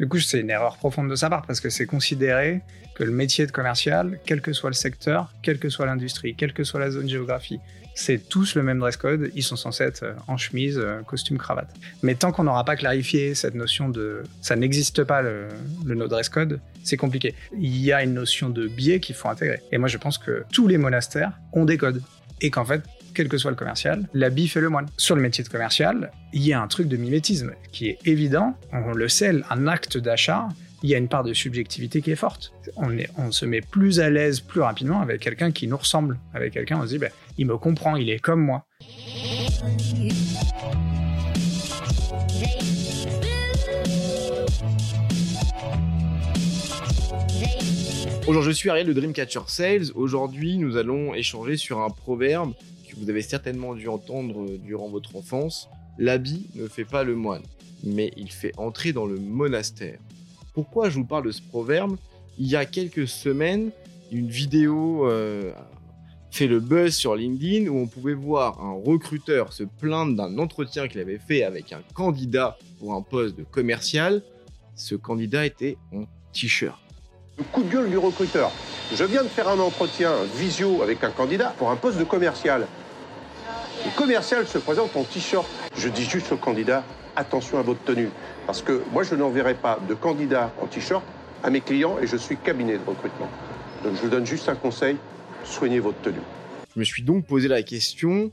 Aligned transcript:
Du 0.00 0.08
coup, 0.08 0.18
c'est 0.18 0.40
une 0.40 0.50
erreur 0.50 0.76
profonde 0.76 1.08
de 1.08 1.14
sa 1.14 1.30
part 1.30 1.46
parce 1.46 1.60
que 1.60 1.70
c'est 1.70 1.86
considéré 1.86 2.62
que 2.96 3.04
le 3.04 3.12
métier 3.12 3.46
de 3.46 3.52
commercial, 3.52 4.18
quel 4.26 4.40
que 4.40 4.52
soit 4.52 4.70
le 4.70 4.74
secteur, 4.74 5.32
quelle 5.42 5.58
que 5.58 5.68
soit 5.68 5.86
l'industrie, 5.86 6.34
quelle 6.34 6.52
que 6.52 6.64
soit 6.64 6.80
la 6.80 6.90
zone 6.90 7.08
géographie, 7.08 7.60
c'est 7.94 8.28
tous 8.28 8.56
le 8.56 8.64
même 8.64 8.80
dress 8.80 8.96
code. 8.96 9.30
Ils 9.36 9.44
sont 9.44 9.54
censés 9.54 9.84
être 9.84 10.02
euh, 10.02 10.14
en 10.26 10.36
chemise, 10.36 10.78
euh, 10.78 11.02
costume, 11.02 11.38
cravate. 11.38 11.72
Mais 12.02 12.16
tant 12.16 12.32
qu'on 12.32 12.42
n'aura 12.42 12.64
pas 12.64 12.74
clarifié 12.74 13.36
cette 13.36 13.54
notion 13.54 13.88
de 13.88 14.24
ça 14.40 14.56
n'existe 14.56 15.04
pas 15.04 15.22
le, 15.22 15.46
le 15.84 15.94
no 15.94 16.08
dress 16.08 16.28
code, 16.28 16.60
c'est 16.82 16.96
compliqué. 16.96 17.36
Il 17.56 17.76
y 17.76 17.92
a 17.92 18.02
une 18.02 18.14
notion 18.14 18.50
de 18.50 18.66
biais 18.66 18.98
qu'il 18.98 19.14
faut 19.14 19.28
intégrer. 19.28 19.60
Et 19.70 19.78
moi, 19.78 19.88
je 19.88 19.98
pense 19.98 20.18
que 20.18 20.44
tous 20.52 20.66
les 20.66 20.76
monastères 20.76 21.38
ont 21.52 21.64
des 21.64 21.78
codes 21.78 22.02
et 22.40 22.50
qu'en 22.50 22.64
fait, 22.64 22.82
quel 23.14 23.28
que 23.28 23.38
soit 23.38 23.50
le 23.50 23.56
commercial, 23.56 24.08
l'habit 24.12 24.48
fait 24.48 24.60
le 24.60 24.68
moine. 24.68 24.86
Sur 24.96 25.14
le 25.16 25.22
métier 25.22 25.44
de 25.44 25.48
commercial, 25.48 26.10
il 26.32 26.42
y 26.42 26.52
a 26.52 26.60
un 26.60 26.66
truc 26.66 26.88
de 26.88 26.96
mimétisme 26.96 27.52
qui 27.72 27.88
est 27.88 27.98
évident. 28.04 28.54
On 28.72 28.92
le 28.92 29.08
sait, 29.08 29.32
un 29.50 29.66
acte 29.68 29.96
d'achat, 29.96 30.48
il 30.82 30.90
y 30.90 30.94
a 30.94 30.98
une 30.98 31.08
part 31.08 31.24
de 31.24 31.32
subjectivité 31.32 32.02
qui 32.02 32.10
est 32.10 32.16
forte. 32.16 32.52
On, 32.76 33.30
se 33.30 33.46
met 33.46 33.62
plus 33.62 34.00
à 34.00 34.10
l'aise 34.10 34.40
plus 34.40 34.60
rapidement 34.60 35.00
avec 35.00 35.20
quelqu'un 35.20 35.52
qui 35.52 35.66
nous 35.66 35.76
ressemble. 35.76 36.18
Avec 36.34 36.52
quelqu'un, 36.52 36.78
on 36.80 36.82
se 36.82 36.88
dit, 36.88 36.98
ben, 36.98 37.10
il 37.38 37.46
me 37.46 37.56
comprend, 37.56 37.96
il 37.96 38.10
est 38.10 38.18
comme 38.18 38.40
moi. 38.40 38.66
Bonjour, 48.26 48.42
je 48.42 48.50
suis 48.50 48.70
Ariel 48.70 48.86
de 48.86 48.92
Dreamcatcher 48.92 49.40
Sales. 49.46 49.92
Aujourd'hui, 49.94 50.58
nous 50.58 50.76
allons 50.76 51.14
échanger 51.14 51.56
sur 51.56 51.80
un 51.80 51.90
proverbe 51.90 52.54
vous 52.96 53.10
avez 53.10 53.22
certainement 53.22 53.74
dû 53.74 53.88
entendre 53.88 54.46
durant 54.58 54.88
votre 54.88 55.16
enfance, 55.16 55.68
l'habit 55.98 56.46
ne 56.54 56.68
fait 56.68 56.84
pas 56.84 57.04
le 57.04 57.14
moine, 57.14 57.42
mais 57.82 58.12
il 58.16 58.30
fait 58.30 58.52
entrer 58.56 58.92
dans 58.92 59.06
le 59.06 59.18
monastère. 59.18 59.98
Pourquoi 60.54 60.88
je 60.90 60.96
vous 60.96 61.04
parle 61.04 61.26
de 61.26 61.32
ce 61.32 61.42
proverbe? 61.42 61.96
Il 62.38 62.46
y 62.46 62.56
a 62.56 62.64
quelques 62.64 63.08
semaines, 63.08 63.70
une 64.12 64.28
vidéo 64.28 65.08
euh, 65.08 65.52
fait 66.30 66.46
le 66.46 66.60
buzz 66.60 66.94
sur 66.94 67.14
LinkedIn 67.14 67.68
où 67.68 67.78
on 67.78 67.86
pouvait 67.86 68.14
voir 68.14 68.60
un 68.60 68.72
recruteur 68.72 69.52
se 69.52 69.62
plaindre 69.62 70.16
d'un 70.16 70.38
entretien 70.38 70.88
qu'il 70.88 71.00
avait 71.00 71.18
fait 71.18 71.44
avec 71.44 71.72
un 71.72 71.82
candidat 71.94 72.58
pour 72.78 72.94
un 72.94 73.02
poste 73.02 73.36
de 73.36 73.44
commercial. 73.44 74.22
Ce 74.74 74.96
candidat 74.96 75.46
était 75.46 75.78
en 75.92 76.04
t-shirt. 76.32 76.78
Le 77.38 77.44
coup 77.44 77.62
de 77.62 77.70
gueule 77.70 77.90
du 77.90 77.98
recruteur. 77.98 78.50
Je 78.94 79.04
viens 79.04 79.22
de 79.22 79.28
faire 79.28 79.48
un 79.48 79.58
entretien 79.58 80.12
visio 80.36 80.82
avec 80.82 81.02
un 81.02 81.10
candidat 81.10 81.54
pour 81.58 81.70
un 81.70 81.76
poste 81.76 81.98
de 81.98 82.04
commercial. 82.04 82.66
Le 83.84 83.90
commercial 83.98 84.46
se 84.46 84.56
présente 84.56 84.96
en 84.96 85.04
t-shirt. 85.04 85.46
Je 85.76 85.90
dis 85.90 86.04
juste 86.04 86.32
au 86.32 86.38
candidat, 86.38 86.82
attention 87.16 87.58
à 87.58 87.62
votre 87.62 87.84
tenue. 87.84 88.08
Parce 88.46 88.62
que 88.62 88.82
moi, 88.92 89.02
je 89.02 89.14
n'enverrai 89.14 89.54
pas 89.54 89.78
de 89.86 89.92
candidat 89.92 90.50
en 90.58 90.66
t-shirt 90.66 91.04
à 91.42 91.50
mes 91.50 91.60
clients 91.60 91.98
et 92.00 92.06
je 92.06 92.16
suis 92.16 92.38
cabinet 92.38 92.78
de 92.78 92.84
recrutement. 92.84 93.28
Donc 93.84 93.94
je 93.96 94.00
vous 94.00 94.08
donne 94.08 94.24
juste 94.24 94.48
un 94.48 94.54
conseil, 94.54 94.96
soignez 95.44 95.80
votre 95.80 96.00
tenue. 96.00 96.22
Je 96.74 96.80
me 96.80 96.84
suis 96.84 97.02
donc 97.02 97.26
posé 97.26 97.46
la 97.46 97.62
question, 97.62 98.30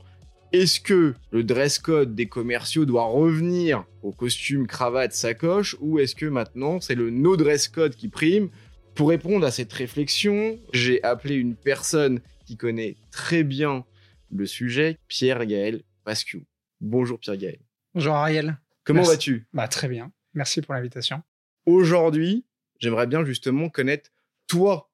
est-ce 0.52 0.80
que 0.80 1.14
le 1.30 1.44
dress 1.44 1.78
code 1.78 2.14
des 2.14 2.26
commerciaux 2.26 2.86
doit 2.86 3.04
revenir 3.04 3.84
au 4.02 4.10
costume, 4.10 4.66
cravate, 4.66 5.12
sacoche, 5.12 5.76
ou 5.80 5.98
est-ce 5.98 6.14
que 6.14 6.24
maintenant 6.24 6.80
c'est 6.80 6.94
le 6.94 7.10
no 7.10 7.36
dress 7.36 7.68
code 7.68 7.94
qui 7.94 8.08
prime 8.08 8.48
Pour 8.94 9.10
répondre 9.10 9.44
à 9.44 9.50
cette 9.50 9.72
réflexion, 9.74 10.58
j'ai 10.72 11.04
appelé 11.04 11.34
une 11.34 11.56
personne 11.56 12.20
qui 12.46 12.56
connaît 12.56 12.96
très 13.10 13.42
bien 13.42 13.84
le 14.32 14.46
sujet, 14.46 14.98
Pierre-Gaël 15.08 15.82
Pascu. 16.04 16.46
Bonjour 16.80 17.18
Pierre-Gaël. 17.18 17.60
Bonjour 17.94 18.14
Ariel. 18.14 18.56
Comment 18.84 19.02
vas-tu? 19.02 19.46
Bah, 19.52 19.68
Très 19.68 19.88
bien. 19.88 20.12
Merci 20.34 20.62
pour 20.62 20.74
l'invitation. 20.74 21.22
Aujourd'hui, 21.66 22.44
j'aimerais 22.80 23.06
bien 23.06 23.24
justement 23.24 23.68
connaître 23.68 24.10
toi, 24.46 24.90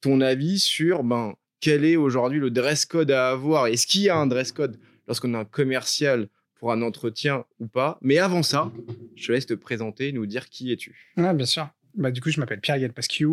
ton 0.00 0.20
avis 0.20 0.58
sur 0.58 1.04
ben, 1.04 1.34
quel 1.60 1.84
est 1.84 1.96
aujourd'hui 1.96 2.40
le 2.40 2.50
dress 2.50 2.84
code 2.84 3.10
à 3.12 3.30
avoir? 3.30 3.68
Est-ce 3.68 3.86
qu'il 3.86 4.02
y 4.02 4.08
a 4.08 4.16
un 4.16 4.26
dress 4.26 4.52
code 4.52 4.78
lorsqu'on 5.06 5.32
a 5.34 5.38
un 5.38 5.44
commercial 5.44 6.28
pour 6.56 6.72
un 6.72 6.82
entretien 6.82 7.44
ou 7.60 7.68
pas? 7.68 7.98
Mais 8.02 8.18
avant 8.18 8.42
ça, 8.42 8.70
je 9.14 9.28
te 9.28 9.32
laisse 9.32 9.46
te 9.46 9.54
présenter, 9.54 10.12
nous 10.12 10.26
dire 10.26 10.48
qui 10.50 10.72
es-tu. 10.72 11.12
Ah, 11.16 11.32
bien 11.32 11.46
sûr. 11.46 11.68
Bah, 11.94 12.10
du 12.10 12.20
coup, 12.20 12.30
je 12.30 12.40
m'appelle 12.40 12.60
Pierre-Gaël 12.60 12.92
Pascu. 12.92 13.26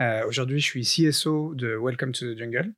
Euh, 0.00 0.26
aujourd'hui, 0.26 0.58
je 0.58 0.64
suis 0.64 0.82
CSO 0.82 1.54
de 1.54 1.78
Welcome 1.80 2.12
to 2.12 2.34
the 2.34 2.36
Jungle. 2.36 2.74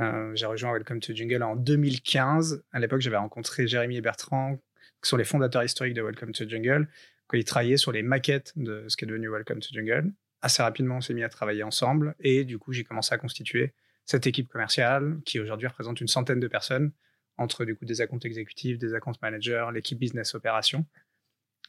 Euh, 0.00 0.34
j'ai 0.34 0.46
rejoint 0.46 0.72
Welcome 0.72 1.00
to 1.00 1.14
Jungle 1.14 1.42
en 1.42 1.56
2015. 1.56 2.64
À 2.72 2.80
l'époque, 2.80 3.00
j'avais 3.00 3.16
rencontré 3.16 3.66
Jérémy 3.66 3.96
et 3.96 4.00
Bertrand, 4.00 4.56
qui 5.02 5.08
sont 5.08 5.16
les 5.16 5.24
fondateurs 5.24 5.62
historiques 5.62 5.94
de 5.94 6.02
Welcome 6.02 6.32
to 6.32 6.48
Jungle, 6.48 6.88
quand 7.28 7.36
ils 7.36 7.44
travaillaient 7.44 7.76
sur 7.76 7.92
les 7.92 8.02
maquettes 8.02 8.52
de 8.56 8.84
ce 8.88 8.96
qui 8.96 9.04
est 9.04 9.08
devenu 9.08 9.28
Welcome 9.28 9.60
to 9.60 9.68
Jungle. 9.72 10.12
Assez 10.42 10.62
rapidement, 10.62 10.96
on 10.96 11.00
s'est 11.00 11.14
mis 11.14 11.22
à 11.22 11.28
travailler 11.28 11.62
ensemble 11.62 12.14
et 12.20 12.44
du 12.44 12.58
coup, 12.58 12.72
j'ai 12.72 12.84
commencé 12.84 13.14
à 13.14 13.18
constituer 13.18 13.72
cette 14.04 14.26
équipe 14.26 14.48
commerciale 14.48 15.20
qui 15.24 15.40
aujourd'hui 15.40 15.68
représente 15.68 16.00
une 16.00 16.08
centaine 16.08 16.40
de 16.40 16.48
personnes 16.48 16.92
entre 17.38 17.64
du 17.64 17.74
coup 17.74 17.84
des 17.84 18.00
accounts 18.00 18.18
exécutifs, 18.18 18.78
des 18.78 18.94
accounts 18.94 19.14
managers, 19.22 19.66
l'équipe 19.72 19.98
business 19.98 20.34
opération. 20.34 20.84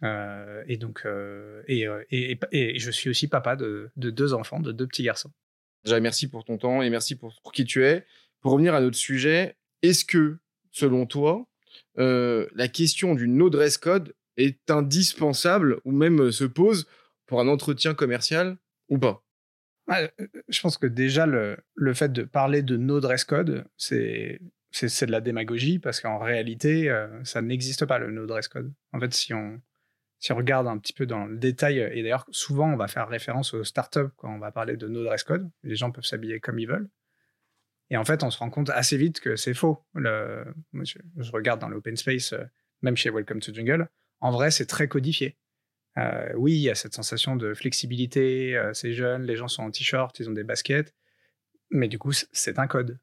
Euh, 0.04 0.64
et 0.68 0.76
donc, 0.78 1.04
euh, 1.06 1.64
et, 1.68 1.88
et, 2.12 2.38
et, 2.52 2.80
je 2.80 2.92
suis 2.92 3.10
aussi 3.10 3.30
papa 3.30 3.56
de 3.56 3.92
deux 3.96 4.34
enfants, 4.34 4.60
de 4.60 4.74
deux 4.74 4.88
petits 4.88 5.04
garçons. 5.04 5.32
Déjà, 5.86 6.00
merci 6.00 6.28
pour 6.28 6.44
ton 6.44 6.58
temps 6.58 6.82
et 6.82 6.90
merci 6.90 7.16
pour, 7.16 7.40
qui 7.54 7.64
tu 7.64 7.86
es. 7.86 8.06
Pour 8.42 8.54
revenir 8.54 8.74
à 8.74 8.82
notre 8.82 8.98
sujet, 8.98 9.56
est-ce 9.84 10.04
que, 10.04 10.38
selon 10.72 11.06
toi, 11.06 11.48
euh, 12.00 12.48
la 12.56 12.68
question 12.68 13.14
du 13.14 13.28
no 13.28 13.50
dress 13.50 13.78
code 13.78 14.16
est 14.38 14.70
indispensable 14.72 15.80
ou 15.86 15.92
même 15.92 16.22
euh, 16.22 16.32
se 16.32 16.44
pose 16.44 16.88
pour 17.28 17.40
un 17.40 17.48
entretien 17.48 17.94
commercial 17.94 18.58
ou 18.90 18.98
pas? 18.98 19.24
Euh, 19.92 20.08
Je 20.50 20.60
pense 20.62 20.80
que 20.80 20.88
déjà, 20.88 21.28
le, 21.28 21.58
le, 21.76 21.94
fait 21.94 22.12
de 22.12 22.24
parler 22.24 22.64
de 22.64 22.78
no 22.78 23.00
dress 23.00 23.24
code, 23.24 23.66
c'est 23.78 24.40
c'est 24.72 25.06
de 25.06 25.12
la 25.12 25.22
démagogie 25.22 25.80
parce 25.80 26.02
qu'en 26.02 26.20
réalité, 26.20 26.94
ça 27.24 27.42
n'existe 27.42 27.86
pas 27.86 27.98
le 27.98 28.12
no 28.12 28.26
dress 28.26 28.50
code. 28.50 28.74
En 28.92 29.00
fait, 29.00 29.14
si 29.14 29.34
on, 29.34 29.62
si 30.20 30.32
on 30.32 30.36
regarde 30.36 30.68
un 30.68 30.78
petit 30.78 30.94
peu 30.94 31.06
dans 31.06 31.26
le 31.26 31.38
détail, 31.38 31.80
et 31.80 32.02
d'ailleurs 32.02 32.26
souvent 32.32 32.72
on 32.72 32.78
va 32.78 32.88
faire 32.88 33.08
référence 33.08 33.54
aux 33.54 33.64
startups 33.64 34.12
quand 34.18 34.34
on 34.34 34.40
va 34.40 34.52
parler 34.52 34.78
de 34.78 34.88
no 34.88 35.04
dress 35.04 35.24
code, 35.24 35.50
les 35.64 35.76
gens 35.76 35.92
peuvent 35.92 36.06
s'habiller 36.06 36.40
comme 36.40 36.60
ils 36.60 36.68
veulent. 36.68 36.90
Et 37.90 37.98
en 37.98 38.06
fait, 38.06 38.24
on 38.24 38.32
se 38.32 38.38
rend 38.40 38.50
compte 38.50 38.70
assez 38.70 38.98
vite 38.98 39.20
que 39.20 39.36
c'est 39.36 39.54
faux. 39.54 39.84
Le, 39.94 40.44
je, 40.74 41.32
regarde 41.32 41.62
dans 41.62 41.70
l'open 41.70 41.96
space, 41.96 42.34
euh, 42.34 42.44
même 42.82 42.98
chez 42.98 43.10
Welcome 43.10 43.40
to 43.40 43.54
Jungle, 43.54 43.88
en 44.22 44.32
vrai, 44.32 44.52
c'est 44.52 44.66
très 44.66 44.88
codifié. 44.88 45.38
Euh, 45.98 46.34
oui, 46.36 46.54
il 46.54 46.62
y 46.62 46.70
a 46.70 46.76
cette 46.76 46.94
sensation 46.94 47.36
de 47.36 47.54
flexibilité, 47.54 48.58
euh, 48.58 48.74
c'est 48.74 48.94
jeune, 48.94 49.24
les 49.24 49.36
gens 49.36 49.48
sont 49.48 49.64
en 49.64 49.72
t-shirt, 49.72 50.18
ils 50.20 50.30
ont 50.30 50.34
des 50.34 50.44
baskets, 50.44 50.94
mais 51.70 51.88
du 51.88 52.00
coup, 52.00 52.12
c'est 52.12 52.60
un 52.60 52.68
code. 52.68 53.00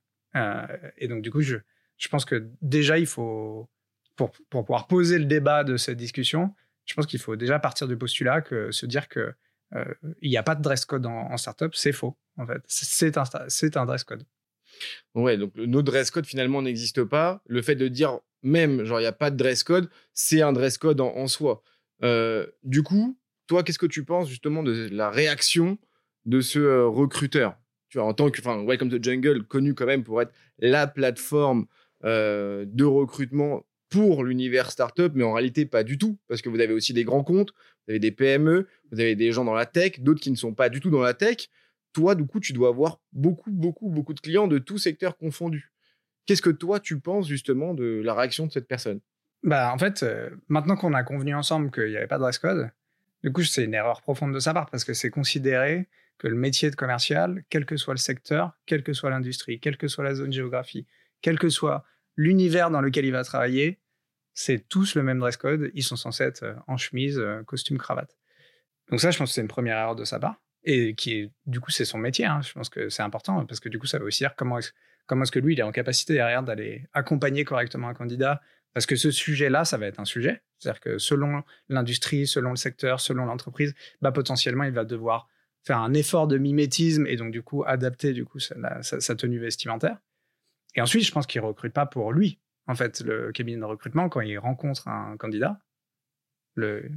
et 0.96 1.08
donc, 1.08 1.22
du 1.22 1.30
coup, 1.30 1.42
je, 1.42 1.58
je 1.98 2.08
pense 2.08 2.24
que 2.24 2.50
déjà, 2.60 2.98
il 2.98 3.06
faut, 3.06 3.70
pour, 4.16 4.32
pour 4.50 4.64
pouvoir 4.64 4.88
poser 4.88 5.18
le 5.18 5.26
débat 5.26 5.62
de 5.62 5.76
cette 5.76 5.96
discussion, 5.96 6.54
je 6.86 6.94
pense 6.94 7.06
qu'il 7.06 7.20
faut 7.20 7.36
déjà 7.36 7.58
partir 7.58 7.88
du 7.88 7.96
postulat 7.96 8.40
que 8.40 8.70
se 8.70 8.86
dire 8.86 9.08
que 9.08 9.34
euh, 9.74 9.84
n'y 10.22 10.36
a 10.36 10.42
pas 10.42 10.54
de 10.54 10.62
dress 10.62 10.84
code 10.84 11.06
en, 11.06 11.36
startup, 11.36 11.74
c'est 11.74 11.92
faux. 11.92 12.16
En 12.36 12.46
fait, 12.46 12.62
c'est 12.66 13.16
un, 13.16 13.86
dress 13.86 14.04
code. 14.04 14.24
Ouais, 15.14 15.36
donc 15.36 15.54
nos 15.56 15.82
dress 15.82 16.10
code 16.10 16.26
finalement 16.26 16.62
n'existe 16.62 17.04
pas. 17.04 17.42
Le 17.46 17.62
fait 17.62 17.76
de 17.76 17.88
dire 17.88 18.18
même 18.42 18.84
genre 18.84 18.98
il 19.00 19.04
n'y 19.04 19.08
a 19.08 19.12
pas 19.12 19.30
de 19.30 19.36
dress 19.36 19.62
code, 19.62 19.88
c'est 20.12 20.42
un 20.42 20.52
dress 20.52 20.78
code 20.78 21.00
en, 21.00 21.26
soi. 21.26 21.62
Euh, 22.02 22.46
du 22.64 22.82
coup, 22.82 23.18
toi, 23.46 23.62
qu'est-ce 23.62 23.78
que 23.78 23.86
tu 23.86 24.04
penses 24.04 24.28
justement 24.28 24.62
de 24.62 24.88
la 24.90 25.10
réaction 25.10 25.78
de 26.26 26.40
ce 26.40 26.58
euh, 26.58 26.86
recruteur? 26.86 27.56
Tu 27.88 27.98
vois, 27.98 28.06
en 28.06 28.14
tant 28.14 28.30
que, 28.30 28.40
enfin, 28.40 28.64
Welcome 28.64 28.90
to 28.90 29.02
Jungle, 29.02 29.44
connu 29.44 29.74
quand 29.74 29.86
même 29.86 30.02
pour 30.02 30.20
être 30.22 30.32
la 30.58 30.86
plateforme 30.86 31.66
de 32.02 32.84
recrutement 32.84 33.64
pour 33.92 34.24
l'univers 34.24 34.70
startup, 34.70 35.12
mais 35.14 35.22
en 35.22 35.34
réalité 35.34 35.66
pas 35.66 35.84
du 35.84 35.98
tout, 35.98 36.18
parce 36.26 36.40
que 36.40 36.48
vous 36.48 36.60
avez 36.60 36.72
aussi 36.72 36.94
des 36.94 37.04
grands 37.04 37.22
comptes, 37.22 37.52
vous 37.86 37.92
avez 37.92 37.98
des 37.98 38.10
PME, 38.10 38.66
vous 38.90 39.00
avez 39.00 39.14
des 39.14 39.32
gens 39.32 39.44
dans 39.44 39.54
la 39.54 39.66
tech, 39.66 40.00
d'autres 40.00 40.20
qui 40.20 40.30
ne 40.30 40.36
sont 40.36 40.54
pas 40.54 40.70
du 40.70 40.80
tout 40.80 40.88
dans 40.88 41.02
la 41.02 41.12
tech. 41.12 41.48
Toi, 41.92 42.14
du 42.14 42.26
coup, 42.26 42.40
tu 42.40 42.54
dois 42.54 42.70
avoir 42.70 43.00
beaucoup, 43.12 43.50
beaucoup, 43.50 43.90
beaucoup 43.90 44.14
de 44.14 44.20
clients 44.20 44.48
de 44.48 44.58
tout 44.58 44.78
secteur 44.78 45.18
confondus. 45.18 45.70
Qu'est-ce 46.24 46.40
que 46.40 46.48
toi, 46.48 46.80
tu 46.80 47.00
penses 47.00 47.28
justement 47.28 47.74
de 47.74 48.00
la 48.02 48.14
réaction 48.14 48.46
de 48.46 48.52
cette 48.52 48.66
personne? 48.66 49.00
Bah, 49.42 49.70
en 49.74 49.78
fait, 49.78 50.02
euh, 50.02 50.30
maintenant 50.48 50.76
qu'on 50.76 50.94
a 50.94 51.02
convenu 51.02 51.34
ensemble 51.34 51.70
qu'il 51.70 51.90
n'y 51.90 51.96
avait 51.96 52.06
pas 52.06 52.16
de 52.16 52.22
dress 52.22 52.38
code, 52.38 52.70
du 53.22 53.30
coup, 53.30 53.42
c'est 53.42 53.64
une 53.64 53.74
erreur 53.74 54.00
profonde 54.00 54.32
de 54.32 54.38
sa 54.38 54.54
part 54.54 54.70
parce 54.70 54.84
que 54.84 54.94
c'est 54.94 55.10
considéré 55.10 55.88
que 56.16 56.28
le 56.28 56.36
métier 56.36 56.70
de 56.70 56.76
commercial, 56.76 57.44
quel 57.50 57.66
que 57.66 57.76
soit 57.76 57.92
le 57.92 57.98
secteur, 57.98 58.52
quelle 58.64 58.82
que 58.82 58.94
soit 58.94 59.10
l'industrie, 59.10 59.60
quelle 59.60 59.76
que 59.76 59.88
soit 59.88 60.04
la 60.04 60.14
zone 60.14 60.32
géographie, 60.32 60.86
quel 61.20 61.38
que 61.38 61.50
soit 61.50 61.84
l'univers 62.16 62.70
dans 62.70 62.80
lequel 62.80 63.04
il 63.04 63.12
va 63.12 63.24
travailler, 63.24 63.81
c'est 64.34 64.68
tous 64.68 64.94
le 64.94 65.02
même 65.02 65.18
dress 65.18 65.36
code. 65.36 65.70
Ils 65.74 65.82
sont 65.82 65.96
censés 65.96 66.24
être 66.24 66.42
euh, 66.42 66.54
en 66.66 66.76
chemise, 66.76 67.18
euh, 67.18 67.42
costume, 67.42 67.78
cravate. 67.78 68.16
Donc 68.90 69.00
ça, 69.00 69.10
je 69.10 69.18
pense 69.18 69.30
que 69.30 69.34
c'est 69.34 69.40
une 69.40 69.48
première 69.48 69.78
erreur 69.78 69.96
de 69.96 70.04
sa 70.04 70.18
part. 70.18 70.36
Et 70.64 70.94
qui 70.94 71.14
est, 71.14 71.30
du 71.46 71.60
coup, 71.60 71.70
c'est 71.70 71.84
son 71.84 71.98
métier. 71.98 72.24
Hein. 72.24 72.40
Je 72.42 72.52
pense 72.52 72.68
que 72.68 72.88
c'est 72.88 73.02
important 73.02 73.44
parce 73.46 73.60
que 73.60 73.68
du 73.68 73.78
coup, 73.78 73.86
ça 73.86 73.98
veut 73.98 74.06
aussi 74.06 74.22
dire 74.22 74.34
comment 74.36 74.58
est-ce, 74.58 74.70
comment 75.06 75.24
est-ce 75.24 75.32
que 75.32 75.40
lui, 75.40 75.54
il 75.54 75.60
est 75.60 75.64
en 75.64 75.72
capacité 75.72 76.14
derrière 76.14 76.42
d'aller 76.42 76.86
accompagner 76.92 77.44
correctement 77.44 77.88
un 77.88 77.94
candidat 77.94 78.40
Parce 78.72 78.86
que 78.86 78.94
ce 78.94 79.10
sujet-là, 79.10 79.64
ça 79.64 79.76
va 79.76 79.86
être 79.86 79.98
un 79.98 80.04
sujet. 80.04 80.42
C'est-à-dire 80.58 80.80
que 80.80 80.98
selon 80.98 81.42
l'industrie, 81.68 82.26
selon 82.26 82.50
le 82.50 82.56
secteur, 82.56 83.00
selon 83.00 83.24
l'entreprise, 83.24 83.74
bah, 84.00 84.12
potentiellement, 84.12 84.64
il 84.64 84.72
va 84.72 84.84
devoir 84.84 85.28
faire 85.64 85.78
un 85.78 85.94
effort 85.94 86.28
de 86.28 86.38
mimétisme 86.38 87.06
et 87.06 87.16
donc, 87.16 87.32
du 87.32 87.42
coup, 87.42 87.64
adapter 87.64 88.12
du 88.12 88.24
coup, 88.24 88.38
sa, 88.38 88.82
sa 88.82 89.14
tenue 89.16 89.38
vestimentaire. 89.38 89.98
Et 90.74 90.80
ensuite, 90.80 91.04
je 91.04 91.12
pense 91.12 91.26
qu'il 91.26 91.40
recrute 91.40 91.72
pas 91.72 91.86
pour 91.86 92.12
lui. 92.12 92.40
En 92.66 92.74
fait, 92.74 93.00
le 93.00 93.32
cabinet 93.32 93.58
de 93.58 93.64
recrutement, 93.64 94.08
quand 94.08 94.20
il 94.20 94.38
rencontre 94.38 94.88
un 94.88 95.16
candidat, 95.16 95.58
le 96.54 96.90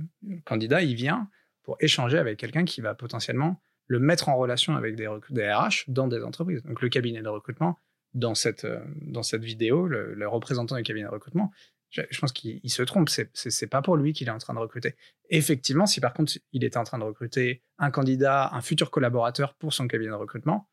candidat, 0.46 0.82
il 0.82 0.96
vient 0.96 1.30
pour 1.64 1.78
échanger 1.80 2.18
avec 2.18 2.38
quelqu'un 2.38 2.66
qui 2.66 2.82
va 2.82 2.94
potentiellement 2.94 3.62
le 3.88 4.00
mettre 4.00 4.30
en 4.30 4.38
relation 4.38 4.76
avec 4.76 4.96
des, 4.96 5.10
des 5.30 5.52
RH 5.52 5.86
dans 5.88 6.08
des 6.08 6.24
entreprises. 6.24 6.64
Donc 6.64 6.82
le 6.82 6.90
cabinet 6.90 7.22
de 7.22 7.28
recrutement, 7.28 7.80
dans 8.16 8.34
cette, 8.34 8.66
euh, 8.66 8.80
dans 9.02 9.22
cette 9.22 9.44
vidéo, 9.44 9.88
le, 9.88 10.28
représentant 10.28 10.76
du 10.76 10.84
cabinet 10.84 11.06
de 11.06 11.12
recrutement, 11.12 11.52
je, 11.90 12.20
pense 12.20 12.32
qu'il 12.32 12.70
se 12.70 12.82
trompe. 12.82 13.10
C'est, 13.10 13.68
pas 13.68 13.82
pour 13.82 13.96
lui 13.96 14.14
qu'il 14.14 14.28
est 14.28 14.32
en 14.32 14.38
train 14.38 14.54
de 14.54 14.60
recruter. 14.60 14.96
Effectivement, 15.30 15.86
si 15.86 16.02
par 16.02 16.14
contre 16.14 16.34
il 16.52 16.64
était 16.64 16.78
en 16.78 16.84
train 16.84 16.98
de 16.98 17.04
recruter 17.04 17.64
un 17.78 17.92
candidat, 17.92 18.50
un 18.54 18.62
futur 18.62 18.92
collaborateur 18.92 19.54
pour 19.54 19.74
son 19.74 19.88
cabinet 19.88 20.12
de 20.12 20.16
recrutement, 20.16 20.70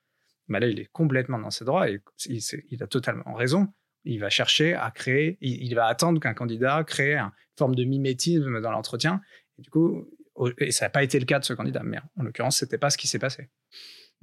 bah 0.49 0.59
là 0.59 0.67
il 0.67 0.81
est 0.81 0.91
complètement 0.91 1.39
dans 1.39 1.51
ses 1.51 1.65
droits 1.65 1.89
et 1.89 2.01
il, 2.27 2.83
a 2.83 2.87
totalement 2.87 3.35
raison. 3.35 3.73
Il 4.05 4.21
va 4.21 4.31
chercher 4.31 4.75
à 4.75 4.91
créer, 4.91 5.39
il, 5.41 5.75
va 5.75 5.87
attendre 5.87 6.21
qu'un 6.21 6.35
candidat 6.35 6.83
crée 6.85 7.17
une 7.17 7.31
forme 7.57 7.75
de 7.75 7.85
mimétisme 7.85 8.61
dans 8.61 8.71
l'entretien. 8.71 9.21
Et 9.59 9.63
du 9.63 9.71
coup, 9.71 10.09
et 10.59 10.73
ça 10.73 10.87
n'a 10.87 10.91
pas 10.91 11.03
été 11.03 11.19
le 11.19 11.25
cas 11.25 11.39
de 11.39 11.45
ce 11.45 11.53
candidat, 11.53 11.83
mais 11.85 11.99
en 12.17 12.23
l'occurrence, 12.23 12.59
c'était 12.59 12.79
pas 12.79 12.91
ce 12.91 12.99
qui 12.99 13.07
s'est 13.07 13.19
passé. 13.19 13.49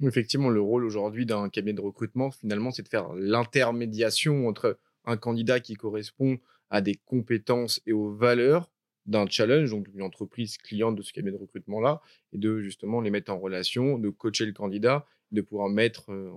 Effectivement, 0.02 0.48
le 0.48 0.60
rôle 0.60 0.84
aujourd'hui 0.84 1.26
d'un 1.26 1.48
cabinet 1.48 1.74
de 1.74 1.80
recrutement, 1.80 2.30
finalement, 2.30 2.70
c'est 2.70 2.82
de 2.82 2.88
faire 2.88 3.12
l'intermédiation 3.14 4.48
entre 4.48 4.78
un 5.04 5.16
candidat 5.16 5.60
qui 5.60 5.74
correspond 5.74 6.38
à 6.70 6.80
des 6.80 6.94
compétences 6.94 7.80
et 7.86 7.92
aux 7.92 8.14
valeurs 8.14 8.70
d'un 9.06 9.26
challenge, 9.26 9.70
donc 9.70 9.88
une 9.94 10.02
entreprise 10.02 10.56
cliente 10.58 10.96
de 10.96 11.02
ce 11.02 11.12
cabinet 11.12 11.32
de 11.32 11.42
recrutement-là, 11.42 12.00
et 12.32 12.38
de 12.38 12.60
justement 12.60 13.00
les 13.00 13.10
mettre 13.10 13.32
en 13.32 13.38
relation, 13.38 13.98
de 13.98 14.08
coacher 14.08 14.46
le 14.46 14.52
candidat, 14.52 15.06
de 15.32 15.40
pouvoir 15.40 15.68
mettre 15.68 16.12
euh, 16.12 16.30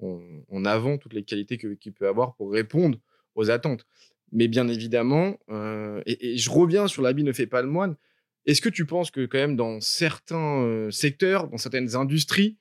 en, 0.00 0.64
avant 0.64 0.98
toutes 0.98 1.12
les 1.12 1.24
qualités 1.24 1.58
qu'il 1.58 1.92
peut 1.92 2.08
avoir 2.08 2.34
pour 2.34 2.52
répondre 2.52 2.98
aux 3.34 3.50
attentes. 3.50 3.86
Mais 4.32 4.48
bien 4.48 4.68
évidemment, 4.68 5.38
euh, 5.50 6.02
et, 6.06 6.36
je 6.36 6.50
reviens 6.50 6.86
sur 6.86 7.02
l'habit 7.02 7.24
ne 7.24 7.32
fait 7.32 7.46
pas 7.46 7.62
le 7.62 7.68
moine, 7.68 7.96
est-ce 8.46 8.60
que 8.60 8.68
tu 8.68 8.86
penses 8.86 9.10
que 9.10 9.26
quand 9.26 9.38
même 9.38 9.56
dans 9.56 9.80
certains 9.80 10.62
euh, 10.62 10.90
secteurs, 10.90 11.48
dans 11.48 11.56
certaines 11.56 11.96
industries, 11.96 12.56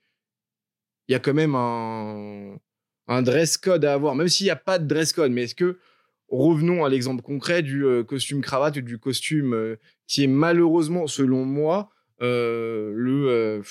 il 1.07 1.13
y 1.13 1.16
a 1.16 1.19
quand 1.19 1.34
même 1.34 1.56
un, 1.56 3.22
dress 3.22 3.57
code 3.57 3.86
à 3.86 3.94
avoir, 3.94 4.16
même 4.16 4.28
s'il 4.28 4.45
n'y 4.45 4.51
a 4.51 4.57
pas 4.57 4.80
de 4.80 4.88
dress 4.88 5.13
code, 5.13 5.31
mais 5.31 5.44
est-ce 5.44 5.56
que, 5.56 5.80
revenons 6.30 6.84
à 6.84 6.89
l'exemple 6.89 7.22
concret 7.22 7.62
du 7.62 7.86
euh, 7.86 8.04
costume 8.04 8.42
cravate 8.42 8.78
ou 8.78 8.81
du 8.81 8.98
costume 8.98 9.78
qui 10.07 10.24
est 10.24 10.28
malheureusement, 10.28 11.07
selon 11.07 11.45
moi, 11.45 11.89
le, 12.19 13.62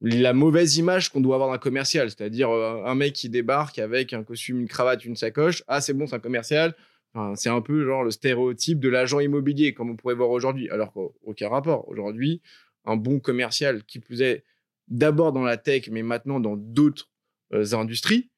la 0.00 0.32
mauvaise 0.32 0.76
image 0.78 1.10
qu'on 1.10 1.20
doit 1.20 1.34
avoir 1.34 1.50
d'un 1.50 1.58
commercial, 1.58 2.10
c'est-à-dire 2.10 2.50
un 2.50 2.94
mec 2.94 3.12
qui 3.12 3.28
débarque 3.28 3.78
avec 3.78 4.12
un 4.12 4.24
costume, 4.24 4.60
une 4.60 4.68
cravate, 4.68 5.04
une 5.04 5.16
sacoche, 5.16 5.62
ah 5.68 5.80
c'est 5.80 5.92
bon, 5.92 6.06
c'est 6.06 6.16
un 6.16 6.20
commercial, 6.20 6.74
c'est 7.34 7.48
un 7.48 7.60
peu 7.60 7.84
genre 7.84 8.04
le 8.04 8.10
stéréotype 8.10 8.80
de 8.80 8.88
l'agent 8.88 9.20
immobilier, 9.20 9.74
comme 9.74 9.90
on 9.90 9.96
pourrait 9.96 10.14
voir 10.14 10.30
aujourd'hui. 10.30 10.70
Alors 10.70 10.92
qu'aucun 10.92 11.48
rapport. 11.48 11.88
Aujourd'hui, 11.88 12.40
un 12.84 12.96
bon 12.96 13.20
commercial, 13.20 13.84
qui 13.84 13.98
plus 13.98 14.22
est, 14.22 14.44
d'abord 14.88 15.32
dans 15.32 15.42
la 15.42 15.56
tech, 15.56 15.88
mais 15.90 16.02
maintenant 16.02 16.40
dans 16.40 16.56
d'autres 16.56 17.10
euh, 17.52 17.74
industries, 17.74 18.30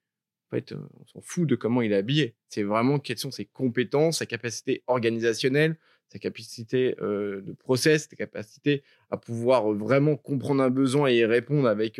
en 0.48 0.56
fait, 0.56 0.72
euh, 0.72 0.78
on 1.00 1.06
s'en 1.06 1.20
fout 1.20 1.48
de 1.48 1.54
comment 1.54 1.82
il 1.82 1.92
est 1.92 1.96
habillé. 1.96 2.34
C'est 2.48 2.62
vraiment 2.62 2.98
quelles 2.98 3.18
sont 3.18 3.30
ses 3.30 3.46
compétences, 3.46 4.18
sa 4.18 4.26
capacité 4.26 4.82
organisationnelle, 4.86 5.78
sa 6.12 6.18
capacité 6.18 6.94
euh, 7.00 7.40
de 7.40 7.52
process, 7.52 8.08
sa 8.08 8.16
capacité 8.16 8.82
à 9.10 9.16
pouvoir 9.16 9.72
vraiment 9.72 10.16
comprendre 10.16 10.62
un 10.62 10.70
besoin 10.70 11.08
et 11.08 11.16
y 11.16 11.24
répondre 11.24 11.68
avec 11.68 11.98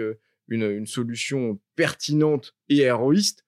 une, 0.49 0.63
une, 0.63 0.87
solution 0.87 1.59
pertinente 1.77 2.55
et 2.69 2.79
héroïste, 2.79 3.47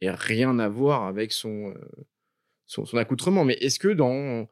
et 0.00 0.10
rien 0.10 0.58
à 0.58 0.68
voir 0.68 1.04
avec 1.04 1.32
son 1.32 1.74
son, 2.66 2.96
accoutrement. 2.96 3.44
Mais 3.44 3.54
est-ce 3.54 3.78
que 3.78 3.88
dans, 3.88 4.48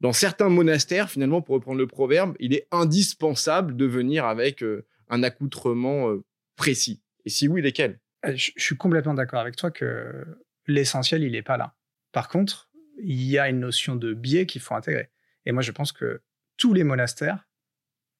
dans 0.00 0.12
certains 0.12 0.48
monastères, 0.48 1.10
finalement, 1.10 1.42
pour 1.42 1.54
reprendre 1.56 1.78
le 1.78 1.86
proverbe, 1.86 2.36
il 2.40 2.54
est 2.54 2.66
indispensable 2.70 3.76
de 3.76 3.84
venir 3.84 4.24
avec 4.24 4.62
euh, 4.62 4.86
un 5.08 5.22
accoutrement 5.22 6.10
euh, 6.10 6.24
précis? 6.56 7.02
Et 7.24 7.30
si 7.30 7.48
oui, 7.48 7.60
lesquels? 7.60 8.00
Euh, 8.24 8.34
je, 8.34 8.52
suis 8.56 8.76
complètement 8.76 9.14
d'accord 9.14 9.40
avec 9.40 9.56
toi 9.56 9.70
que 9.70 10.24
l'essentiel, 10.66 11.22
il 11.22 11.32
n'est 11.32 11.42
pas 11.42 11.56
là. 11.56 11.74
Par 12.12 12.28
contre, 12.28 12.69
il 13.02 13.22
y 13.22 13.38
a 13.38 13.48
une 13.48 13.60
notion 13.60 13.96
de 13.96 14.14
biais 14.14 14.46
qu'il 14.46 14.60
faut 14.60 14.74
intégrer. 14.74 15.10
Et 15.46 15.52
moi, 15.52 15.62
je 15.62 15.72
pense 15.72 15.92
que 15.92 16.22
tous 16.56 16.74
les 16.74 16.84
monastères 16.84 17.48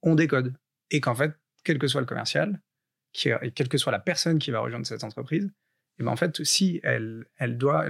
ont 0.03 0.15
des 0.15 0.27
codes. 0.27 0.55
Et 0.91 1.01
qu'en 1.01 1.15
fait, 1.15 1.33
quel 1.65 1.79
que 1.79 1.87
soit 1.87 2.01
le 2.01 2.07
commercial, 2.07 2.61
quelle 3.13 3.69
que 3.69 3.79
soit 3.79 3.93
la 3.93 3.99
personne 3.99 4.39
qui 4.39 4.51
va 4.51 4.61
rejoindre 4.61 4.87
cette 4.87 5.05
entreprise, 5.05 5.51
et 5.99 6.03
ben 6.03 6.13
en 6.13 6.17
fait, 6.17 6.43
si 6.45 6.81
elle, 6.83 7.27
elle 7.37 7.59
doit, 7.59 7.87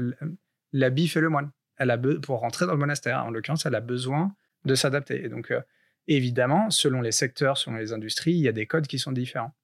l'habit 0.72 1.08
fait 1.08 1.20
le 1.20 1.28
moine. 1.28 1.50
Elle 1.76 1.90
a 1.90 1.98
pour 1.98 2.40
rentrer 2.40 2.66
dans 2.66 2.72
le 2.72 2.78
monastère, 2.78 3.24
en 3.24 3.30
l'occurrence, 3.30 3.64
elle 3.64 3.74
a 3.74 3.80
besoin 3.80 4.34
de 4.64 4.74
s'adapter. 4.74 5.24
Et 5.24 5.28
donc, 5.28 5.50
euh, 5.50 5.60
évidemment, 6.08 6.70
selon 6.70 7.00
les 7.00 7.12
secteurs, 7.12 7.56
selon 7.56 7.76
les 7.76 7.92
industries, 7.92 8.32
il 8.32 8.40
y 8.40 8.48
a 8.48 8.52
des 8.52 8.66
codes 8.66 8.86
qui 8.86 8.98
sont 8.98 9.12
différents. 9.12 9.54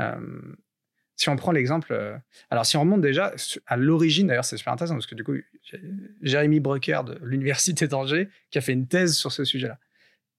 Euh, 0.00 0.16
si 1.16 1.28
on 1.28 1.36
prend 1.36 1.52
l'exemple, 1.52 1.92
euh, 1.92 2.16
alors 2.50 2.66
si 2.66 2.76
on 2.76 2.80
remonte 2.80 3.00
déjà 3.00 3.32
à 3.66 3.76
l'origine, 3.76 4.26
d'ailleurs, 4.26 4.44
c'est 4.44 4.56
super 4.56 4.72
intéressant 4.72 4.94
parce 4.94 5.06
que 5.06 5.14
du 5.14 5.24
coup, 5.24 5.34
Jérémy 6.22 6.60
Brucker 6.60 7.00
de 7.06 7.18
l'université 7.22 7.86
d'Angers 7.86 8.28
qui 8.50 8.58
a 8.58 8.60
fait 8.60 8.72
une 8.72 8.88
thèse 8.88 9.16
sur 9.16 9.32
ce 9.32 9.44
sujet-là. 9.44 9.78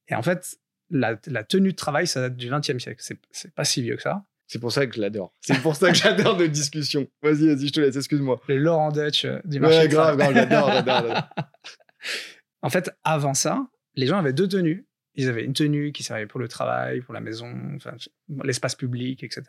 Et 0.10 0.16
en 0.16 0.22
fait, 0.22 0.58
la, 0.90 1.16
la, 1.28 1.44
tenue 1.44 1.72
de 1.72 1.78
travail, 1.78 2.08
ça 2.08 2.22
date 2.22 2.36
du 2.36 2.50
XXe 2.50 2.78
siècle. 2.78 3.02
C'est 3.32 3.54
pas 3.54 3.64
si 3.64 3.82
vieux 3.82 3.96
que 3.96 4.02
ça. 4.02 4.26
C'est 4.48 4.60
pour 4.60 4.72
ça 4.72 4.86
que 4.86 4.96
je 4.96 5.02
l'adore. 5.02 5.34
C'est 5.42 5.62
pour 5.62 5.76
ça 5.76 5.90
que 5.90 5.98
j'adore 5.98 6.38
nos 6.38 6.48
discussions. 6.48 7.08
Vas-y, 7.22 7.48
vas-y, 7.48 7.68
je 7.68 7.74
te 7.74 7.80
laisse, 7.80 7.96
excuse-moi. 7.96 8.42
Le 8.48 8.58
Laurent 8.58 8.92
Dutch 8.92 9.26
euh, 9.26 9.40
du 9.46 9.60
marché. 9.60 9.80
Ouais, 9.80 9.88
grave, 9.88 10.18
grave, 10.18 10.34
j'adore, 10.34 10.72
j'adore. 10.72 11.30
en 12.62 12.70
fait, 12.70 12.92
avant 13.04 13.34
ça, 13.34 13.66
les 13.96 14.06
gens 14.06 14.18
avaient 14.18 14.34
deux 14.34 14.48
tenues. 14.48 14.86
Ils 15.16 15.30
avaient 15.30 15.44
une 15.44 15.54
tenue 15.54 15.92
qui 15.92 16.04
servait 16.04 16.26
pour 16.26 16.40
le 16.40 16.48
travail, 16.48 17.02
pour 17.02 17.14
la 17.14 17.22
maison, 17.22 17.52
enfin, 17.76 17.96
l'espace 18.44 18.76
public, 18.76 19.24
etc. 19.24 19.44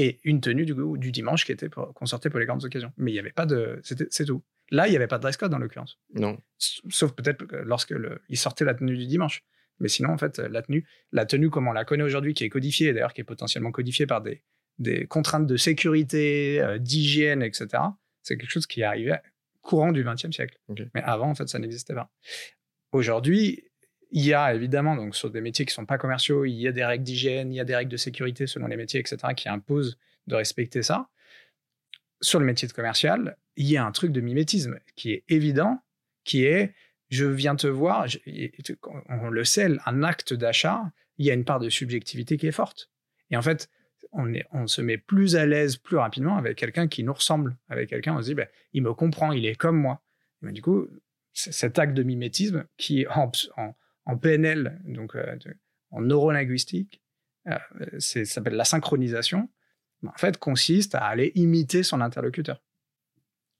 Et 0.00 0.20
une 0.22 0.40
tenue 0.40 0.64
du, 0.64 0.74
du 0.96 1.10
dimanche 1.10 1.44
qui 1.44 1.50
était 1.50 1.68
qu'on 1.68 2.06
sortait 2.06 2.30
pour 2.30 2.38
les 2.38 2.46
grandes 2.46 2.64
occasions. 2.64 2.92
Mais 2.96 3.10
il 3.10 3.14
n'y 3.14 3.20
avait 3.20 3.32
pas 3.32 3.46
de. 3.46 3.80
C'est 3.82 4.24
tout. 4.24 4.44
Là, 4.70 4.86
il 4.86 4.90
n'y 4.90 4.96
avait 4.96 5.08
pas 5.08 5.16
de 5.16 5.22
dress 5.22 5.36
code, 5.36 5.52
en 5.52 5.58
l'occurrence. 5.58 5.98
Non. 6.14 6.38
Sauf 6.58 7.12
peut-être 7.12 7.44
lorsque 7.64 7.90
le, 7.90 8.20
il 8.28 8.36
sortait 8.36 8.64
la 8.64 8.74
tenue 8.74 8.96
du 8.96 9.06
dimanche. 9.06 9.42
Mais 9.80 9.88
sinon, 9.88 10.10
en 10.10 10.18
fait, 10.18 10.38
la 10.38 10.62
tenue, 10.62 10.86
la 11.12 11.26
tenue 11.26 11.50
comme 11.50 11.68
on 11.68 11.72
la 11.72 11.84
connaît 11.84 12.04
aujourd'hui, 12.04 12.34
qui 12.34 12.44
est 12.44 12.48
codifiée, 12.48 12.92
d'ailleurs, 12.92 13.12
qui 13.12 13.22
est 13.22 13.24
potentiellement 13.24 13.72
codifiée 13.72 14.06
par 14.06 14.20
des, 14.20 14.42
des 14.78 15.06
contraintes 15.06 15.46
de 15.46 15.56
sécurité, 15.56 16.60
euh, 16.60 16.78
d'hygiène, 16.78 17.42
etc., 17.42 17.68
c'est 18.22 18.36
quelque 18.36 18.50
chose 18.50 18.66
qui 18.66 18.82
est 18.82 18.84
arrivé 18.84 19.16
courant 19.62 19.92
du 19.92 20.04
XXe 20.04 20.30
siècle. 20.30 20.58
Mais 20.94 21.02
avant, 21.02 21.30
en 21.30 21.34
fait, 21.34 21.48
ça 21.48 21.58
n'existait 21.58 21.94
pas. 21.94 22.10
Aujourd'hui, 22.92 23.67
il 24.10 24.24
y 24.24 24.34
a 24.34 24.54
évidemment, 24.54 24.96
donc, 24.96 25.14
sur 25.14 25.30
des 25.30 25.40
métiers 25.40 25.64
qui 25.64 25.72
ne 25.72 25.74
sont 25.74 25.86
pas 25.86 25.98
commerciaux, 25.98 26.44
il 26.44 26.54
y 26.54 26.66
a 26.66 26.72
des 26.72 26.84
règles 26.84 27.04
d'hygiène, 27.04 27.52
il 27.52 27.56
y 27.56 27.60
a 27.60 27.64
des 27.64 27.76
règles 27.76 27.90
de 27.90 27.96
sécurité 27.96 28.46
selon 28.46 28.66
les 28.66 28.76
métiers, 28.76 29.00
etc., 29.00 29.16
qui 29.36 29.48
imposent 29.48 29.98
de 30.26 30.34
respecter 30.34 30.82
ça. 30.82 31.08
Sur 32.20 32.40
le 32.40 32.46
métier 32.46 32.66
de 32.66 32.72
commercial, 32.72 33.36
il 33.56 33.70
y 33.70 33.76
a 33.76 33.84
un 33.84 33.92
truc 33.92 34.12
de 34.12 34.20
mimétisme 34.20 34.78
qui 34.96 35.12
est 35.12 35.24
évident, 35.28 35.80
qui 36.24 36.44
est 36.44 36.74
je 37.10 37.24
viens 37.24 37.56
te 37.56 37.66
voir, 37.66 38.06
on 39.08 39.30
le 39.30 39.44
sait, 39.44 39.68
un 39.86 40.02
acte 40.02 40.34
d'achat, 40.34 40.82
il 41.16 41.26
y 41.26 41.30
a 41.30 41.34
une 41.34 41.44
part 41.44 41.58
de 41.58 41.70
subjectivité 41.70 42.36
qui 42.36 42.46
est 42.46 42.52
forte. 42.52 42.90
Et 43.30 43.36
en 43.36 43.42
fait, 43.42 43.70
on, 44.12 44.66
se 44.66 44.82
met 44.82 44.98
plus 44.98 45.36
à 45.36 45.46
l'aise 45.46 45.76
plus 45.76 45.96
rapidement 45.96 46.36
avec 46.36 46.56
quelqu'un 46.56 46.88
qui 46.88 47.02
nous 47.04 47.12
ressemble, 47.12 47.56
avec 47.68 47.88
quelqu'un, 47.88 48.16
on 48.16 48.20
se 48.20 48.26
dit, 48.26 48.34
ben, 48.34 48.46
il 48.72 48.82
me 48.82 48.94
comprend, 48.94 49.32
il 49.32 49.46
est 49.46 49.54
comme 49.54 49.78
moi. 49.78 50.02
Mais 50.42 50.52
du 50.52 50.62
coup, 50.62 50.86
cet 51.32 51.78
acte 51.78 51.94
de 51.94 52.02
mimétisme 52.02 52.66
qui, 52.76 53.06
en, 53.08 53.30
en, 53.56 53.74
PNL, 54.16 54.80
donc 54.84 55.14
euh, 55.14 55.36
en 55.90 56.00
neurolinguistique, 56.00 57.02
euh, 57.48 57.56
ça 57.98 58.24
s'appelle 58.24 58.54
la 58.54 58.64
synchronisation, 58.64 59.48
en 60.06 60.16
fait, 60.16 60.38
consiste 60.38 60.94
à 60.94 61.04
aller 61.04 61.32
imiter 61.34 61.82
son 61.82 62.00
interlocuteur. 62.00 62.62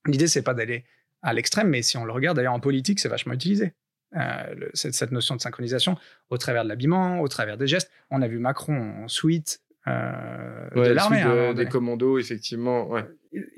L'idée, 0.07 0.29
c'est 0.29 0.43
pas 0.43 0.55
d'aller 0.55 0.85
à 1.23 1.33
l'extrême, 1.33 1.69
mais 1.69 1.83
si 1.83 1.97
on 1.97 2.05
le 2.05 2.13
regarde 2.13 2.37
d'ailleurs 2.37 2.55
en 2.55 2.61
politique, 2.61 3.01
c'est 3.01 3.09
vachement 3.09 3.35
utilisé. 3.35 3.75
Euh, 4.17 4.71
cette, 4.73 5.13
notion 5.13 5.37
de 5.37 5.41
synchronisation 5.43 5.99
au 6.31 6.39
travers 6.39 6.65
de 6.65 6.69
l'habillement, 6.71 7.21
au 7.21 7.29
travers 7.29 7.59
des 7.59 7.67
gestes. 7.67 7.91
On 8.11 8.23
a 8.23 8.29
vu 8.29 8.39
Macron 8.39 9.05
en 9.05 9.09
suite 9.09 9.61
euh, 9.87 10.71
de 10.75 10.93
l'armée. 10.93 11.21
Hein, 11.21 11.53
des 11.53 11.67
commandos, 11.67 12.19
effectivement. 12.19 12.89
Ouais. 12.89 13.05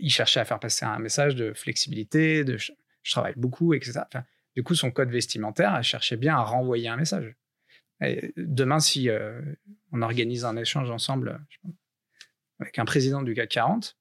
Il 0.01 0.11
cherchait 0.11 0.41
à 0.41 0.45
faire 0.45 0.59
passer 0.59 0.85
un 0.85 0.99
message 0.99 1.37
de 1.37 1.53
flexibilité, 1.53 2.43
de 2.43 2.57
je, 2.57 2.73
travaille 3.13 3.35
beaucoup, 3.37 3.75
etc. 3.75 4.01
du 4.57 4.63
coup, 4.63 4.75
son 4.75 4.91
code 4.91 5.11
vestimentaire 5.11 5.83
cherchait 5.83 6.17
bien 6.17 6.37
à 6.37 6.43
renvoyer 6.43 6.89
un 6.89 6.97
message. 6.97 7.35
Demain, 8.37 8.81
si 8.81 9.11
euh, 9.11 9.41
on 9.93 10.03
organise 10.03 10.45
un 10.45 10.57
échange 10.57 10.91
ensemble 10.91 11.41
avec 12.59 12.79
un 12.79 12.85
président 12.85 13.23
du 13.23 13.35
CAC 13.35 13.51
40, 13.51 13.99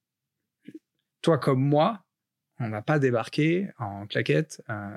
toi 1.22 1.38
comme 1.38 1.62
moi, 1.62 2.04
on 2.58 2.70
va 2.70 2.82
pas 2.82 2.98
débarquer 2.98 3.70
en 3.78 4.06
claquette, 4.06 4.62
euh, 4.70 4.96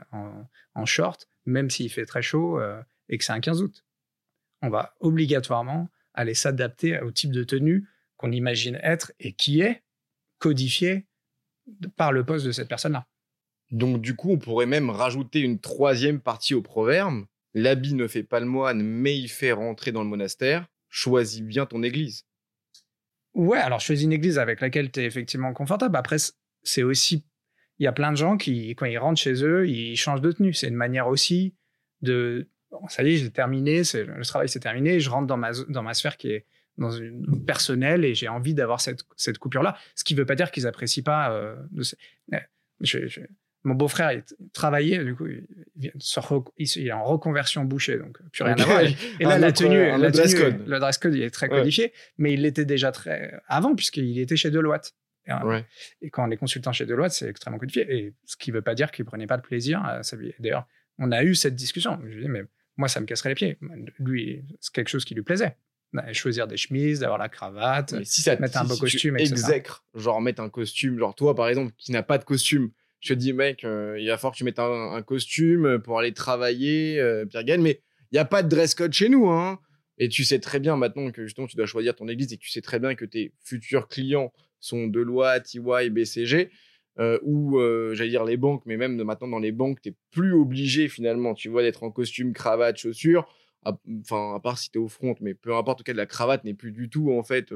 en, 0.76 0.86
short, 0.86 1.28
même 1.46 1.70
s'il 1.70 1.90
fait 1.90 2.06
très 2.06 2.22
chaud 2.22 2.60
euh, 2.60 2.82
et 3.10 3.18
que 3.18 3.24
c'est 3.24 3.34
un 3.34 3.42
15 3.42 3.62
août. 3.62 3.86
On 4.62 4.70
va 4.70 4.96
obligatoirement 5.00 5.90
aller 6.14 6.34
s'adapter 6.34 7.00
au 7.02 7.12
type 7.12 7.32
de 7.32 7.44
tenue 7.44 7.88
qu'on 8.18 8.32
imagine 8.32 8.80
être 8.84 9.12
et 9.20 9.34
qui 9.34 9.62
est 9.62 9.84
codifié 10.40 11.08
par 11.96 12.12
le 12.12 12.26
poste 12.26 12.46
de 12.46 12.52
cette 12.52 12.70
personne-là. 12.70 13.08
Donc 13.74 14.02
du 14.02 14.16
coup, 14.16 14.30
on 14.30 14.38
pourrait 14.38 14.68
même 14.68 14.92
rajouter 14.92 15.40
une 15.40 15.60
troisième 15.60 16.22
partie 16.22 16.54
au 16.54 16.62
proverbe. 16.62 17.26
L'habit 17.56 17.96
ne 17.96 18.08
fait 18.08 18.24
pas 18.24 18.40
le 18.40 18.46
moine, 18.46 18.84
mais 18.84 19.18
il 19.18 19.28
fait 19.30 19.52
rentrer 19.52 19.92
dans 19.92 20.04
le 20.04 20.10
monastère. 20.10 20.68
Choisis 20.90 21.42
bien 21.42 21.66
ton 21.66 21.82
église. 21.82 22.26
Ouais, 23.34 23.58
alors 23.58 23.82
choisis 23.82 24.06
une 24.06 24.14
église 24.14 24.38
avec 24.38 24.62
laquelle 24.62 24.92
tu 24.92 25.00
es 25.00 25.06
effectivement 25.06 25.54
confortable. 25.54 25.98
Après, 25.98 26.18
c'est 26.62 26.84
aussi 26.84 27.26
il 27.80 27.84
y 27.84 27.88
a 27.88 27.92
plein 27.92 28.12
de 28.12 28.18
gens 28.18 28.38
qui, 28.38 28.70
quand 28.76 28.86
ils 28.86 29.00
rentrent 29.00 29.20
chez 29.20 29.44
eux, 29.44 29.68
ils 29.68 29.98
changent 29.98 30.22
de 30.22 30.32
tenue. 30.32 30.54
C'est 30.54 30.68
une 30.68 30.76
manière 30.76 31.08
aussi 31.08 31.56
de. 32.04 32.48
ça 32.90 33.02
y 33.02 33.16
est, 33.16 33.18
j'ai 33.18 33.32
terminé, 33.32 33.82
le 33.82 34.24
travail 34.24 34.50
s'est 34.50 34.60
terminé, 34.60 35.00
je 35.00 35.10
rentre 35.10 35.26
dans 35.26 35.38
ma, 35.38 35.52
dans 35.68 35.82
ma 35.82 35.96
sphère 35.96 36.18
qui 36.18 36.30
est 36.30 36.46
dans 36.78 36.92
une 36.92 37.44
personnelle 37.44 38.06
et 38.06 38.14
j'ai 38.14 38.28
envie 38.28 38.54
d'avoir 38.54 38.82
cette, 38.82 39.02
cette 39.16 39.40
coupure-là. 39.40 39.78
Ce 39.96 40.04
qui 40.04 40.14
ne 40.14 40.20
veut 40.20 40.28
pas 40.28 40.36
dire 40.36 40.52
qu'ils 40.52 40.64
n'apprécient 40.64 41.04
pas. 41.04 41.32
Euh, 41.32 41.56
mon 43.64 43.76
beau-frère 43.76 44.12
il 44.12 44.24
travaillait, 44.52 45.04
du 45.04 45.16
coup, 45.16 45.28
il, 45.28 45.46
il, 45.76 46.88
est 46.88 46.92
en 46.92 47.04
reconversion 47.04 47.64
bouchée, 47.64 47.98
donc 47.98 48.18
plus 48.32 48.44
rien 48.44 48.56
à 48.56 48.66
voir. 48.66 48.82
Et 49.20 49.24
là, 49.24 49.40
la 49.40 49.52
tenue, 49.52 49.86
la 49.98 50.12
dress 50.12 50.36
code. 50.36 50.68
le 50.68 50.80
dress 50.80 50.98
code, 50.98 51.16
il 51.16 51.24
est 51.24 51.30
très 51.30 51.50
codifié, 51.50 51.94
mais 52.18 52.34
il 52.34 52.42
l'était 52.42 52.66
déjà 52.66 52.92
très 52.92 53.40
avant, 53.48 53.76
puisqu'il 53.76 54.20
était 54.20 54.36
chez 54.36 54.52
Deloitte. 54.52 54.94
Et, 56.02 56.10
quand 56.10 56.28
on 56.28 56.32
est 56.32 56.38
consultant 56.38 56.74
chez 56.74 56.86
Deloitte, 56.86 57.14
c'est 57.14 57.30
extrêmement 57.30 57.58
codifié. 57.58 57.86
Et 57.90 58.14
ce 58.26 58.36
qui 58.36 58.52
ne 58.52 58.58
veut 58.58 58.62
pas 58.62 58.76
dire 58.76 58.92
qu'il 58.92 59.04
ne 59.04 59.08
prenait 59.08 59.28
pas 59.28 59.38
de 59.38 59.42
plaisir 59.42 59.84
à 59.84 60.04
sa 60.04 60.18
vie. 60.18 60.34
D'ailleurs, 60.40 60.68
on 61.00 61.12
a 61.12 61.24
eu 61.24 61.36
cette 61.36 61.56
discussion. 61.56 62.00
Je 62.04 62.18
lui 62.18 62.26
ai 62.26 62.28
mais 62.28 62.44
moi, 62.78 62.88
ça 62.88 63.00
me 63.00 63.06
casserait 63.06 63.30
les 63.30 63.36
pieds. 63.36 63.58
Lui, 64.00 64.44
c'est 64.60 64.74
quelque 64.74 64.90
chose 64.90 65.06
qui 65.06 65.16
lui 65.16 65.24
plaisait. 65.24 65.56
Choisir 66.12 66.48
des 66.48 66.58
chemises, 66.58 67.02
d'avoir 67.02 67.20
la 67.20 67.30
cravate, 67.30 68.04
si 68.04 68.24
ça, 68.24 68.36
mettre 68.38 68.58
un 68.58 68.66
beau 68.66 68.76
costume, 68.76 69.16
etc. 69.16 69.34
Exècre, 69.34 69.86
genre 69.94 70.22
mettre 70.22 70.42
un 70.42 70.50
costume. 70.50 70.98
Genre 70.98 71.14
toi, 71.14 71.36
par 71.36 71.48
exemple, 71.48 71.72
qui 71.78 71.92
n'a 71.92 72.02
pas 72.02 72.18
de 72.18 72.24
costume, 72.24 72.72
je 73.04 73.14
te 73.14 73.20
dis, 73.20 73.34
mec, 73.34 73.66
euh, 73.66 73.98
il 74.00 74.08
va 74.08 74.18
falloir 74.18 74.32
que 74.32 74.38
tu 74.38 74.46
mettes 74.46 74.60
un, 74.60 75.02
costume 75.02 75.80
pour 75.80 76.00
aller 76.00 76.14
travailler, 76.14 77.00
euh, 77.02 77.26
Pierre 77.26 77.44
Gagne, 77.44 77.62
mais 77.62 77.82
il 78.12 78.16
n'y 78.16 78.20
a 78.20 78.26
pas 78.26 78.44
de 78.44 78.48
dress 78.48 78.76
code 78.76 78.94
chez 78.94 79.10
nous. 79.10 79.28
Hein. 79.30 79.60
Et 79.98 80.08
tu 80.08 80.24
sais 80.24 80.40
très 80.40 80.62
bien 80.62 80.78
maintenant 80.78 81.12
que 81.12 81.24
justement 81.26 81.46
tu 81.46 81.58
dois 81.58 81.66
choisir 81.66 81.96
ton 81.96 82.08
église 82.08 82.32
et 82.32 82.38
que 82.38 82.42
tu 82.42 82.50
sais 82.50 82.62
très 82.62 82.80
bien 82.80 82.96
que 82.96 83.04
tes 83.04 83.34
futurs 83.44 83.90
clients 83.90 84.32
sont 84.62 84.88
Deloitte, 84.88 85.54
EY, 85.54 85.90
BCG, 85.90 86.50
euh, 87.00 87.20
ou 87.24 87.60
j'allais 87.94 88.10
dire 88.10 88.24
les 88.24 88.38
banques, 88.38 88.64
mais 88.66 88.78
même 88.78 88.96
maintenant 89.04 89.28
dans 89.28 89.40
les 89.40 89.52
banques, 89.52 89.82
tu 89.82 89.90
n'es 89.90 89.96
plus 90.12 90.32
obligé 90.34 90.88
finalement, 90.88 91.34
tu 91.34 91.50
vois, 91.50 91.62
d'être 91.62 91.84
en 91.84 91.92
costume, 91.92 92.32
cravate, 92.32 92.78
chaussures. 92.78 93.28
Enfin, 93.66 94.36
à, 94.36 94.40
part 94.40 94.58
si 94.58 94.72
tu 94.72 94.78
es 94.78 94.82
au 94.82 94.88
front, 94.88 95.16
mais 95.20 95.34
peu 95.34 95.54
importe, 95.56 95.82
en 95.82 95.84
tout 95.84 95.92
cas, 95.92 95.94
la 95.94 96.06
cravate 96.06 96.46
n'est 96.46 96.54
plus 96.54 96.72
du 96.72 96.90
tout 96.90 97.12
en 97.12 97.24
fait 97.24 97.54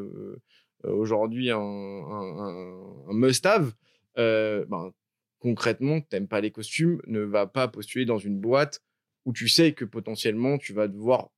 aujourd'hui 0.84 1.52
un, 1.52 1.58
un, 1.60 3.14
must-have. 3.14 3.72
Ben, 4.18 4.92
concrètement, 5.40 6.02
t'aimes 6.02 6.28
pas 6.28 6.42
les 6.42 6.52
costumes, 6.52 7.02
ne 7.08 7.20
va 7.20 7.48
pas 7.48 7.68
postuler 7.68 8.06
dans 8.06 8.18
une 8.18 8.40
boîte 8.40 8.82
où 9.26 9.34
tu 9.34 9.48
sais 9.48 9.74
que 9.74 9.86
potentiellement 9.86 10.58
tu 10.58 10.74
vas 10.74 10.88
devoir 10.88 11.30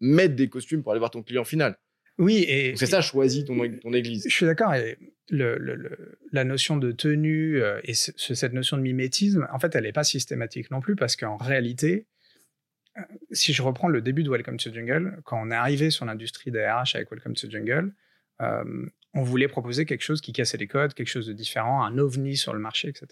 mettre 0.00 0.34
des 0.34 0.48
costumes 0.48 0.82
pour 0.82 0.92
aller 0.92 0.98
voir 0.98 1.10
ton 1.10 1.22
client 1.22 1.44
final. 1.44 1.78
Oui, 2.18 2.44
et 2.48 2.74
c'est 2.76 2.86
ça, 2.86 3.00
choisis 3.00 3.44
ton, 3.44 3.56
ton 3.80 3.92
église. 3.92 4.24
Je 4.28 4.34
suis 4.34 4.46
d'accord. 4.46 4.74
Et 4.74 4.98
le, 5.30 6.16
la 6.32 6.44
notion 6.44 6.76
de 6.76 6.90
tenue 6.90 7.62
euh, 7.62 7.80
et 7.84 7.94
cette 7.94 8.52
notion 8.52 8.76
de 8.76 8.82
mimétisme, 8.82 9.46
en 9.52 9.58
fait, 9.60 9.74
elle 9.76 9.84
n'est 9.84 9.92
pas 9.92 10.04
systématique 10.04 10.70
non 10.72 10.80
plus 10.80 10.96
parce 10.96 11.14
qu'en 11.14 11.36
réalité, 11.36 12.06
euh, 12.96 13.02
si 13.30 13.52
je 13.52 13.62
reprends 13.62 13.88
le 13.88 14.00
début 14.00 14.24
de 14.24 14.30
Welcome 14.30 14.56
to 14.56 14.72
Jungle, 14.72 15.20
quand 15.24 15.40
on 15.40 15.52
est 15.52 15.54
arrivé 15.54 15.90
sur 15.90 16.04
l'industrie 16.06 16.50
des 16.50 16.66
RH 16.66 16.96
avec 16.96 17.10
Welcome 17.10 17.34
to 17.34 17.48
Jungle, 17.48 17.94
euh, 18.42 18.86
on 19.14 19.22
voulait 19.22 19.48
proposer 19.48 19.84
quelque 19.84 20.02
chose 20.02 20.20
qui 20.20 20.32
cassait 20.32 20.58
les 20.58 20.66
codes, 20.66 20.94
quelque 20.94 21.08
chose 21.08 21.26
de 21.26 21.32
différent, 21.32 21.84
un 21.84 21.98
ovni 21.98 22.36
sur 22.36 22.52
le 22.52 22.58
marché, 22.58 22.88
etc. 22.88 23.06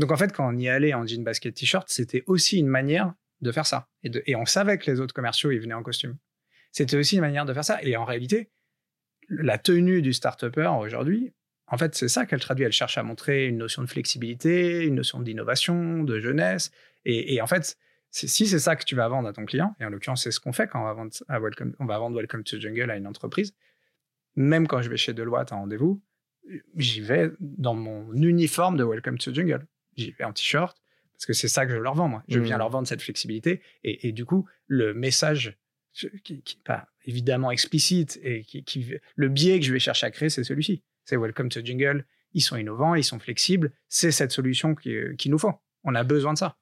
Donc 0.00 0.12
en 0.12 0.16
fait, 0.16 0.32
quand 0.32 0.48
on 0.48 0.56
y 0.56 0.66
allait 0.66 0.94
en 0.94 1.06
jean 1.06 1.22
basket 1.22 1.54
t-shirt, 1.54 1.86
c'était 1.90 2.24
aussi 2.26 2.58
une 2.58 2.68
manière 2.68 3.12
de 3.42 3.52
faire 3.52 3.66
ça. 3.66 3.86
Et, 4.02 4.34
on 4.34 4.46
savait 4.46 4.78
que 4.78 4.90
les 4.90 4.98
autres 4.98 5.12
commerciaux, 5.12 5.50
ils 5.50 5.60
venaient 5.60 5.74
en 5.74 5.82
costume. 5.82 6.16
C'était 6.72 6.96
aussi 6.96 7.16
une 7.16 7.20
manière 7.20 7.44
de 7.44 7.52
faire 7.52 7.64
ça. 7.64 7.82
Et 7.82 7.96
en 7.98 8.06
réalité, 8.06 8.50
la 9.28 9.58
tenue 9.58 10.00
du 10.00 10.14
start-upper 10.14 10.72
aujourd'hui, 10.80 11.34
en 11.66 11.76
fait, 11.76 11.94
c'est 11.94 12.08
ça 12.08 12.24
qu'elle 12.24 12.40
traduit. 12.40 12.64
Elle 12.64 12.72
cherche 12.72 12.96
à 12.96 13.02
montrer 13.02 13.46
une 13.46 13.58
notion 13.58 13.82
de 13.82 13.88
flexibilité, 13.88 14.84
une 14.86 14.94
notion 14.94 15.20
d'innovation, 15.20 16.02
de 16.02 16.18
jeunesse. 16.18 16.70
Et, 17.04 17.42
en 17.42 17.46
fait, 17.46 17.76
si 18.10 18.46
c'est 18.46 18.58
ça 18.58 18.76
que 18.76 18.84
tu 18.84 18.94
vas 18.94 19.06
vendre 19.08 19.28
à 19.28 19.34
ton 19.34 19.44
client, 19.44 19.74
et 19.80 19.84
en 19.84 19.90
l'occurrence, 19.90 20.22
c'est 20.22 20.30
ce 20.30 20.40
qu'on 20.40 20.54
fait 20.54 20.66
quand 20.66 20.80
on 20.80 20.84
va, 20.84 20.94
vendre 20.94 21.12
à 21.28 21.38
Welcome, 21.40 21.74
on 21.78 21.84
va 21.84 21.98
vendre 21.98 22.16
Welcome 22.16 22.44
to 22.44 22.58
Jungle 22.58 22.90
à 22.90 22.96
une 22.96 23.06
entreprise, 23.06 23.54
même 24.34 24.66
quand 24.66 24.80
je 24.80 24.88
vais 24.88 24.96
chez 24.96 25.12
Deloitte 25.12 25.52
en 25.52 25.60
rendez-vous, 25.60 26.02
j'y 26.76 27.02
vais 27.02 27.30
dans 27.40 27.74
mon 27.74 28.12
uniforme 28.14 28.78
de 28.78 28.84
Welcome 28.84 29.18
to 29.18 29.32
Jungle. 29.32 29.66
J'y 30.00 30.12
vais 30.12 30.24
en 30.24 30.32
t-shirt, 30.32 30.76
parce 31.12 31.26
que 31.26 31.32
c'est 31.32 31.48
ça 31.48 31.66
que 31.66 31.72
je 31.72 31.78
leur 31.78 31.94
vends, 31.94 32.08
moi. 32.08 32.22
Je 32.28 32.40
viens 32.40 32.56
mmh. 32.56 32.58
leur 32.58 32.70
vendre 32.70 32.88
cette 32.88 33.02
flexibilité. 33.02 33.62
Et, 33.84 34.08
et, 34.08 34.12
du 34.12 34.24
coup, 34.24 34.48
le 34.66 34.94
message 34.94 35.58
qui 35.92 36.34
n'est 36.34 36.62
pas 36.64 36.88
évidemment 37.04 37.50
explicite 37.50 38.18
et 38.22 38.42
qui, 38.44 38.94
le 39.16 39.28
biais 39.28 39.58
que 39.58 39.66
je 39.66 39.72
vais 39.72 39.78
chercher 39.78 40.06
à 40.06 40.10
créer, 40.10 40.30
c'est 40.30 40.44
celui-ci. 40.44 40.82
C'est 41.04 41.16
Welcome 41.16 41.48
to 41.48 41.64
Jungle. 41.64 42.06
Ils 42.32 42.42
sont 42.42 42.56
innovants, 42.56 42.94
ils 42.94 43.04
sont 43.04 43.18
flexibles. 43.18 43.72
C'est 43.88 44.12
cette 44.12 44.32
solution 44.32 44.74
qu'il 44.74 45.16
qui 45.16 45.30
nous 45.30 45.38
faut. 45.38 45.52
On 45.84 45.94
a 45.94 46.04
besoin 46.04 46.34
de 46.34 46.38
ça. 46.38 46.56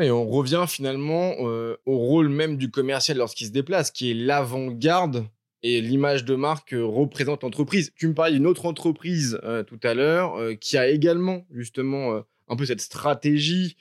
Et 0.00 0.10
on 0.10 0.26
revient 0.26 0.64
finalement 0.68 1.34
euh, 1.40 1.76
au 1.86 1.96
rôle 1.96 2.28
même 2.28 2.56
du 2.56 2.70
commercial 2.70 3.16
lorsqu'il 3.16 3.46
se 3.46 3.52
déplace, 3.52 3.90
qui 3.90 4.10
est 4.10 4.14
l'avant-garde 4.14 5.26
et 5.62 5.80
l'image 5.80 6.24
de 6.24 6.34
marque 6.34 6.74
représente 6.76 7.42
l'entreprise. 7.42 7.92
Tu 7.96 8.08
me 8.08 8.14
parlais 8.14 8.34
d'une 8.34 8.46
autre 8.46 8.66
entreprise 8.66 9.40
euh, 9.44 9.62
tout 9.62 9.80
à 9.82 9.94
l'heure 9.94 10.36
euh, 10.38 10.54
qui 10.54 10.76
a 10.76 10.88
également 10.88 11.46
justement 11.50 12.22
un 12.48 12.56
peu 12.56 12.66
cette 12.66 12.80
stratégie 12.80 13.76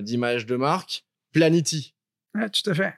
d'image 0.00 0.46
de 0.46 0.56
marque, 0.56 1.04
Planity. 1.32 1.94
Tout 2.34 2.70
à 2.70 2.74
fait. 2.74 2.94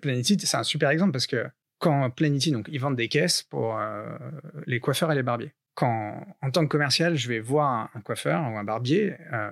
Planity, 0.00 0.38
c'est 0.40 0.56
un 0.56 0.62
super 0.62 0.90
exemple 0.90 1.12
parce 1.12 1.26
que 1.26 1.46
quand 1.78 2.10
Planity, 2.10 2.50
donc 2.50 2.68
ils 2.70 2.80
vendent 2.80 2.96
des 2.96 3.08
caisses 3.08 3.42
pour 3.42 3.78
euh, 3.78 4.18
les 4.66 4.80
coiffeurs 4.80 5.12
et 5.12 5.14
les 5.14 5.22
barbiers. 5.22 5.52
Quand, 5.74 6.26
en 6.42 6.50
tant 6.50 6.62
que 6.64 6.68
commercial, 6.68 7.16
je 7.16 7.28
vais 7.28 7.38
voir 7.38 7.90
un, 7.94 8.00
coiffeur 8.00 8.40
ou 8.42 8.58
un 8.58 8.64
barbier, 8.64 9.14
euh, 9.32 9.50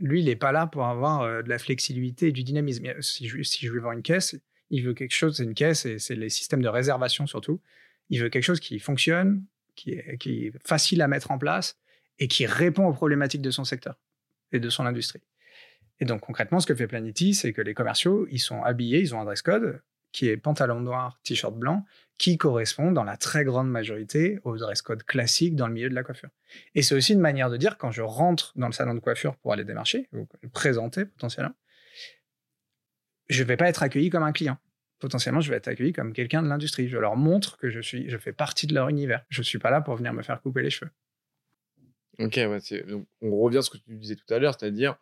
lui, 0.00 0.20
il 0.20 0.26
n'est 0.26 0.36
pas 0.36 0.52
là 0.52 0.66
pour 0.66 0.86
avoir 0.86 1.22
euh, 1.22 1.42
de 1.42 1.48
la 1.48 1.58
flexibilité 1.58 2.28
et 2.28 2.32
du 2.32 2.42
dynamisme. 2.42 3.00
Si 3.00 3.28
je, 3.28 3.42
si 3.42 3.64
je 3.64 3.72
lui 3.72 3.80
vends 3.80 3.92
une 3.92 4.02
caisse, 4.02 4.36
il 4.70 4.84
veut 4.84 4.94
quelque 4.94 5.14
chose, 5.14 5.36
c'est 5.36 5.44
une 5.44 5.54
caisse 5.54 5.86
et 5.86 6.00
c'est 6.00 6.16
les 6.16 6.30
systèmes 6.30 6.62
de 6.62 6.68
réservation 6.68 7.26
surtout. 7.26 7.60
Il 8.10 8.20
veut 8.20 8.28
quelque 8.28 8.42
chose 8.42 8.60
qui 8.60 8.80
fonctionne, 8.80 9.44
qui 9.76 9.92
est 9.92 10.52
facile 10.64 11.02
à 11.02 11.08
mettre 11.08 11.30
en 11.30 11.38
place 11.38 11.78
et 12.18 12.28
qui 12.28 12.46
répond 12.46 12.86
aux 12.86 12.92
problématiques 12.92 13.42
de 13.42 13.50
son 13.50 13.64
secteur 13.64 13.98
et 14.52 14.60
de 14.60 14.70
son 14.70 14.86
industrie. 14.86 15.22
Et 16.00 16.04
donc 16.04 16.20
concrètement, 16.20 16.60
ce 16.60 16.66
que 16.66 16.74
fait 16.74 16.86
Planety, 16.86 17.34
c'est 17.34 17.52
que 17.52 17.62
les 17.62 17.74
commerciaux, 17.74 18.26
ils 18.30 18.38
sont 18.38 18.62
habillés, 18.62 19.00
ils 19.00 19.14
ont 19.14 19.20
un 19.20 19.24
dress 19.24 19.42
code 19.42 19.80
qui 20.12 20.28
est 20.28 20.36
pantalon 20.38 20.80
noir, 20.80 21.20
t-shirt 21.24 21.54
blanc, 21.54 21.84
qui 22.16 22.38
correspond 22.38 22.90
dans 22.90 23.04
la 23.04 23.18
très 23.18 23.44
grande 23.44 23.70
majorité 23.70 24.38
au 24.44 24.56
dress 24.56 24.80
code 24.80 25.02
classique 25.02 25.56
dans 25.56 25.66
le 25.66 25.74
milieu 25.74 25.90
de 25.90 25.94
la 25.94 26.02
coiffure. 26.02 26.30
Et 26.74 26.80
c'est 26.80 26.94
aussi 26.94 27.12
une 27.12 27.20
manière 27.20 27.50
de 27.50 27.58
dire, 27.58 27.76
quand 27.76 27.90
je 27.90 28.00
rentre 28.00 28.52
dans 28.56 28.66
le 28.66 28.72
salon 28.72 28.94
de 28.94 29.00
coiffure 29.00 29.36
pour 29.36 29.52
aller 29.52 29.64
démarcher, 29.64 30.08
ou 30.14 30.26
présenter 30.52 31.04
potentiellement, 31.04 31.52
je 33.28 33.42
ne 33.42 33.48
vais 33.48 33.56
pas 33.56 33.68
être 33.68 33.82
accueilli 33.82 34.08
comme 34.08 34.22
un 34.22 34.32
client. 34.32 34.56
Potentiellement, 35.00 35.40
je 35.40 35.50
vais 35.50 35.56
être 35.56 35.68
accueilli 35.68 35.92
comme 35.92 36.14
quelqu'un 36.14 36.42
de 36.42 36.48
l'industrie. 36.48 36.88
Je 36.88 36.96
leur 36.96 37.16
montre 37.16 37.58
que 37.58 37.68
je, 37.68 37.80
suis, 37.80 38.08
je 38.08 38.16
fais 38.16 38.32
partie 38.32 38.66
de 38.66 38.74
leur 38.74 38.88
univers. 38.88 39.24
Je 39.28 39.40
ne 39.40 39.44
suis 39.44 39.58
pas 39.58 39.68
là 39.68 39.82
pour 39.82 39.96
venir 39.96 40.14
me 40.14 40.22
faire 40.22 40.40
couper 40.40 40.62
les 40.62 40.70
cheveux. 40.70 40.90
Ok, 42.18 42.40
on 43.20 43.36
revient 43.40 43.58
à 43.58 43.62
ce 43.62 43.70
que 43.70 43.76
tu 43.78 43.94
disais 43.96 44.16
tout 44.16 44.32
à 44.32 44.38
l'heure, 44.38 44.54
c'est-à-dire 44.58 44.96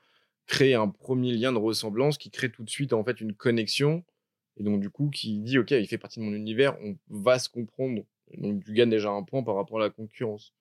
créer 0.47 0.75
un 0.75 0.89
premier 0.89 1.33
lien 1.33 1.53
de 1.53 1.59
ressemblance 1.59 2.19
qui 2.19 2.31
crée 2.31 2.51
tout 2.51 2.65
de 2.65 2.71
suite 2.71 2.93
en 2.93 3.05
fait 3.05 3.21
une 3.21 3.35
connexion 3.35 4.05
et 4.59 4.63
donc 4.63 4.81
du 4.81 4.91
coup 4.91 5.09
qui 5.09 5.39
dit 5.41 5.59
ok 5.59 5.71
il 5.71 5.87
fait 5.87 5.97
partie 5.99 6.21
de 6.21 6.25
mon 6.25 6.35
univers 6.35 6.77
on 6.83 6.97
va 7.09 7.39
se 7.39 7.49
comprendre. 7.49 8.03
Donc 8.37 8.65
tu 8.65 8.73
gagnes 8.75 8.91
déjà 8.91 9.11
un 9.11 9.23
point 9.23 9.43
par 9.43 9.55
rapport 9.55 9.79
à 9.79 9.85
la 9.85 9.91
concurrence. 9.91 10.53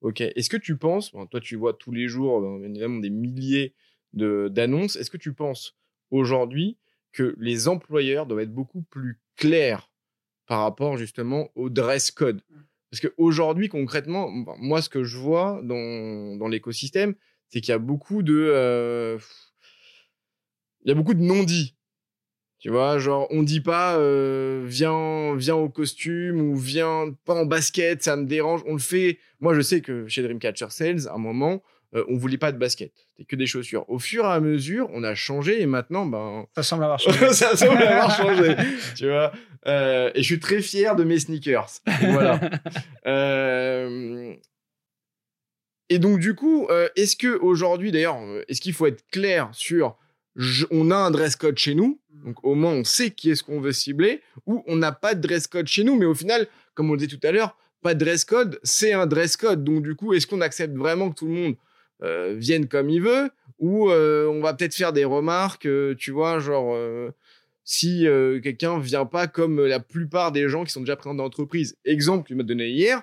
Ok 0.00 0.20
est-ce 0.22 0.50
que 0.50 0.56
tu 0.56 0.76
penses 0.76 1.12
toi 1.30 1.40
tu 1.40 1.56
vois 1.56 1.74
tous 1.74 1.92
les 1.92 2.08
jours 2.08 2.40
euh, 2.40 2.64
évidemment 2.64 3.00
des 3.00 3.10
milliers 3.10 3.74
d'annonces. 4.14 4.96
Est-ce 4.96 5.10
que 5.10 5.16
tu 5.16 5.34
penses 5.34 5.76
aujourd'hui 6.10 6.78
que 7.12 7.34
les 7.38 7.68
employeurs 7.68 8.26
doivent 8.26 8.40
être 8.40 8.54
beaucoup 8.54 8.82
plus 8.82 9.20
clairs 9.36 9.90
par 10.46 10.60
rapport 10.62 10.96
justement 10.96 11.50
au 11.54 11.70
dress 11.70 12.10
code? 12.10 12.42
Parce 12.90 13.00
qu'aujourd'hui 13.00 13.68
concrètement 13.68 14.30
moi 14.58 14.82
ce 14.82 14.88
que 14.88 15.04
je 15.04 15.18
vois 15.18 15.60
dans, 15.62 16.36
dans 16.36 16.48
l'écosystème 16.48 17.14
c'est 17.50 17.60
qu'il 17.60 17.72
y 17.72 17.74
a 17.74 17.78
beaucoup 17.78 18.22
de, 18.22 18.34
euh, 18.34 19.18
il 20.84 20.88
y 20.88 20.92
a 20.92 20.94
beaucoup 20.94 21.14
de 21.14 21.22
non-dits. 21.22 21.74
Tu 22.58 22.70
vois, 22.70 22.98
genre, 22.98 23.28
on 23.30 23.44
dit 23.44 23.60
pas 23.60 23.96
euh, 23.96 24.64
viens, 24.66 25.36
viens 25.36 25.54
au 25.54 25.68
costume 25.68 26.40
ou 26.40 26.56
viens 26.56 27.14
pas 27.24 27.34
en 27.34 27.46
basket, 27.46 28.02
ça 28.02 28.16
me 28.16 28.26
dérange. 28.26 28.62
On 28.66 28.72
le 28.72 28.80
fait. 28.80 29.18
Moi, 29.38 29.54
je 29.54 29.60
sais 29.60 29.80
que 29.80 30.08
chez 30.08 30.22
Dreamcatcher 30.22 30.70
Sales, 30.70 31.06
à 31.06 31.14
un 31.14 31.18
moment, 31.18 31.62
euh, 31.94 32.04
on 32.08 32.16
voulait 32.16 32.38
pas 32.38 32.52
de 32.52 32.58
basket. 32.58 32.92
C'était 33.12 33.24
que 33.24 33.36
des 33.36 33.46
chaussures. 33.46 33.84
Au 33.88 33.98
fur 33.98 34.24
et 34.24 34.28
à 34.28 34.40
mesure, 34.40 34.88
on 34.92 35.02
a 35.04 35.14
changé 35.14 35.62
et 35.62 35.66
maintenant, 35.66 36.04
ben. 36.06 36.46
Ça 36.54 36.62
semble 36.62 36.84
avoir 36.84 36.98
changé. 37.00 37.32
ça 37.32 37.56
semble 37.56 37.82
avoir 37.82 38.14
changé. 38.16 38.56
tu 38.96 39.06
vois. 39.08 39.32
Euh, 39.66 40.10
et 40.14 40.22
je 40.22 40.26
suis 40.26 40.40
très 40.40 40.60
fier 40.60 40.94
de 40.96 41.04
mes 41.04 41.18
sneakers. 41.18 41.68
Voilà. 42.02 42.40
Euh, 43.06 44.34
et 45.88 45.98
donc, 45.98 46.20
du 46.20 46.34
coup, 46.34 46.68
est-ce 46.96 47.16
que 47.16 47.38
aujourd'hui, 47.38 47.90
d'ailleurs, 47.92 48.18
est-ce 48.48 48.60
qu'il 48.60 48.74
faut 48.74 48.86
être 48.86 49.04
clair 49.10 49.48
sur 49.52 49.96
je- 50.36 50.66
on 50.70 50.90
a 50.92 50.96
un 50.96 51.10
dress 51.10 51.34
code 51.34 51.58
chez 51.58 51.74
nous, 51.74 51.98
donc 52.24 52.44
au 52.44 52.54
moins 52.54 52.72
on 52.72 52.84
sait 52.84 53.10
qui 53.10 53.30
est-ce 53.30 53.42
qu'on 53.42 53.60
veut 53.60 53.72
cibler, 53.72 54.20
ou 54.46 54.62
on 54.68 54.76
n'a 54.76 54.92
pas 54.92 55.14
de 55.16 55.20
dress 55.26 55.48
code 55.48 55.66
chez 55.66 55.82
nous, 55.82 55.96
mais 55.98 56.04
au 56.04 56.14
final, 56.14 56.46
comme 56.74 56.90
on 56.90 56.92
le 56.92 56.98
disait 57.00 57.16
tout 57.18 57.26
à 57.26 57.32
l'heure, 57.32 57.56
pas 57.82 57.94
de 57.94 57.98
dress 58.04 58.24
code, 58.24 58.60
c'est 58.62 58.92
un 58.92 59.06
dress 59.06 59.36
code. 59.36 59.64
Donc 59.64 59.82
du 59.82 59.96
coup, 59.96 60.12
est-ce 60.14 60.28
qu'on 60.28 60.40
accepte 60.40 60.76
vraiment 60.76 61.10
que 61.10 61.16
tout 61.16 61.26
le 61.26 61.32
monde 61.32 61.56
euh, 62.02 62.34
vienne 62.36 62.68
comme 62.68 62.90
il 62.90 63.02
veut, 63.02 63.30
ou 63.58 63.90
euh, 63.90 64.26
on 64.26 64.40
va 64.40 64.54
peut-être 64.54 64.74
faire 64.74 64.92
des 64.92 65.04
remarques, 65.04 65.66
euh, 65.66 65.94
tu 65.96 66.10
vois, 66.10 66.38
genre 66.38 66.74
euh, 66.74 67.10
si 67.64 68.06
quelqu'un 68.42 68.78
vient 68.78 69.04
pas 69.04 69.26
comme 69.26 69.66
la 69.66 69.80
plupart 69.80 70.32
des 70.32 70.48
gens 70.48 70.64
qui 70.64 70.72
sont 70.72 70.80
déjà 70.80 70.96
présents 70.96 71.14
dans 71.14 71.24
l'entreprise. 71.24 71.76
Exemple, 71.84 72.26
tu 72.28 72.34
m'as 72.34 72.42
donné 72.42 72.70
hier, 72.70 73.02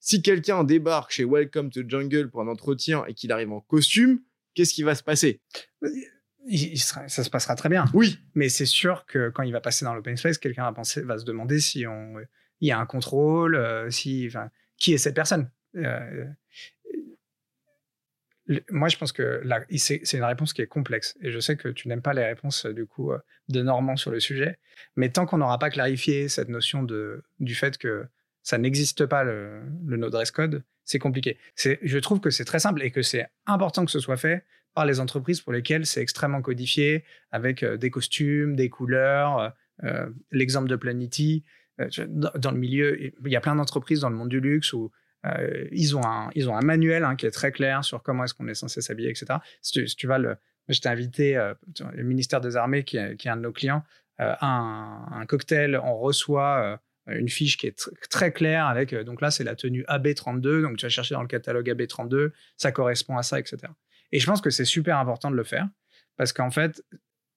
si 0.00 0.22
quelqu'un 0.22 0.64
débarque 0.64 1.10
chez 1.10 1.24
Welcome 1.24 1.70
to 1.70 1.82
Jungle 1.86 2.30
pour 2.30 2.40
un 2.40 2.48
entretien 2.48 3.04
et 3.06 3.12
qu'il 3.12 3.32
arrive 3.32 3.52
en 3.52 3.60
costume, 3.60 4.20
qu'est-ce 4.54 4.72
qui 4.72 4.82
va 4.82 4.94
se 4.94 5.02
passer? 5.02 5.42
Sera- 6.76 7.06
ça 7.08 7.22
se 7.22 7.28
passera 7.28 7.54
très 7.54 7.68
bien. 7.68 7.84
Oui, 7.92 8.18
Mais 8.34 8.48
c'est 8.48 8.64
sûr 8.64 9.04
que 9.04 9.28
quand 9.28 9.42
il 9.42 9.52
va 9.52 9.60
passer 9.60 9.84
dans 9.84 9.92
l'open 9.92 10.16
space, 10.16 10.38
quelqu'un 10.38 10.62
va, 10.62 10.72
penser, 10.72 11.02
va 11.02 11.18
se 11.18 11.26
demander 11.26 11.60
si 11.60 11.86
on, 11.86 12.14
il 12.60 12.68
y 12.68 12.70
a 12.70 12.78
un 12.78 12.86
contrôle, 12.86 13.60
si, 13.90 14.24
enfin, 14.26 14.48
qui 14.78 14.94
est 14.94 14.98
cette 14.98 15.14
personne? 15.14 15.50
Euh, 15.76 16.24
moi, 18.70 18.88
je 18.88 18.96
pense 18.96 19.12
que 19.12 19.42
c'est 19.76 20.14
une 20.14 20.24
réponse 20.24 20.52
qui 20.52 20.62
est 20.62 20.66
complexe. 20.66 21.16
Et 21.20 21.30
je 21.30 21.38
sais 21.38 21.56
que 21.56 21.68
tu 21.68 21.88
n'aimes 21.88 22.02
pas 22.02 22.14
les 22.14 22.24
réponses 22.24 22.64
euh, 22.64 22.72
du 22.72 22.86
coup 22.86 23.12
euh, 23.12 23.18
de 23.48 23.62
Normand 23.62 23.96
sur 23.96 24.10
le 24.10 24.20
sujet. 24.20 24.58
Mais 24.96 25.10
tant 25.10 25.26
qu'on 25.26 25.38
n'aura 25.38 25.58
pas 25.58 25.70
clarifié 25.70 26.28
cette 26.28 26.48
notion 26.48 26.82
de, 26.82 27.22
du 27.40 27.54
fait 27.54 27.76
que 27.76 28.06
ça 28.42 28.56
n'existe 28.56 29.04
pas 29.04 29.24
le, 29.24 29.62
le 29.86 29.96
no 29.96 30.08
dress 30.08 30.30
code, 30.30 30.64
c'est 30.84 30.98
compliqué. 30.98 31.36
Je 31.56 31.98
trouve 31.98 32.20
que 32.20 32.30
c'est 32.30 32.46
très 32.46 32.60
simple 32.60 32.82
et 32.82 32.90
que 32.90 33.02
c'est 33.02 33.26
important 33.46 33.84
que 33.84 33.90
ce 33.90 34.00
soit 34.00 34.16
fait 34.16 34.44
par 34.74 34.86
les 34.86 35.00
entreprises 35.00 35.42
pour 35.42 35.52
lesquelles 35.52 35.84
c'est 35.84 36.00
extrêmement 36.00 36.40
codifié, 36.40 37.04
avec 37.30 37.62
euh, 37.62 37.76
des 37.76 37.90
costumes, 37.90 38.56
des 38.56 38.70
couleurs. 38.70 39.52
L'exemple 40.32 40.68
de 40.68 40.74
Planity, 40.74 41.44
dans 41.78 42.50
le 42.50 42.58
milieu, 42.58 43.00
il 43.00 43.12
y 43.30 43.36
a 43.36 43.40
plein 43.40 43.54
d'entreprises 43.54 44.00
dans 44.00 44.10
le 44.10 44.16
monde 44.16 44.28
du 44.28 44.40
luxe 44.40 44.72
où 44.72 44.90
euh, 45.26 45.66
ils, 45.72 45.96
ont 45.96 46.04
un, 46.04 46.30
ils 46.34 46.48
ont 46.48 46.56
un 46.56 46.62
manuel 46.62 47.04
hein, 47.04 47.16
qui 47.16 47.26
est 47.26 47.30
très 47.30 47.52
clair 47.52 47.84
sur 47.84 48.02
comment 48.02 48.24
est-ce 48.24 48.34
qu'on 48.34 48.48
est 48.48 48.54
censé 48.54 48.80
s'habiller, 48.80 49.10
etc. 49.10 49.26
Si 49.62 49.72
tu, 49.72 49.88
si 49.88 49.96
tu 49.96 50.06
vas 50.06 50.18
t'ai 50.80 50.88
invité, 50.88 51.36
euh, 51.36 51.54
le 51.92 52.04
ministère 52.04 52.40
des 52.40 52.56
Armées, 52.56 52.84
qui 52.84 52.96
est, 52.96 53.16
qui 53.16 53.28
est 53.28 53.30
un 53.30 53.36
de 53.36 53.42
nos 53.42 53.52
clients, 53.52 53.82
euh, 54.20 54.34
à 54.40 54.46
un, 54.46 55.20
un 55.20 55.26
cocktail, 55.26 55.80
on 55.82 55.96
reçoit 55.96 56.80
euh, 57.08 57.18
une 57.18 57.28
fiche 57.28 57.56
qui 57.56 57.66
est 57.66 57.78
tr- 57.78 57.90
très 58.10 58.32
claire 58.32 58.66
avec, 58.66 58.92
euh, 58.92 59.02
donc 59.04 59.20
là, 59.20 59.30
c'est 59.30 59.44
la 59.44 59.54
tenue 59.54 59.84
AB32, 59.84 60.62
donc 60.62 60.76
tu 60.76 60.84
vas 60.84 60.90
chercher 60.90 61.14
dans 61.14 61.22
le 61.22 61.28
catalogue 61.28 61.68
AB32, 61.68 62.30
ça 62.56 62.72
correspond 62.72 63.16
à 63.16 63.22
ça, 63.22 63.38
etc. 63.38 63.58
Et 64.12 64.18
je 64.20 64.26
pense 64.26 64.40
que 64.40 64.50
c'est 64.50 64.64
super 64.64 64.98
important 64.98 65.30
de 65.30 65.36
le 65.36 65.44
faire 65.44 65.68
parce 66.16 66.32
qu'en 66.32 66.50
fait, 66.50 66.82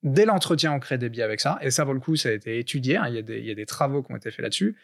dès 0.03 0.25
l'entretien, 0.25 0.73
on 0.73 0.79
crée 0.79 0.97
des 0.97 1.09
biais 1.09 1.23
avec 1.23 1.39
ça. 1.39 1.59
Et 1.61 1.69
ça, 1.71 1.85
pour 1.85 1.93
le 1.93 1.99
coup, 1.99 2.15
ça 2.15 2.29
a 2.29 2.31
été 2.31 2.57
étudié. 2.59 2.97
hein. 2.97 3.05
Il, 3.07 3.15
y 3.15 3.17
a 3.19 3.21
des, 3.21 3.39
il 3.39 3.45
y 3.45 3.51
a 3.51 3.55
des 3.55 3.65
travaux 3.65 4.01
qui 4.01 4.11
ont 4.11 4.15
été 4.15 4.31
faits 4.31 4.41
là-dessus. 4.41 4.75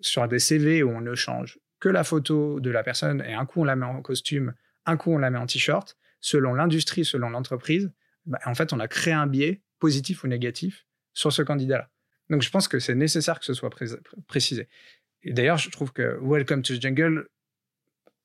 Sur 0.00 0.26
des 0.28 0.38
CV 0.38 0.82
où 0.82 0.90
on 0.90 1.00
ne 1.00 1.14
change 1.14 1.58
que 1.80 1.88
la 1.88 2.04
photo 2.04 2.60
de 2.60 2.70
la 2.70 2.82
personne 2.82 3.22
et 3.26 3.34
un 3.34 3.46
coup 3.46 3.60
on 3.60 3.64
la 3.64 3.76
met 3.76 3.86
en 3.86 4.02
costume, 4.02 4.54
un 4.86 4.96
coup 4.96 5.12
on 5.12 5.18
la 5.18 5.30
met 5.30 5.38
en 5.38 5.46
t-shirt, 5.46 5.96
selon 6.20 6.54
l'industrie, 6.54 7.04
selon 7.04 7.30
l'entreprise, 7.30 7.92
bah, 8.24 8.38
en 8.46 8.54
fait, 8.54 8.72
on 8.72 8.80
a 8.80 8.88
créé 8.88 9.12
un 9.14 9.26
biais 9.26 9.62
positif 9.78 10.24
ou 10.24 10.26
négatif 10.26 10.86
sur 11.12 11.32
ce 11.32 11.42
candidat-là. 11.42 11.90
Donc, 12.30 12.42
je 12.42 12.50
pense 12.50 12.66
que 12.66 12.78
c'est 12.78 12.94
nécessaire 12.94 13.38
que 13.38 13.44
ce 13.44 13.54
soit 13.54 13.70
pré- 13.70 13.86
précisé. 14.26 14.68
Et 15.22 15.32
d'ailleurs, 15.32 15.58
je 15.58 15.70
trouve 15.70 15.92
que 15.92 16.18
Welcome 16.22 16.62
to 16.62 16.76
the 16.76 16.82
Jungle 16.82 17.28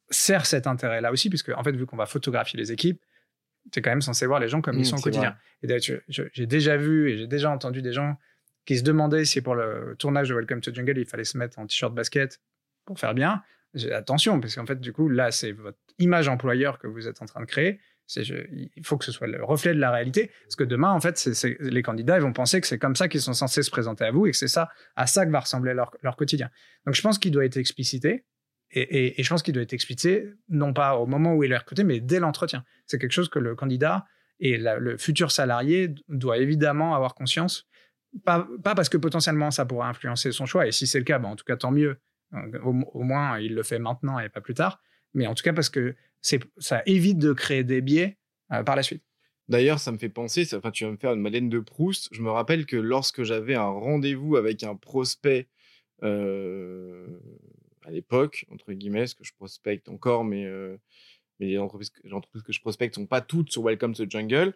sert 0.09 0.45
cet 0.45 0.65
intérêt-là 0.67 1.11
aussi, 1.11 1.29
puisque, 1.29 1.49
en 1.49 1.63
fait, 1.63 1.73
vu 1.73 1.85
qu'on 1.85 1.97
va 1.97 2.05
photographier 2.05 2.57
les 2.59 2.71
équipes, 2.71 3.01
tu 3.71 3.79
es 3.79 3.81
quand 3.81 3.91
même 3.91 4.01
censé 4.01 4.25
voir 4.25 4.39
les 4.39 4.47
gens 4.47 4.61
comme 4.61 4.77
Mmh, 4.77 4.79
ils 4.79 4.85
sont 4.85 4.97
au 4.97 5.01
quotidien. 5.01 5.35
vrai. 5.61 5.77
Et 5.77 6.01
j'ai 6.33 6.45
déjà 6.47 6.77
vu 6.77 7.11
et 7.11 7.17
j'ai 7.17 7.27
déjà 7.27 7.51
entendu 7.51 7.81
des 7.83 7.93
gens 7.93 8.17
qui 8.65 8.77
se 8.77 8.83
demandaient 8.83 9.25
si 9.25 9.41
pour 9.41 9.55
le 9.55 9.95
tournage 9.99 10.29
de 10.29 10.35
Welcome 10.35 10.61
to 10.61 10.71
the 10.71 10.75
Jungle, 10.75 10.97
il 10.97 11.05
fallait 11.05 11.23
se 11.23 11.37
mettre 11.37 11.59
en 11.59 11.67
t-shirt 11.67 11.93
basket 11.93 12.39
pour 12.85 12.99
faire 12.99 13.13
bien. 13.13 13.41
Attention, 13.91 14.39
parce 14.41 14.55
qu'en 14.55 14.65
fait, 14.65 14.79
du 14.79 14.91
coup, 14.91 15.07
là, 15.07 15.31
c'est 15.31 15.53
votre 15.53 15.79
image 15.97 16.27
employeur 16.27 16.77
que 16.77 16.87
vous 16.87 17.07
êtes 17.07 17.21
en 17.21 17.25
train 17.25 17.41
de 17.41 17.45
créer. 17.45 17.79
Je- 18.13 18.45
il 18.51 18.85
faut 18.85 18.97
que 18.97 19.05
ce 19.05 19.13
soit 19.13 19.27
le 19.27 19.41
reflet 19.41 19.73
de 19.73 19.79
la 19.79 19.89
réalité. 19.91 20.31
Parce 20.43 20.57
que 20.57 20.65
demain, 20.65 20.91
en 20.91 20.99
fait, 20.99 21.29
les 21.61 21.81
candidats 21.81 22.17
ils 22.17 22.21
vont 22.21 22.33
penser 22.33 22.59
que 22.59 22.67
c'est 22.67 22.79
comme 22.79 22.95
ça 22.97 23.07
qu'ils 23.07 23.21
sont 23.21 23.33
censés 23.33 23.63
se 23.63 23.71
présenter 23.71 24.03
à 24.03 24.11
vous 24.11 24.25
et 24.27 24.31
que 24.31 24.37
c'est 24.37 24.49
ça, 24.49 24.69
à 24.97 25.07
ça 25.07 25.25
que 25.25 25.31
va 25.31 25.39
ressembler 25.39 25.73
leur, 25.73 25.95
leur 26.01 26.17
quotidien. 26.17 26.49
Donc, 26.85 26.95
je 26.95 27.01
pense 27.01 27.17
qu'il 27.19 27.31
doit 27.31 27.45
être 27.45 27.55
explicité. 27.57 28.25
Et, 28.73 29.21
je 29.21 29.29
pense 29.29 29.43
qu'il 29.43 29.53
doit 29.53 29.63
être 29.63 29.73
explicité, 29.73 30.29
non 30.49 30.73
pas 30.73 30.95
au 30.95 31.05
moment 31.05 31.35
où 31.35 31.43
il 31.43 31.51
est 31.51 31.57
recruté, 31.57 31.83
mais 31.83 31.99
dès 31.99 32.19
l'entretien. 32.19 32.63
C'est 32.87 32.99
quelque 32.99 33.11
chose 33.11 33.29
que 33.29 33.39
le 33.39 33.55
candidat 33.55 34.05
et 34.39 34.57
le 34.57 34.97
futur 34.97 35.31
salarié 35.31 35.93
doit 36.07 36.37
évidemment 36.37 36.95
avoir 36.95 37.13
conscience. 37.15 37.67
Pas, 38.25 38.45
parce 38.63 38.89
que 38.89 38.97
potentiellement 38.97 39.51
ça 39.51 39.65
pourrait 39.65 39.87
influencer 39.87 40.33
son 40.33 40.45
choix. 40.45 40.67
Et 40.67 40.71
si 40.71 40.87
c'est 40.87 40.99
le 40.99 41.05
cas, 41.05 41.19
ben, 41.19 41.29
en 41.29 41.35
tout 41.37 41.45
cas, 41.45 41.55
tant 41.55 41.71
mieux. 41.71 41.97
Au, 42.63 42.71
moins, 43.03 43.39
il 43.39 43.53
le 43.55 43.63
fait 43.63 43.79
maintenant 43.79 44.19
et 44.19 44.29
pas 44.29 44.41
plus 44.41 44.53
tard. 44.53 44.81
Mais 45.13 45.27
en 45.27 45.35
tout 45.35 45.43
cas, 45.43 45.53
parce 45.53 45.69
que 45.69 45.95
ça 46.57 46.81
évite 46.85 47.17
de 47.17 47.33
créer 47.33 47.63
des 47.63 47.81
biais 47.81 48.17
euh, 48.53 48.63
par 48.63 48.75
la 48.75 48.83
suite. 48.83 49.03
D'ailleurs, 49.49 49.79
ça 49.79 49.91
me 49.91 49.97
fait 49.97 50.09
penser, 50.09 50.45
ça- 50.45 50.61
tu 50.71 50.85
vas 50.85 50.91
me 50.91 50.97
faire 50.97 51.11
une 51.13 51.19
Madeleine 51.19 51.49
de 51.49 51.59
Proust. 51.59 52.07
Je 52.11 52.21
me 52.21 52.29
rappelle 52.29 52.65
que 52.65 52.77
lorsque 52.77 53.23
j'avais 53.23 53.55
un 53.55 53.69
rendez-vous 53.69 54.37
avec 54.37 54.63
un 54.63 54.75
prospect 54.75 55.47
euh, 56.03 57.05
à 57.85 57.91
l'époque, 57.91 58.45
entre 58.51 58.71
guillemets, 58.73 59.07
ce 59.07 59.15
que 59.15 59.23
je 59.23 59.33
prospecte 59.33 59.89
encore, 59.89 60.23
mais, 60.23 60.45
euh, 60.45 60.77
les, 61.39 61.57
entreprises, 61.57 61.89
que- 61.89 62.01
je 62.53 62.61
prospecte 62.61 62.95
sont 62.95 63.07
pas 63.07 63.21
toutes 63.21 63.51
sur 63.51 63.63
Welcome 63.63 63.93
to 63.93 64.05
Jungle. 64.09 64.53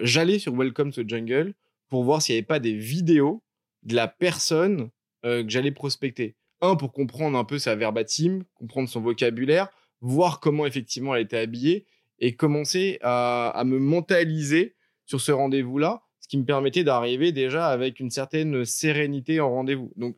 J'allais 0.00 0.38
sur 0.38 0.54
Welcome 0.54 0.90
to 0.92 1.02
Jungle 1.06 1.54
pour 1.88 2.02
voir 2.04 2.20
s'il 2.22 2.34
n'y 2.34 2.38
avait 2.38 2.46
pas 2.46 2.58
des 2.60 2.74
vidéos 2.74 3.42
de 3.84 3.94
la 3.94 4.08
personne 4.08 4.90
que 5.22 5.44
j'allais 5.48 5.70
prospecter. 5.70 6.34
Un, 6.60 6.76
pour 6.76 6.92
comprendre 6.92 7.36
un 7.36 7.44
peu 7.44 7.58
sa 7.58 7.74
verbatim, 7.74 8.44
comprendre 8.54 8.88
son 8.88 9.00
vocabulaire, 9.00 9.68
voir 10.00 10.40
comment 10.40 10.66
effectivement 10.66 11.14
elle 11.14 11.22
était 11.22 11.38
habillée 11.38 11.86
et 12.18 12.34
commencer 12.34 12.98
à, 13.02 13.50
à 13.50 13.64
me 13.64 13.78
mentaliser 13.78 14.74
sur 15.04 15.20
ce 15.20 15.32
rendez-vous-là, 15.32 16.02
ce 16.20 16.28
qui 16.28 16.38
me 16.38 16.44
permettait 16.44 16.82
d'arriver 16.82 17.30
déjà 17.32 17.68
avec 17.68 18.00
une 18.00 18.10
certaine 18.10 18.64
sérénité 18.64 19.40
en 19.40 19.50
rendez-vous. 19.50 19.92
Donc, 19.96 20.16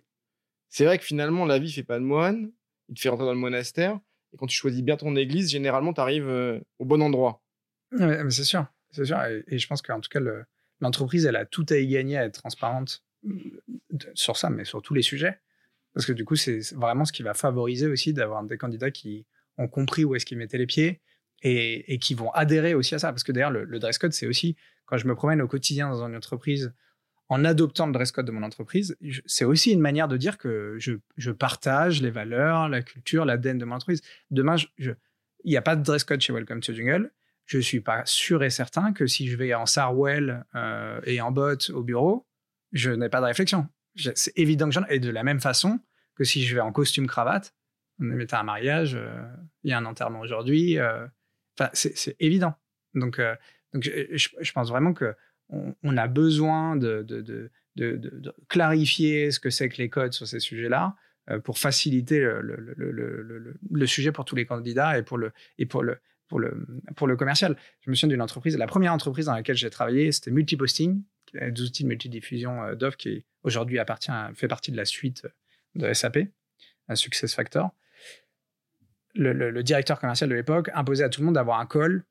c'est 0.68 0.84
vrai 0.84 0.98
que 0.98 1.04
finalement, 1.04 1.44
la 1.44 1.58
vie 1.58 1.72
fait 1.72 1.82
pas 1.82 1.98
de 1.98 2.04
moine, 2.04 2.52
il 2.88 2.94
te 2.94 3.00
fait 3.00 3.08
rentrer 3.08 3.26
dans 3.26 3.32
le 3.32 3.38
monastère, 3.38 3.98
et 4.32 4.36
quand 4.36 4.46
tu 4.46 4.56
choisis 4.56 4.82
bien 4.82 4.96
ton 4.96 5.16
église, 5.16 5.50
généralement, 5.50 5.92
tu 5.92 6.00
arrives 6.00 6.60
au 6.78 6.84
bon 6.84 7.02
endroit. 7.02 7.42
Ouais, 7.92 8.22
mais 8.22 8.30
c'est 8.30 8.44
sûr, 8.44 8.66
c'est 8.90 9.06
sûr. 9.06 9.18
Et, 9.48 9.58
je 9.58 9.66
pense 9.66 9.82
qu'en 9.82 10.00
tout 10.00 10.10
cas, 10.10 10.20
le- 10.20 10.44
l'entreprise, 10.80 11.26
elle 11.26 11.36
a 11.36 11.46
tout 11.46 11.66
à 11.70 11.76
y 11.76 11.88
gagner 11.88 12.18
à 12.18 12.24
être 12.24 12.40
transparente 12.40 13.02
euh, 13.26 13.32
sur 14.14 14.36
ça, 14.36 14.50
mais 14.50 14.64
sur 14.64 14.82
tous 14.82 14.94
les 14.94 15.02
sujets. 15.02 15.38
Parce 15.98 16.06
que 16.06 16.12
du 16.12 16.24
coup, 16.24 16.36
c'est 16.36 16.60
vraiment 16.76 17.04
ce 17.04 17.10
qui 17.12 17.24
va 17.24 17.34
favoriser 17.34 17.88
aussi 17.88 18.12
d'avoir 18.12 18.44
des 18.44 18.56
candidats 18.56 18.92
qui 18.92 19.26
ont 19.56 19.66
compris 19.66 20.04
où 20.04 20.14
est-ce 20.14 20.24
qu'ils 20.24 20.38
mettaient 20.38 20.56
les 20.56 20.68
pieds 20.68 21.00
et, 21.42 21.98
qui 21.98 22.14
vont 22.14 22.30
adhérer 22.30 22.74
aussi 22.74 22.94
à 22.94 23.00
ça. 23.00 23.08
Parce 23.08 23.24
que 23.24 23.32
d'ailleurs, 23.32 23.50
le, 23.50 23.80
dress 23.80 23.98
code, 23.98 24.12
c'est 24.12 24.28
aussi, 24.28 24.54
quand 24.86 24.96
je 24.96 25.08
me 25.08 25.16
promène 25.16 25.42
au 25.42 25.48
quotidien 25.48 25.90
dans 25.90 26.04
une 26.04 26.14
entreprise, 26.14 26.72
en 27.28 27.44
adoptant 27.44 27.88
le 27.88 27.92
dress 27.92 28.12
code 28.12 28.26
de 28.26 28.30
mon 28.30 28.44
entreprise, 28.44 28.96
c'est 29.26 29.44
aussi 29.44 29.72
une 29.72 29.80
manière 29.80 30.06
de 30.06 30.16
dire 30.16 30.38
que 30.38 30.76
je, 30.78 31.30
partage 31.32 32.00
les 32.00 32.10
valeurs, 32.10 32.68
la 32.68 32.82
culture, 32.82 33.24
l'ADN 33.24 33.58
de 33.58 33.64
mon 33.64 33.74
entreprise. 33.74 34.00
Demain, 34.30 34.54
il 34.78 34.94
n'y 35.44 35.56
a 35.56 35.62
pas 35.62 35.74
de 35.74 35.82
dress 35.82 36.04
code 36.04 36.20
chez 36.20 36.32
Welcome 36.32 36.60
to 36.60 36.74
Jungle. 36.74 37.10
Je 37.44 37.58
suis 37.58 37.80
pas 37.80 38.02
sûr 38.04 38.44
et 38.44 38.50
certain 38.50 38.92
que 38.92 39.08
si 39.08 39.26
je 39.26 39.36
vais 39.36 39.52
en 39.52 39.66
Sarwell 39.66 40.44
euh, 40.54 41.00
et 41.02 41.20
en 41.20 41.32
botte 41.32 41.70
au 41.70 41.82
bureau, 41.82 42.24
je 42.70 42.92
n'ai 42.92 43.08
pas 43.08 43.20
de 43.20 43.26
réflexion. 43.26 43.66
C'est 43.96 44.38
évident 44.38 44.66
que 44.68 44.74
j'en 44.74 44.84
ai. 44.84 44.94
Et 44.94 45.00
de 45.00 45.10
la 45.10 45.24
même 45.24 45.40
façon 45.40 45.80
que 46.18 46.24
si 46.24 46.44
je 46.44 46.54
vais 46.54 46.60
en 46.60 46.72
costume 46.72 47.06
cravate, 47.06 47.54
on 48.00 48.18
est 48.18 48.34
à 48.34 48.40
un 48.40 48.42
mariage, 48.42 48.96
euh, 48.96 49.22
il 49.62 49.70
y 49.70 49.72
a 49.72 49.78
un 49.78 49.86
enterrement 49.86 50.20
aujourd'hui. 50.20 50.78
euh, 50.78 51.06
Enfin, 51.58 51.70
c'est 51.72 52.14
évident. 52.20 52.54
Donc, 52.94 53.18
euh, 53.18 53.34
donc 53.74 53.82
je, 53.82 54.52
pense 54.52 54.68
vraiment 54.68 54.94
que 54.94 55.16
on, 55.48 55.96
a 55.96 56.06
besoin 56.06 56.76
de, 56.76 57.02
de, 57.02 57.50
de, 57.74 58.34
clarifier 58.48 59.32
ce 59.32 59.40
que 59.40 59.50
c'est 59.50 59.68
que 59.68 59.78
les 59.78 59.90
codes 59.90 60.12
sur 60.12 60.28
ces 60.28 60.38
sujets-là 60.38 60.94
pour 61.42 61.58
faciliter 61.58 62.20
le, 62.20 62.40
le, 62.42 62.74
le, 62.76 63.58
le, 63.70 63.86
sujet 63.86 64.12
pour 64.12 64.24
tous 64.24 64.36
les 64.36 64.46
candidats 64.46 64.96
et 64.98 65.02
pour 65.02 65.18
le, 65.18 65.32
et 65.58 65.66
pour 65.66 65.82
le, 65.82 65.98
pour 66.28 66.38
le, 66.38 66.64
pour 66.94 67.08
le 67.08 67.16
commercial. 67.16 67.56
Je 67.80 67.90
me 67.90 67.96
souviens 67.96 68.10
d'une 68.10 68.22
entreprise, 68.22 68.56
la 68.56 68.68
première 68.68 68.92
entreprise 68.92 69.26
dans 69.26 69.34
laquelle 69.34 69.56
j'ai 69.56 69.70
travaillé, 69.70 70.12
c'était 70.12 70.30
Multiposting, 70.30 71.02
des 71.34 71.60
outils 71.60 71.82
de 71.82 71.88
multidiffusion 71.88 72.74
d'offres 72.74 72.96
qui 72.96 73.24
aujourd'hui 73.42 73.80
appartient, 73.80 74.12
fait 74.34 74.48
partie 74.48 74.70
de 74.70 74.76
la 74.76 74.84
suite 74.84 75.26
de 75.74 75.92
SAP, 75.92 76.18
un 76.88 76.94
Success 76.94 77.34
Factor. 77.34 77.70
Le, 79.14 79.62
directeur 79.62 79.98
commercial 79.98 80.30
de 80.30 80.34
l'époque 80.34 80.70
imposait 80.74 81.04
à 81.04 81.08
tout 81.08 81.20
le 81.20 81.26
monde 81.26 81.34
d'avoir 81.34 81.58
un 81.58 81.66
call, 81.66 82.04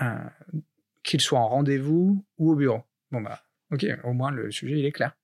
euh, 0.00 0.14
qu'il 1.02 1.20
soit 1.20 1.38
en 1.38 1.48
rendez-vous 1.48 2.24
ou 2.38 2.52
au 2.52 2.54
bureau. 2.54 2.82
Bon, 3.10 3.20
bah, 3.20 3.42
ok, 3.72 3.86
au 4.04 4.12
moins 4.12 4.30
le 4.30 4.50
sujet, 4.50 4.78
il 4.78 4.84
est 4.86 4.92
clair. 4.92 5.16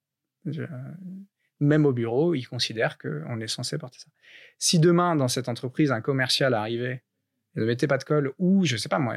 Même 1.60 1.86
au 1.86 1.92
bureau, 1.92 2.34
il 2.34 2.46
considère 2.46 2.98
qu'on 2.98 3.40
est 3.40 3.46
censé 3.46 3.78
porter 3.78 3.98
ça. 3.98 4.10
Si 4.58 4.78
demain, 4.78 5.16
dans 5.16 5.28
cette 5.28 5.48
entreprise, 5.48 5.90
un 5.90 6.02
commercial 6.02 6.52
arrivait 6.52 7.02
et 7.56 7.60
ne 7.60 7.64
mettait 7.64 7.86
pas 7.86 7.98
de 7.98 8.04
col, 8.04 8.32
ou 8.38 8.64
je 8.64 8.76
sais 8.76 8.90
pas 8.90 8.98
moi, 8.98 9.16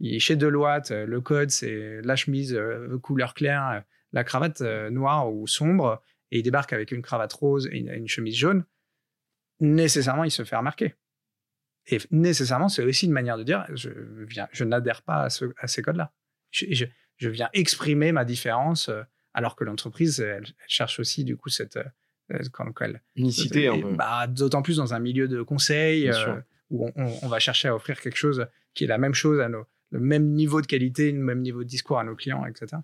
il 0.00 0.20
chez 0.20 0.36
Deloitte, 0.36 0.90
le 0.90 1.20
code 1.20 1.50
c'est 1.50 2.00
la 2.02 2.16
chemise 2.16 2.54
euh, 2.54 2.98
couleur 2.98 3.34
claire, 3.34 3.68
euh, 3.68 3.80
la 4.12 4.24
cravate 4.24 4.60
noire 4.60 5.32
ou 5.32 5.46
sombre, 5.46 6.02
et 6.34 6.38
il 6.40 6.42
débarque 6.42 6.72
avec 6.74 6.90
une 6.92 7.00
cravate 7.00 7.32
rose 7.32 7.66
et 7.72 7.78
une, 7.78 7.88
une 7.90 8.08
chemise 8.08 8.34
jaune, 8.36 8.64
nécessairement 9.60 10.24
il 10.24 10.30
se 10.30 10.44
fait 10.44 10.56
remarquer. 10.56 10.94
Et 11.86 11.98
nécessairement, 12.10 12.68
c'est 12.68 12.82
aussi 12.84 13.06
une 13.06 13.12
manière 13.12 13.36
de 13.38 13.42
dire 13.42 13.66
je, 13.74 13.90
viens, 14.24 14.48
je 14.52 14.64
n'adhère 14.64 15.02
pas 15.02 15.22
à, 15.24 15.30
ce- 15.30 15.52
à 15.58 15.66
ces 15.66 15.82
codes-là. 15.82 16.12
Je, 16.50 16.66
je- 16.70 16.86
je 17.16 17.28
viens 17.28 17.48
exprimer 17.52 18.10
ma 18.10 18.24
différence, 18.24 18.88
euh, 18.88 19.02
alors 19.34 19.54
que 19.54 19.64
l'entreprise, 19.64 20.18
elle, 20.20 20.44
elle 20.46 20.54
cherche 20.66 20.98
aussi 20.98 21.24
du 21.24 21.36
coup 21.36 21.48
cette. 21.50 21.76
euh, 21.76 21.84
euh, 22.32 22.38
quand, 22.52 22.72
quand 22.72 22.86
elle, 22.86 23.02
Unicité 23.16 23.68
bah, 23.96 24.26
D'autant 24.26 24.62
plus 24.62 24.78
dans 24.78 24.94
un 24.94 24.98
milieu 24.98 25.28
de 25.28 25.42
conseil 25.42 26.08
où 26.70 26.86
on, 26.86 26.92
on- 26.96 27.18
on 27.22 27.28
va 27.28 27.38
chercher 27.38 27.68
à 27.68 27.74
offrir 27.74 28.00
quelque 28.00 28.16
chose 28.16 28.46
qui 28.72 28.84
est 28.84 28.88
la 28.88 28.96
même 28.98 29.12
chose 29.14 29.38
à 29.40 29.48
nos, 29.50 29.64
le 29.90 30.00
même 30.00 30.30
niveau 30.32 30.60
de 30.62 30.66
qualité, 30.66 31.12
le 31.12 31.18
même 31.20 31.42
niveau 31.42 31.62
de 31.62 31.68
discours 31.68 31.98
à 31.98 32.04
nos 32.04 32.16
clients, 32.16 32.44
etc. 32.46 32.78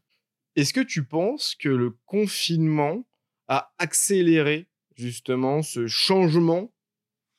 Est-ce 0.56 0.74
que 0.74 0.80
tu 0.82 1.04
penses 1.04 1.54
que 1.56 1.70
le 1.70 1.90
confinement 2.04 3.06
a 3.50 3.72
accéléré 3.78 4.68
justement 4.94 5.60
ce 5.60 5.86
changement 5.88 6.72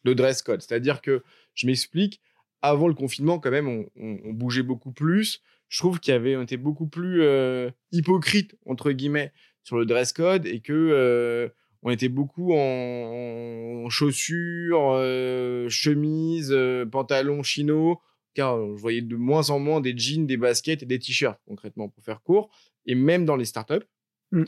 de 0.04 0.13
dress 0.13 0.41
code 0.43 0.62
C'est-à-dire 0.62 1.02
que, 1.02 1.24
je 1.56 1.65
m'explique, 1.65 2.21
avant 2.62 2.88
le 2.88 2.93
confinement, 2.93 3.39
quand 3.39 3.50
même, 3.50 3.86
on, 3.95 4.34
bougeait 4.34 4.62
beaucoup 4.62 4.91
plus. 4.91 5.41
Je 5.69 5.80
trouve 5.80 6.00
qu'il 6.00 6.13
y 6.13 6.15
avait, 6.15 6.36
on 6.36 6.43
était 6.43 6.58
beaucoup 6.58 6.88
plus 6.88 7.21
euh, 7.21 7.71
hypocrite, 7.91 8.56
entre 8.65 8.91
guillemets, 8.91 9.32
sur 9.63 9.78
le 9.78 9.86
dress 9.86 10.12
code 10.12 10.45
et 10.45 10.60
que 10.60 10.74
euh, 10.74 11.47
on 11.82 11.91
était 11.91 12.10
beaucoup 12.10 12.54
en, 12.54 13.89
chaussures, 13.89 14.91
euh, 14.93 15.69
chemises, 15.69 16.56
pantalons 16.91 17.41
chino, 17.41 18.02
car 18.34 18.58
je 18.58 18.82
voyais 18.82 19.02
de 19.02 19.15
moins 19.15 19.50
en 19.50 19.60
moins 19.60 19.80
des 19.80 19.97
jeans, 19.97 20.28
des 20.28 20.38
baskets 20.38 20.84
et 20.84 20.86
des 20.86 21.00
t-shirts, 21.00 21.39
concrètement, 21.47 21.88
pour 21.88 22.04
faire 22.04 22.21
court 22.21 22.50
et 22.86 22.95
même 22.95 23.24
dans 23.24 23.38
les 23.38 23.45
startups. 23.45 23.86
Mm. 24.32 24.43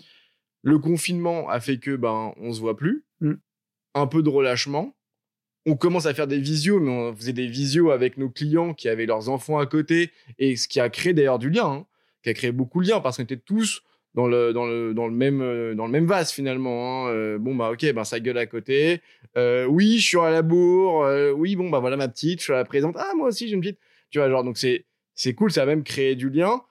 Le 0.64 0.80
confinement 0.80 1.50
a 1.50 1.60
fait 1.60 1.78
que 1.78 1.96
ben 1.96 2.34
on 2.38 2.54
se 2.54 2.60
voit 2.62 2.78
plus, 2.78 3.04
Mm. 3.22 3.34
un 3.96 4.08
peu 4.08 4.24
de 4.24 4.30
relâchement. 4.30 4.96
On 5.66 5.76
commence 5.78 6.06
à 6.08 6.14
faire 6.14 6.28
des 6.28 6.40
visios, 6.40 6.80
mais 6.80 6.92
on 6.92 7.16
faisait 7.16 7.32
des 7.34 7.48
visios 7.48 7.92
avec 7.92 8.18
nos 8.18 8.30
clients 8.30 8.74
qui 8.74 8.90
avaient 8.90 9.06
leurs 9.06 9.30
enfants 9.30 9.60
à 9.60 9.66
côté, 9.66 10.12
et 10.40 10.56
ce 10.58 10.68
qui 10.68 10.80
a 10.82 10.90
créé 10.90 11.14
d'ailleurs 11.14 11.40
du 11.40 11.50
lien, 11.50 11.66
hein, 11.66 11.86
qui 12.22 12.30
a 12.30 12.34
créé 12.34 12.52
beaucoup 12.52 12.82
de 12.84 12.90
liens 12.90 13.00
parce 13.00 13.18
qu'on 13.18 13.24
était 13.24 13.38
tous 13.38 13.82
dans 14.14 14.28
le 14.28 14.52
dans 14.54 14.66
le 14.66 14.94
dans 14.94 15.08
le 15.08 15.14
même 15.14 15.42
euh, 15.42 15.74
dans 15.76 15.86
le 15.86 15.92
même 15.92 16.06
vase 16.06 16.32
finalement. 16.32 17.08
hein. 17.08 17.12
Euh, 17.12 17.38
bon 17.40 17.56
bah 17.56 17.72
ok, 17.72 17.94
ben 17.94 18.04
ça 18.04 18.20
gueule 18.20 18.38
à 18.38 18.46
côté. 18.46 19.02
Euh, 19.38 19.66
oui, 19.66 20.00
je 20.00 20.06
suis 20.08 20.20
à 20.20 20.30
la 20.32 20.42
bourre. 20.42 21.04
euh, 21.04 21.32
oui, 21.32 21.56
bon 21.56 21.70
bah 21.70 21.80
voilà 21.80 21.98
ma 21.98 22.08
petite, 22.10 22.40
je 22.40 22.44
suis 22.46 22.54
à 22.54 22.58
la 22.58 22.66
présente. 22.66 22.96
Ah 23.00 23.12
moi 23.16 23.30
aussi 23.30 23.48
j'ai 23.48 23.56
une 23.56 23.62
petite. 23.62 23.80
Tu 24.12 24.20
vois 24.20 24.30
genre 24.30 24.44
donc 24.44 24.58
c'est 24.58 24.86
c'est 25.16 25.34
cool, 25.34 25.52
ça 25.52 25.64
a 25.64 25.66
même 25.66 25.84
créé 25.84 26.16
du 26.16 26.30
lien. 26.30 26.62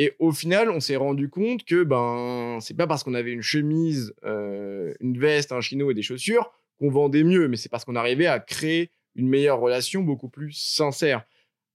Et 0.00 0.12
au 0.20 0.30
final, 0.30 0.70
on 0.70 0.78
s'est 0.78 0.96
rendu 0.96 1.28
compte 1.28 1.64
que 1.64 1.82
ben 1.82 2.58
c'est 2.60 2.76
pas 2.76 2.86
parce 2.86 3.02
qu'on 3.02 3.14
avait 3.14 3.32
une 3.32 3.42
chemise, 3.42 4.14
euh, 4.24 4.94
une 5.00 5.18
veste, 5.18 5.50
un 5.50 5.60
chino 5.60 5.90
et 5.90 5.94
des 5.94 6.02
chaussures 6.02 6.52
qu'on 6.78 6.88
vendait 6.88 7.24
mieux, 7.24 7.48
mais 7.48 7.56
c'est 7.56 7.68
parce 7.68 7.84
qu'on 7.84 7.96
arrivait 7.96 8.28
à 8.28 8.38
créer 8.38 8.92
une 9.16 9.28
meilleure 9.28 9.58
relation 9.58 10.02
beaucoup 10.02 10.28
plus 10.28 10.52
sincère. 10.52 11.24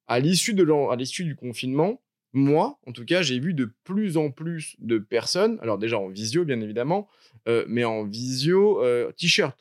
À 0.07 0.21
l'issue 0.21 0.53
du 0.53 1.35
confinement, 1.35 2.01
moi, 2.31 2.79
en 2.87 2.93
tout 2.93 3.03
cas, 3.03 3.21
j'ai 3.21 3.39
vu 3.39 3.53
de 3.53 3.73
plus 3.83 4.15
en 4.15 4.31
plus 4.31 4.77
de 4.79 4.97
personnes, 4.97 5.59
alors 5.61 5.77
déjà 5.77 5.99
en 5.99 6.07
visio 6.07 6.45
bien 6.45 6.61
évidemment, 6.61 7.09
euh, 7.49 7.65
mais 7.67 7.83
en 7.83 8.05
visio 8.05 8.81
euh, 8.81 9.11
t-shirt, 9.11 9.57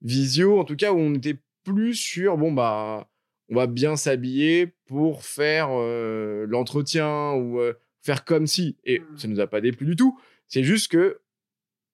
visio 0.00 0.58
en 0.58 0.64
tout 0.64 0.76
cas 0.76 0.92
où 0.92 0.98
on 0.98 1.14
était 1.14 1.36
plus 1.62 1.94
sur 1.94 2.38
bon 2.38 2.52
bah 2.52 3.08
on 3.52 3.54
va 3.54 3.66
bien 3.66 3.96
s'habiller 3.96 4.72
pour 4.86 5.24
faire 5.24 5.68
euh, 5.70 6.46
l'entretien 6.48 7.32
ou 7.34 7.60
euh, 7.60 7.74
faire 8.00 8.24
comme 8.24 8.46
si. 8.46 8.76
Et 8.84 9.00
Mm. 9.00 9.18
ça 9.18 9.28
nous 9.28 9.40
a 9.40 9.46
pas 9.46 9.60
déplu 9.60 9.84
du 9.86 9.94
tout. 9.94 10.18
C'est 10.48 10.64
juste 10.64 10.90
que 10.90 11.20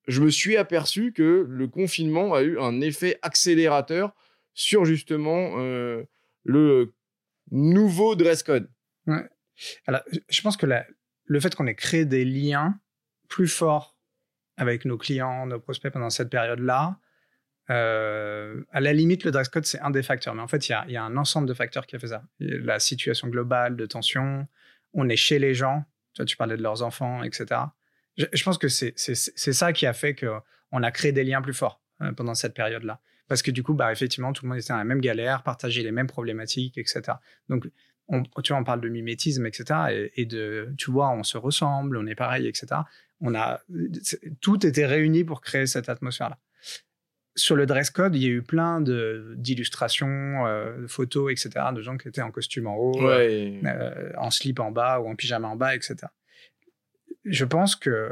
je 0.07 0.23
me 0.23 0.31
suis 0.31 0.57
aperçu 0.57 1.13
que 1.13 1.45
le 1.49 1.67
confinement 1.69 2.33
a 2.33 2.43
eu 2.43 2.59
un 2.59 2.81
effet 2.81 3.19
accélérateur 3.23 4.15
sur 4.55 4.85
justement 4.85 5.55
euh, 5.59 6.05
le 6.45 6.95
nouveau 7.51 8.15
dress 8.15 8.43
code. 8.43 8.71
Alors, 9.87 10.03
je 10.29 10.41
pense 10.43 10.57
que 10.57 10.67
la- 10.67 10.87
le 11.25 11.41
fait 11.41 11.55
qu'on 11.55 11.67
ait 11.67 11.75
créé 11.75 12.05
des 12.05 12.25
liens 12.25 12.79
plus 13.29 13.49
forts 13.49 13.97
avec 14.57 14.85
nos 14.85 14.97
clients, 14.97 15.47
nos 15.47 15.59
prospects 15.61 15.93
pendant 15.93 16.11
cette 16.11 16.31
période-là, 16.31 16.99
euh, 17.71 18.63
à 18.73 18.81
la 18.81 18.93
limite, 18.93 19.25
le 19.25 19.31
dress 19.31 19.49
code, 19.49 19.67
c'est 19.67 19.81
un 19.81 19.91
des 19.91 20.03
facteurs. 20.03 20.35
Mais 20.35 20.43
en 20.43 20.49
fait, 20.49 20.69
il 20.69 20.73
y 20.89 20.97
a, 20.97 21.03
un 21.03 21.17
ensemble 21.17 21.47
de 21.47 21.55
facteurs 21.55 21.87
qui 21.87 21.97
a 21.97 21.99
fait 21.99 22.09
ça. 22.09 22.23
La 22.41 22.79
situation 22.79 23.29
globale 23.29 23.77
de 23.77 23.87
tension, 23.87 24.47
on 24.95 25.09
est 25.09 25.17
chez 25.17 25.39
les 25.39 25.55
gens, 25.55 25.85
tu, 26.15 26.25
tu 26.25 26.37
parlais 26.37 26.57
de 26.57 26.63
leurs 26.63 26.83
enfants, 26.83 27.23
etc. 27.23 27.61
Je, 28.17 28.43
pense 28.43 28.59
que 28.59 28.69
c'est 28.69 28.97
ça 28.97 29.73
qui 29.73 29.87
a 29.87 29.93
fait 29.93 30.15
qu'on 30.15 30.83
a 30.83 30.91
créé 30.91 31.13
des 31.13 31.25
liens 31.25 31.43
plus 31.43 31.55
forts 31.55 31.81
euh, 32.03 32.13
pendant 32.13 32.35
cette 32.35 32.55
période-là. 32.55 33.01
Parce 33.29 33.43
que 33.43 33.51
du 33.51 33.63
coup, 33.63 33.75
bah, 33.75 33.93
effectivement, 33.93 34.33
tout 34.33 34.45
le 34.45 34.49
monde 34.49 34.59
était 34.59 34.73
dans 34.73 34.79
la 34.79 34.85
même 34.85 35.01
galère, 35.01 35.43
partageait 35.43 35.83
les 35.83 35.93
mêmes 35.93 36.07
problématiques, 36.07 36.79
etc. 36.79 37.03
Donc, 37.49 37.69
on, 38.09 38.23
tu 38.23 38.53
vois, 38.53 38.61
on 38.61 38.65
parle 38.65 38.81
de 38.81 38.89
mimétisme, 38.89 39.45
etc. 39.47 40.11
Et, 40.17 40.25
de, 40.25 40.73
tu 40.79 40.91
vois, 40.91 41.11
on 41.11 41.23
se 41.23 41.37
ressemble, 41.37 41.99
on 41.99 42.07
est 42.07 42.15
pareil, 42.15 42.47
etc. 42.47 42.67
On 43.21 43.35
a, 43.35 43.61
tout 44.41 44.67
était 44.67 44.87
réuni 44.87 45.25
pour 45.25 45.43
créer 45.43 45.67
cette 45.67 45.91
atmosphère-là. 45.91 46.39
Sur 47.39 47.57
le 47.57 47.67
dress 47.67 47.91
code, 47.91 48.15
il 48.17 48.23
y 48.23 48.27
a 48.27 48.31
eu 48.31 48.43
plein 48.43 48.81
d'illustrations, 49.37 50.47
euh, 50.47 50.83
de 50.83 50.87
photos, 50.87 51.31
etc. 51.33 51.67
de 51.75 51.81
gens 51.83 51.97
qui 51.97 52.09
étaient 52.09 52.23
en 52.23 52.31
costume 52.31 52.67
en 52.67 52.77
haut, 52.77 53.01
Ouais. 53.07 53.61
euh, 53.65 54.13
en 54.19 54.31
slip 54.31 54.61
en 54.61 54.71
bas 54.71 55.01
ou 55.01 55.09
en 55.09 55.15
pyjama 55.15 55.49
en 55.49 55.57
bas, 55.57 55.75
etc. 55.75 55.97
Je 57.25 57.45
pense 57.45 57.77
que 57.77 58.11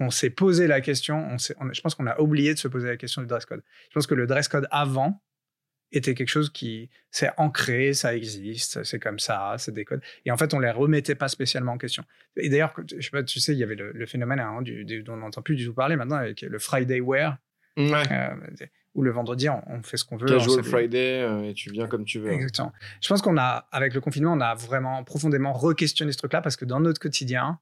on 0.00 0.10
s'est 0.10 0.30
posé 0.30 0.66
la 0.68 0.80
question, 0.80 1.16
on 1.30 1.38
s'est- 1.38 1.56
on- 1.60 1.72
je 1.72 1.80
pense 1.80 1.94
qu'on 1.94 2.06
a 2.06 2.18
oublié 2.20 2.54
de 2.54 2.58
se 2.58 2.68
poser 2.68 2.86
la 2.88 2.96
question 2.96 3.20
du 3.20 3.26
dress 3.28 3.46
code. 3.46 3.62
Je 3.88 3.94
pense 3.94 4.06
que 4.06 4.14
le 4.14 4.26
dress 4.28 4.46
code 4.48 4.68
avant 4.70 5.20
était 5.90 6.14
quelque 6.14 6.28
chose 6.28 6.50
qui 6.50 6.88
s'est 7.10 7.30
ancré, 7.36 7.94
ça 7.94 8.14
existe, 8.14 8.84
c'est 8.84 9.00
comme 9.00 9.18
ça, 9.18 9.56
c'est 9.58 9.72
des 9.72 9.84
codes. 9.84 10.02
Et 10.24 10.30
en 10.30 10.36
fait, 10.36 10.54
on 10.54 10.60
les 10.60 10.70
remettait 10.70 11.14
pas 11.16 11.28
spécialement 11.28 11.72
en 11.72 11.78
question. 11.78 12.04
Et 12.36 12.48
d'ailleurs, 12.48 12.74
je 12.94 13.00
sais 13.00 13.10
pas, 13.10 13.22
tu 13.24 13.40
sais, 13.40 13.54
il 13.54 13.58
y 13.58 13.62
avait 13.64 13.74
le, 13.74 13.90
le 13.92 14.06
phénomène 14.06 14.38
hein, 14.38 14.62
du, 14.62 14.84
du- 14.84 15.02
dont 15.02 15.14
on 15.14 15.18
n'entend 15.18 15.42
plus 15.42 15.56
du 15.56 15.64
tout 15.64 15.74
parler 15.74 15.96
maintenant, 15.96 16.16
avec 16.16 16.42
le 16.42 16.58
Friday 16.58 17.00
wear, 17.00 17.38
Ouais. 17.78 18.02
euh, 18.10 18.66
où 18.94 19.02
le 19.02 19.10
vendredi, 19.10 19.48
on, 19.48 19.62
on 19.68 19.82
fait 19.82 19.96
ce 19.96 20.04
qu'on 20.04 20.16
veut. 20.16 20.26
Casual. 20.26 20.64
Friday 20.64 21.22
euh, 21.22 21.44
et 21.44 21.54
tu 21.54 21.70
viens 21.70 21.86
comme 21.86 22.04
tu 22.04 22.18
veux. 22.18 22.30
Exactement. 22.30 22.72
Je 23.00 23.08
pense 23.08 23.22
qu'on 23.22 23.36
a, 23.38 23.68
avec 23.70 23.94
le 23.94 24.00
confinement, 24.00 24.32
on 24.32 24.40
a 24.40 24.54
vraiment 24.54 25.04
profondément 25.04 25.52
re-questionné 25.52 26.12
ce 26.12 26.18
truc-là 26.18 26.40
parce 26.40 26.56
que 26.56 26.64
dans 26.64 26.80
notre 26.80 27.00
quotidien, 27.00 27.60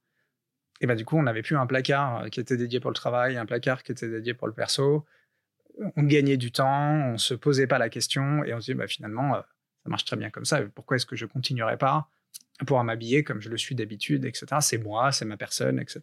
et 0.80 0.86
ben 0.86 0.94
du 0.94 1.04
coup, 1.04 1.16
on 1.16 1.22
n'avait 1.22 1.42
plus 1.42 1.56
un 1.56 1.66
placard 1.66 2.24
euh, 2.24 2.28
qui 2.28 2.40
était 2.40 2.56
dédié 2.56 2.80
pour 2.80 2.90
le 2.90 2.94
travail, 2.94 3.36
un 3.36 3.46
placard 3.46 3.82
qui 3.82 3.92
était 3.92 4.08
dédié 4.08 4.34
pour 4.34 4.46
le 4.46 4.54
perso. 4.54 5.04
On 5.96 6.02
gagnait 6.04 6.38
du 6.38 6.52
temps, 6.52 7.12
on 7.12 7.18
se 7.18 7.34
posait 7.34 7.66
pas 7.66 7.78
la 7.78 7.90
question 7.90 8.42
et 8.44 8.54
on 8.54 8.60
se 8.60 8.72
dit, 8.72 8.74
bah, 8.74 8.86
finalement, 8.86 9.36
euh, 9.36 9.40
ça 9.82 9.90
marche 9.90 10.04
très 10.04 10.16
bien 10.16 10.30
comme 10.30 10.46
ça. 10.46 10.62
Pourquoi 10.74 10.96
est-ce 10.96 11.06
que 11.06 11.16
je 11.16 11.26
continuerais 11.26 11.76
pas 11.76 12.08
à 12.58 12.64
pouvoir 12.64 12.84
m'habiller 12.84 13.22
comme 13.22 13.40
je 13.42 13.50
le 13.50 13.58
suis 13.58 13.74
d'habitude, 13.74 14.24
etc. 14.24 14.46
C'est 14.60 14.78
moi, 14.78 15.12
c'est 15.12 15.26
ma 15.26 15.36
personne, 15.36 15.78
etc. 15.78 16.00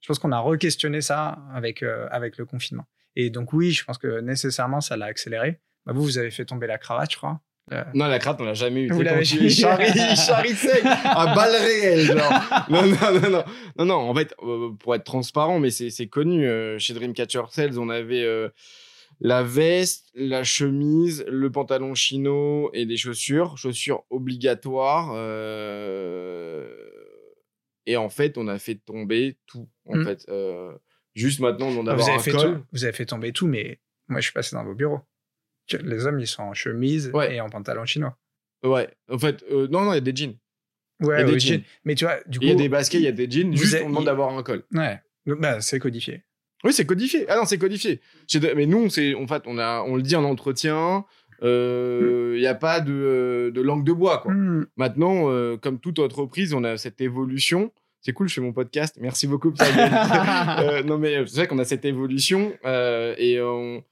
Je 0.00 0.06
pense 0.06 0.18
qu'on 0.18 0.32
a 0.32 0.38
re-questionné 0.40 1.02
ça 1.02 1.38
avec, 1.52 1.82
euh, 1.82 2.08
avec 2.10 2.38
le 2.38 2.46
confinement. 2.46 2.86
Et 3.16 3.30
donc, 3.30 3.52
oui, 3.52 3.70
je 3.72 3.84
pense 3.84 3.98
que 3.98 4.20
nécessairement, 4.20 4.80
ça 4.80 4.96
l'a 4.96 5.06
accéléré. 5.06 5.60
Bah, 5.86 5.92
vous, 5.92 6.02
vous 6.02 6.18
avez 6.18 6.30
fait 6.30 6.44
tomber 6.44 6.66
la 6.66 6.78
cravate, 6.78 7.10
je 7.12 7.16
crois. 7.16 7.40
Euh, 7.72 7.84
Non, 7.94 8.06
la 8.06 8.18
crainte, 8.18 8.40
on 8.40 8.44
l'a 8.44 8.54
jamais 8.54 8.82
eu. 8.82 8.90
Vous 8.90 9.02
l'avez 9.02 9.24
jamais 9.24 9.46
eu. 9.46 9.50
sec, 9.50 10.82
à 10.84 11.34
balle 11.34 11.54
réelle, 11.54 12.00
genre. 12.00 12.32
Non, 12.70 12.86
non, 12.86 13.20
non, 13.20 13.30
non. 13.30 13.44
Non, 13.78 13.84
non, 13.84 13.94
en 13.94 14.14
fait, 14.14 14.34
euh, 14.42 14.70
pour 14.78 14.94
être 14.94 15.04
transparent, 15.04 15.60
mais 15.60 15.70
c'est 15.70 16.06
connu, 16.08 16.46
euh, 16.46 16.78
chez 16.78 16.92
Dreamcatcher 16.94 17.42
Sales, 17.50 17.78
on 17.78 17.88
avait 17.88 18.26
la 19.20 19.42
veste, 19.44 20.08
la 20.14 20.42
chemise, 20.42 21.24
le 21.28 21.50
pantalon 21.52 21.94
chino 21.94 22.70
et 22.72 22.86
des 22.86 22.96
chaussures, 22.96 23.56
chaussures 23.58 24.04
obligatoires. 24.10 25.12
Et 27.86 27.96
en 27.96 28.08
fait, 28.08 28.38
on 28.38 28.48
a 28.48 28.58
fait 28.58 28.76
tomber 28.76 29.38
tout, 29.46 29.68
en 29.86 29.96
Mm. 29.96 30.04
fait. 30.04 30.26
Euh, 31.16 31.20
Juste 31.20 31.40
maintenant, 31.40 31.66
on 31.66 31.70
vous, 31.70 31.82
d'avoir 31.84 32.06
avez 32.08 32.16
un 32.16 32.20
fait 32.20 32.30
col. 32.32 32.40
tout- 32.58 32.64
vous 32.72 32.84
avez 32.84 32.92
fait 32.92 33.06
tomber 33.06 33.32
tout, 33.32 33.46
mais 33.46 33.80
moi, 34.08 34.20
je 34.20 34.24
suis 34.26 34.32
passé 34.32 34.56
dans 34.56 34.64
vos 34.64 34.74
bureaux. 34.74 35.00
Les 35.82 36.06
hommes, 36.06 36.20
ils 36.20 36.26
sont 36.26 36.42
en 36.42 36.54
chemise 36.54 37.10
Ouais. 37.14 37.36
et 37.36 37.40
en 37.40 37.48
pantalon 37.48 37.84
chinois. 37.86 38.16
Ouais, 38.64 38.88
en 39.10 39.18
fait, 39.18 39.44
euh, 39.50 39.68
non, 39.68 39.82
non, 39.84 39.92
il 39.92 39.96
y 39.96 39.98
a 39.98 40.00
des 40.00 40.14
jeans. 40.14 40.34
Ouais, 41.00 41.16
Il 41.22 41.26
y 41.26 41.30
a 41.30 41.32
des 41.32 41.38
jeans. 41.40 41.52
jeans. 41.58 41.62
Mais 41.84 41.94
tu 41.94 42.04
vois, 42.04 42.18
du 42.26 42.38
coup. 42.38 42.44
Il 42.44 42.48
y 42.48 42.52
a 42.52 42.56
des 42.56 42.68
baskets, 42.68 43.00
il 43.00 43.04
y 43.04 43.08
a 43.08 43.12
des 43.12 43.30
jeans, 43.30 43.50
vous 43.50 43.56
juste 43.56 43.74
êtes- 43.74 43.82
on 43.84 43.88
demande 43.88 44.02
il- 44.02 44.06
d'avoir 44.06 44.36
un 44.36 44.42
col. 44.42 44.64
Ouais. 44.72 45.00
Donc, 45.26 45.40
Bah, 45.40 45.60
c'est 45.60 45.78
codifié. 45.78 46.22
Oui, 46.64 46.72
c'est 46.72 46.86
codifié. 46.86 47.26
Ah 47.28 47.36
non, 47.36 47.44
c'est 47.44 47.58
codifié. 47.58 48.00
Mais 48.54 48.66
nous, 48.66 48.88
c'est 48.88 49.14
en 49.14 49.26
fait, 49.26 49.42
on 49.46 49.58
a, 49.58 49.82
on 49.82 49.96
le 49.96 50.02
dit 50.02 50.14
en 50.16 50.24
entretien. 50.24 51.04
Il 51.42 52.36
n'y 52.38 52.46
a 52.46 52.54
pas 52.54 52.80
de, 52.80 53.50
de 53.52 53.60
langue 53.60 53.84
de 53.84 53.92
bois, 53.92 54.18
quoi. 54.18 54.32
Hmm. 54.32 54.66
Maintenant, 54.76 55.28
euh, 55.30 55.56
comme 55.56 55.80
toute 55.80 55.98
entreprise, 55.98 56.54
on 56.54 56.62
a 56.64 56.76
cette 56.76 57.00
évolution. 57.00 57.72
C'est 58.04 58.12
cool, 58.12 58.28
je 58.28 58.34
fais 58.34 58.40
mon 58.40 58.52
podcast. 58.52 58.96
Merci 59.00 59.26
beaucoup. 59.26 59.54
Euh, 59.62 60.82
non, 60.82 60.98
mais 60.98 61.24
c'est 61.26 61.36
vrai 61.36 61.46
qu'on 61.46 61.58
a 61.58 61.64
cette 61.64 61.84
évolution 61.84 62.52
euh, 62.64 63.14
et 63.18 63.40
on 63.40 63.82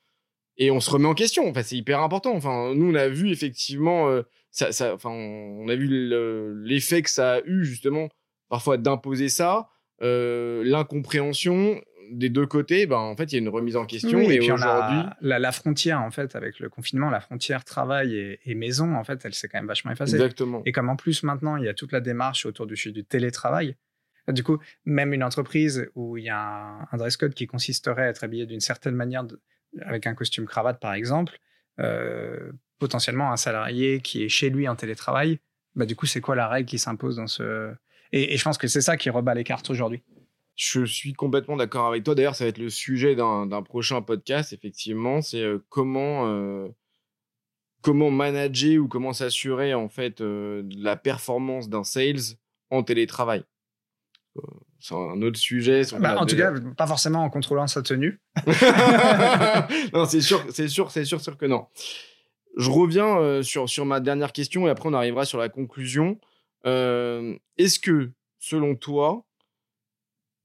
et 0.59 0.71
on 0.71 0.81
se 0.81 0.91
remet 0.91 1.07
en 1.07 1.15
question. 1.15 1.49
Enfin, 1.49 1.63
c'est 1.63 1.77
hyper 1.77 2.01
important. 2.01 2.35
Enfin, 2.35 2.75
nous, 2.75 2.91
on 2.91 2.95
a 2.95 3.09
vu 3.09 3.31
effectivement, 3.31 4.09
euh, 4.11 4.23
ça, 4.51 4.73
ça, 4.73 4.95
enfin, 4.95 5.11
on 5.11 5.69
a 5.69 5.75
vu 5.75 5.87
le- 5.89 6.61
l'effet 6.65 7.01
que 7.03 7.09
ça 7.11 7.35
a 7.37 7.41
eu 7.47 7.65
justement 7.65 8.09
parfois 8.51 8.77
d'imposer 8.77 9.29
ça, 9.31 9.69
euh, 10.03 10.63
l'incompréhension 10.65 11.81
des 12.13 12.29
deux 12.29 12.47
côtés. 12.47 12.87
Ben, 12.87 12.97
en 12.99 13.17
fait, 13.17 13.33
il 13.33 13.37
y 13.37 13.39
a 13.39 13.41
une 13.41 13.49
remise 13.49 13.77
en 13.77 13.87
question 13.87 14.19
Oui, 14.19 14.27
et, 14.27 14.35
et 14.35 14.39
puis 14.41 14.51
on 14.51 14.57
aujourd'hui, 14.57 14.99
la, 15.23 15.39
la 15.39 15.53
frontière, 15.53 16.01
en 16.03 16.11
fait, 16.11 16.35
avec 16.37 16.59
le 16.59 16.69
confinement, 16.69 17.09
la 17.09 17.21
frontière 17.21 17.65
travail 17.65 18.15
et, 18.17 18.41
et 18.45 18.55
maison, 18.55 18.97
en 18.97 19.05
fait, 19.05 19.21
elle 19.25 19.35
s'est 19.35 19.49
quand 19.49 19.59
même 19.59 19.69
vachement 19.69 19.93
effacée. 19.93 20.15
exactement. 20.17 20.63
Et 20.67 20.73
comme 20.73 20.89
en 20.91 20.97
plus 20.97 21.23
maintenant, 21.23 21.57
il 21.57 21.65
y 21.65 21.69
a 21.69 21.75
toute 21.75 21.93
la 21.93 22.01
démarche 22.01 22.45
autour 22.47 22.67
du, 22.67 22.75
du 22.93 23.05
télétravail, 23.05 23.77
du 24.29 24.43
coup, 24.43 24.59
même 24.85 25.13
une 25.13 25.23
entreprise 25.23 25.89
où 25.95 26.17
il 26.17 26.25
y 26.25 26.29
a 26.29 26.89
un, 26.91 26.97
dress 26.97 27.17
code 27.17 27.35
qui 27.35 27.47
consisterait 27.47 28.03
à 28.03 28.09
être 28.09 28.25
habillé 28.25 28.47
d'une 28.47 28.61
certaine 28.61 28.95
manière, 28.95 29.25
avec 29.83 30.07
un 30.07 30.15
costume 30.15 30.47
cravate 30.47 30.81
par 30.81 30.95
exemple, 30.95 31.39
euh, 31.79 32.53
potentiellement 32.79 33.33
un 33.33 33.37
salarié 33.37 34.01
qui 34.01 34.25
est 34.25 34.29
chez 34.29 34.51
lui 34.51 34.69
en 34.69 34.77
télétravail, 34.77 35.41
bah, 35.75 35.87
du 35.87 35.97
coup, 35.97 36.07
c'est 36.07 36.21
quoi 36.21 36.35
la 36.35 36.49
règle 36.49 36.69
qui 36.69 36.79
s'impose 36.79 37.17
dans 37.17 37.27
ce... 37.27 37.73
Et, 38.13 38.37
je 38.37 38.43
pense 38.43 38.59
que 38.59 38.67
c'est 38.67 38.81
ça 38.81 38.97
qui 38.97 39.09
rebat 39.09 39.35
les 39.35 39.45
cartes 39.45 39.71
aujourd'hui. 39.71 40.03
Je 40.57 40.85
suis 40.85 41.13
complètement 41.13 41.57
d'accord 41.57 41.87
avec 41.87 42.03
toi. 42.03 42.15
D'ailleurs, 42.15 42.35
ça 42.35 42.45
va 42.45 42.49
être 42.49 42.59
le 42.59 42.71
sujet 42.71 43.15
d'un 43.15 43.63
prochain 43.63 44.03
podcast, 44.03 44.53
effectivement. 44.53 45.23
C'est 45.23 45.43
euh, 45.43 45.65
comment, 45.69 46.27
euh, 46.27 46.69
comment 47.83 48.11
manager 48.11 48.83
ou 48.83 48.89
comment 48.89 49.13
s'assurer 49.13 49.75
en 49.75 49.89
fait 49.89 50.21
de 50.21 50.69
la 50.77 50.97
performance 50.97 51.69
d'un 51.69 51.85
sales 51.85 52.37
en 52.71 52.83
télétravail. 52.83 53.45
C'est 54.79 54.95
un 54.95 55.21
autre 55.23 55.39
sujet. 55.39 55.83
Bah, 55.99 56.19
en 56.19 56.27
tout 56.27 56.37
cas, 56.37 56.53
pas 56.77 56.87
forcément 56.87 57.23
en 57.23 57.31
contrôlant 57.31 57.67
sa 57.67 57.83
tenue. 57.83 58.21
non, 59.93 60.07
c'est 60.07 60.23
sûr, 60.23 60.43
c'est 60.51 60.69
sûr, 60.69 60.91
c'est 60.91 61.05
sûr, 61.05 61.21
sûr 61.21 61.37
que 61.37 61.47
non. 61.47 61.67
Je 62.57 62.71
reviens 62.71 63.19
euh, 63.19 63.43
sur, 63.43 63.69
sur 63.69 63.85
ma 63.85 64.01
dernière 64.01 64.33
question 64.33 64.67
et 64.67 64.71
après 64.71 64.89
on 64.89 64.95
arrivera 64.95 65.25
sur 65.25 65.39
la 65.39 65.49
conclusion. 65.49 66.19
Euh, 66.67 67.37
Est-ce 67.59 67.79
que, 67.79 68.11
selon 68.39 68.75
toi, 68.75 69.25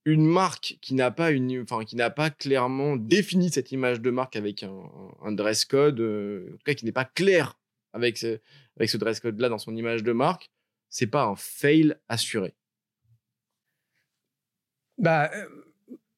une 0.04 0.26
marque 0.26 0.78
qui 0.82 0.94
n'a 0.94 1.12
pas 1.12 1.32
une, 1.32 1.62
enfin 1.62 1.84
qui 1.84 1.96
n'a 1.96 2.10
pas 2.10 2.30
clairement 2.30 2.96
défini 2.96 3.50
cette 3.50 3.72
image 3.72 4.02
de 4.02 4.12
marque 4.12 4.36
avec 4.36 4.64
un, 4.64 4.84
un 5.24 5.32
dress 5.32 5.66
code, 5.66 6.00
euh, 6.00 6.50
en 6.50 6.58
tout 6.58 6.64
cas 6.66 6.74
qui 6.76 6.86
n'est 6.86 6.92
pas 6.92 7.06
clair 7.06 7.58
avec 7.94 8.18
ce, 8.18 8.40
avec 8.78 8.90
ce 8.90 8.98
dress 8.98 9.20
code 9.20 9.40
là 9.40 9.50
dans 9.50 9.58
son 9.58 9.76
image 9.76 10.04
de 10.04 10.12
marque, 10.12 10.52
c'est 10.90 11.08
pas 11.08 11.24
un 11.24 11.36
fail 11.36 11.96
assuré? 12.08 12.54
Bah, 14.98 15.30
euh, 15.34 15.46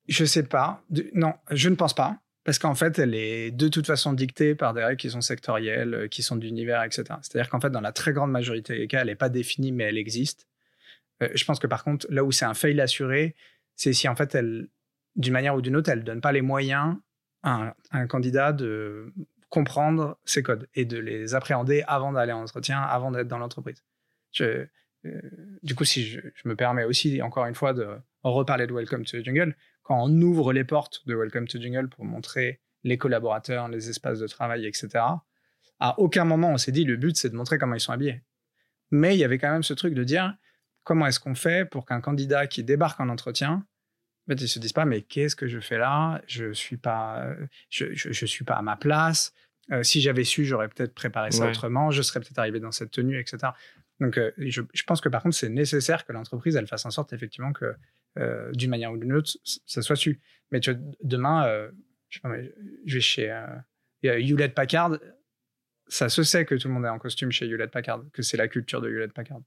je 0.08 0.26
sais 0.26 0.44
pas. 0.44 0.84
Non, 1.14 1.34
je 1.52 1.70
ne 1.70 1.76
pense 1.76 1.94
pas. 1.94 2.20
Parce 2.44 2.60
qu'en 2.60 2.76
fait, 2.76 2.98
elle 2.98 3.14
est 3.14 3.52
de 3.52 3.68
toute 3.68 3.86
façon 3.86 4.14
dictée 4.14 4.56
par 4.56 4.74
des 4.74 4.84
règles 4.84 4.98
qui 4.98 5.10
sont 5.10 5.22
sectorielles, 5.22 5.94
euh, 5.94 6.08
qui 6.08 6.24
sont 6.24 6.38
d'univers, 6.38 6.82
etc. 6.84 7.04
C'est-à-dire 7.22 7.50
qu'en 7.50 7.60
fait, 7.60 7.72
dans 7.72 7.82
la 7.82 7.92
très 7.92 8.14
grande 8.14 8.32
majorité 8.32 8.78
des 8.78 8.88
cas, 8.88 9.02
elle 9.02 9.08
n'est 9.08 9.16
pas 9.16 9.30
définie, 9.30 9.72
mais 9.72 9.86
elle 9.86 9.98
existe. 9.98 10.48
Euh, 11.22 11.30
je 11.36 11.44
pense 11.44 11.60
que 11.60 11.68
par 11.68 11.84
contre, 11.84 12.08
là 12.10 12.24
où 12.24 12.32
c'est 12.32 12.46
un 12.46 12.54
fail 12.54 12.80
assuré, 12.80 13.36
c'est 13.76 13.92
si 13.92 14.08
en 14.08 14.16
fait, 14.16 14.34
elle, 14.34 14.70
d'une 15.16 15.34
manière 15.34 15.56
ou 15.56 15.62
d'une 15.62 15.76
autre, 15.76 15.90
elle 15.90 16.04
donne 16.04 16.22
pas 16.22 16.32
les 16.32 16.42
moyens 16.42 16.96
à 17.44 17.76
un, 17.92 18.08
candidat 18.08 18.54
de 18.54 19.14
comprendre 19.50 20.18
ses 20.26 20.44
codes 20.44 20.68
et 20.74 20.86
de 20.86 20.98
les 20.98 21.36
appréhender 21.36 21.84
avant 21.88 22.14
d'aller 22.14 22.32
en 22.32 22.42
entretien, 22.42 22.82
avant 22.82 23.12
d'être 23.12 23.28
dans 23.28 23.38
l'entreprise. 23.38 23.84
Du 25.64 25.76
coup, 25.76 25.86
si 25.86 26.06
je 26.06 26.22
me 26.46 26.56
permets 26.56 26.84
aussi, 26.84 27.22
encore 27.22 27.46
une 27.46 27.56
fois, 27.56 27.74
de 27.74 27.88
reparler 28.24 28.68
de 28.68 28.74
Welcome 28.74 29.06
to 29.06 29.20
the 29.20 29.24
Jungle, 29.26 29.56
quand 29.84 30.04
on 30.04 30.22
ouvre 30.22 30.54
les 30.54 30.64
portes 30.64 31.02
de 31.08 31.16
Welcome 31.16 31.48
to 31.48 31.58
the 31.58 31.62
Jungle 31.62 31.90
pour 31.90 32.06
montrer 32.06 32.62
les 32.84 32.98
collaborateurs, 32.98 33.68
les 33.70 33.90
espaces 33.90 34.20
de 34.20 34.28
travail, 34.28 34.66
etc., 34.66 34.90
à 35.80 36.00
aucun 36.00 36.26
moment 36.26 36.52
on 36.52 36.58
s'est 36.58 36.72
dit 36.72 36.84
le 36.86 36.98
but 36.98 37.16
c'est 37.16 37.30
de 37.30 37.36
montrer 37.36 37.58
comment 37.58 37.76
ils 37.76 37.80
sont 37.80 37.92
habillés. 37.92 38.22
Mais 38.92 39.16
il 39.16 39.20
y 39.20 39.24
avait 39.24 39.38
quand 39.38 39.52
même 39.52 39.64
ce 39.64 39.74
truc 39.74 39.94
de 39.94 40.04
dire 40.04 40.36
comment 40.84 41.06
est-ce 41.08 41.20
qu'on 41.20 41.36
fait 41.36 41.70
pour 41.70 41.86
qu'un 41.86 42.02
candidat 42.02 42.48
qui 42.48 42.64
débarque 42.64 43.00
en 43.00 43.10
entretien, 43.10 43.52
en 44.28 44.32
fait, 44.32 44.42
ils 44.42 44.48
se 44.48 44.60
disent 44.60 44.74
pas 44.74 44.86
mais 44.86 45.02
qu'est-ce 45.04 45.36
que 45.36 45.48
je 45.48 45.60
fais 45.60 45.78
là? 45.78 46.22
Je 46.28 46.52
suis 46.54 46.78
pas, 46.78 47.28
je, 47.70 47.94
je, 47.94 48.12
je 48.12 48.26
suis 48.26 48.44
pas 48.46 48.56
à 48.56 48.62
ma 48.62 48.76
place. 48.76 49.34
Euh, 49.72 49.84
si 49.84 50.00
j'avais 50.02 50.24
su, 50.24 50.46
j'aurais 50.46 50.70
peut-être 50.70 50.94
préparé 50.94 51.32
ça 51.32 51.44
Ouais. 51.44 51.50
autrement. 51.50 51.92
Je 51.92 52.02
serais 52.02 52.22
peut-être 52.22 52.40
arrivé 52.40 52.60
dans 52.62 52.72
cette 52.72 52.92
tenue, 52.92 53.20
etc. 53.20 53.52
Donc, 54.00 54.18
euh, 54.18 54.32
je, 54.38 54.62
je 54.74 54.84
pense 54.84 55.02
que 55.02 55.10
par 55.10 55.22
contre, 55.24 55.36
c'est 55.36 55.50
nécessaire 55.50 56.06
que 56.06 56.14
l'entreprise 56.14 56.56
elle 56.56 56.68
fasse 56.68 56.86
en 56.86 56.92
sorte 56.92 57.12
effectivement 57.14 57.52
que 57.52 57.76
euh, 58.18 58.52
d'une 58.54 58.70
manière 58.70 58.92
ou 58.92 58.98
d'une 58.98 59.14
autre, 59.14 59.32
ça 59.44 59.82
soit 59.82 59.96
su. 59.96 60.20
Mais 60.52 60.60
tu 60.60 60.76
demain, 61.04 61.46
euh, 61.48 61.70
je, 62.10 62.20
je 62.86 62.94
vais 62.94 63.02
chez 63.02 63.32
euh, 63.32 63.48
Hewlett 64.04 64.54
Packard. 64.54 64.98
Ça 65.88 66.10
se 66.10 66.24
sait 66.24 66.46
que 66.46 66.56
tout 66.56 66.68
le 66.68 66.74
monde 66.74 66.86
est 66.86 66.90
en 66.90 67.00
costume 67.00 67.32
chez 67.32 67.48
Hewlett 67.48 67.72
Packard, 67.72 68.04
que 68.12 68.22
c'est 68.22 68.38
la 68.38 68.48
culture 68.48 68.82
de 68.82 68.90
Hewlett 68.90 69.14
Packard. 69.14 69.42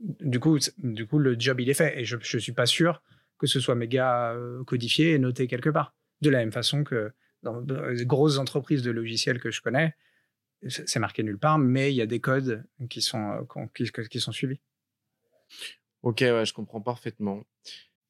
Du 0.00 0.40
coup, 0.40 0.58
du 0.78 1.06
coup, 1.06 1.18
le 1.18 1.36
job 1.38 1.60
il 1.60 1.70
est 1.70 1.74
fait 1.74 2.00
et 2.00 2.04
je 2.04 2.16
je 2.20 2.38
suis 2.38 2.52
pas 2.52 2.66
sûr 2.66 3.02
que 3.38 3.46
ce 3.46 3.60
soit 3.60 3.74
méga 3.74 4.36
codifié 4.66 5.12
et 5.12 5.18
noté 5.18 5.46
quelque 5.46 5.70
part. 5.70 5.94
De 6.22 6.30
la 6.30 6.38
même 6.38 6.52
façon 6.52 6.82
que 6.82 7.12
dans 7.42 7.60
les 7.60 8.06
grosses 8.06 8.38
entreprises 8.38 8.82
de 8.82 8.90
logiciels 8.90 9.38
que 9.38 9.50
je 9.50 9.60
connais, 9.60 9.94
c'est 10.68 10.98
marqué 10.98 11.22
nulle 11.22 11.38
part, 11.38 11.58
mais 11.58 11.92
il 11.92 11.96
y 11.96 12.02
a 12.02 12.06
des 12.06 12.20
codes 12.20 12.64
qui 12.88 13.00
sont 13.00 13.46
qui 13.74 14.20
sont 14.20 14.32
suivis. 14.32 14.60
Ok, 16.06 16.20
je 16.20 16.52
comprends 16.52 16.80
parfaitement. 16.80 17.42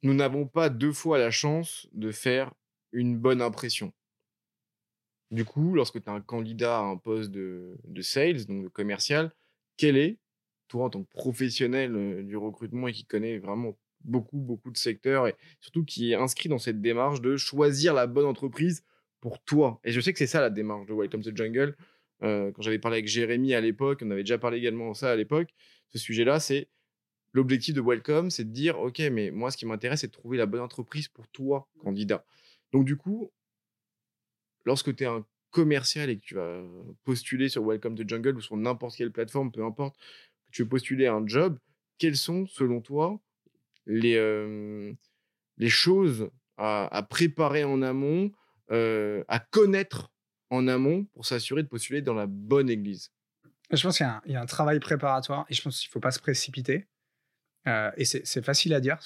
Nous 0.03 0.13
n'avons 0.13 0.47
pas 0.47 0.69
deux 0.69 0.93
fois 0.93 1.17
la 1.17 1.31
chance 1.31 1.89
de 1.95 2.13
faire 2.13 2.53
une 2.93 3.17
bonne 3.17 3.41
impression. 3.41 3.91
Du 5.31 5.47
coup, 5.47 5.75
lorsque 5.75 6.05
tu 6.05 6.11
as 6.11 6.13
un 6.13 6.21
candidat 6.21 6.77
à 6.77 6.83
un 6.83 6.99
poste 6.99 7.31
de, 7.31 7.79
de 7.85 8.03
sales, 8.03 8.45
donc 8.45 8.65
de 8.65 8.69
commercial, 8.69 9.33
quel 9.79 9.97
est, 9.97 10.19
toi 10.69 10.85
en 10.85 10.91
tant 10.91 11.05
que 11.05 11.09
professionnel 11.09 11.97
euh, 11.97 12.23
du 12.23 12.37
recrutement 12.37 12.87
et 12.87 12.93
qui 12.93 13.07
connaît 13.07 13.39
vraiment 13.39 13.79
beaucoup, 14.05 14.37
beaucoup 14.37 14.71
de 14.71 14.77
secteurs 14.77 15.27
et 15.27 15.35
surtout 15.61 15.83
qui 15.83 16.13
est 16.13 16.17
inscrit 16.17 16.51
dans 16.51 16.59
cette 16.59 16.83
démarche 16.83 17.23
de 17.23 17.39
choisir 17.39 17.95
la 17.95 18.07
bonne 18.07 18.27
entreprise 18.27 18.85
pour 19.23 19.43
toi? 19.43 19.81
Et 19.85 19.91
je 19.91 20.03
sais 20.03 20.13
que 20.13 20.19
c'est 20.19 20.27
ça 20.27 20.43
la 20.43 20.51
démarche 20.51 20.85
de 20.85 20.93
Welcome 20.93 21.23
to 21.23 21.31
the 21.31 21.37
Jungle. 21.39 21.75
Euh, 22.23 22.53
quand 22.53 22.61
j'avais 22.61 22.79
parlé 22.79 22.99
avec 22.99 23.09
Jérémy 23.09 23.55
à 23.55 23.63
l'époque, 23.63 24.03
on 24.05 24.11
avait 24.11 24.23
déjà 24.23 24.37
parlé 24.37 24.59
également 24.59 24.91
de 24.91 24.97
ça 24.97 25.13
à 25.13 25.17
l'époque, 25.17 25.49
ce 25.89 25.99
sujet-là, 25.99 26.41
c'est 26.41 26.69
l'objectif 27.33 27.75
de 27.75 27.81
Welcome, 27.81 28.31
c'est 28.31 28.45
de 28.45 28.53
dire, 28.53 28.79
OK, 28.79 28.99
mais 29.12 29.31
moi, 29.31 29.51
ce 29.51 29.57
qui 29.57 29.67
m'intéresse, 29.67 30.01
c'est 30.01 30.09
de 30.09 30.12
trouver 30.12 30.39
la 30.39 30.47
bonne 30.47 30.61
entreprise 30.61 31.09
pour 31.09 31.29
toi, 31.29 31.69
candidat. 31.79 32.25
Donc, 32.73 32.85
du 32.85 32.97
coup, 32.97 33.31
lorsque 34.65 34.95
tu 34.95 35.05
es 35.05 35.07
un 35.07 35.25
commercial 35.51 36.11
et 36.11 36.19
que 36.19 36.25
tu 36.25 36.35
vas 36.35 36.62
postuler 37.05 37.49
sur 37.49 37.65
Welcome 37.65 37.95
to 37.95 38.05
Jungle 38.07 38.37
ou 38.37 38.41
sur 38.41 38.57
n'importe 38.57 38.97
quelle 38.97 39.12
plateforme, 39.12 39.51
peu 39.51 39.65
importe, 39.65 39.97
que 40.47 40.51
tu 40.53 40.62
veux 40.62 40.69
postuler 40.69 41.07
un 41.07 41.27
job, 41.27 41.59
quelles 41.99 42.17
sont, 42.17 42.47
selon 42.47 42.81
toi, 42.81 43.21
les, 43.87 44.17
euh, 44.17 44.93
les 45.57 45.69
choses 45.69 46.31
à, 46.59 47.07
préparer 47.09 47.65
en 47.65 47.83
amont, 47.83 48.33
euh, 48.71 49.25
à 49.29 49.39
connaître 49.39 50.11
en 50.51 50.69
amont 50.69 51.05
pour 51.12 51.27
s'assurer 51.27 51.62
de 51.62 51.69
postuler 51.69 52.03
dans 52.03 52.15
la 52.15 52.27
bonne 52.27 52.69
église? 52.69 53.11
Je 53.71 53.83
pense 53.83 53.97
qu'il 53.97 54.07
y, 54.27 54.33
y 54.33 54.37
a 54.37 54.41
un 54.41 54.47
travail 54.47 54.79
préparatoire 54.79 55.45
et 55.49 55.55
je 55.55 55.62
pense 55.62 55.81
qu'il 55.81 55.89
ne 55.89 55.93
faut 55.93 56.01
pas 56.01 56.12
se 56.12 56.21
précipiter. 56.21 56.87
Euh, 57.66 57.90
et 57.96 58.05
c'est 58.05 58.44
facile 58.44 58.74
à 58.74 58.81
dire 58.81 58.98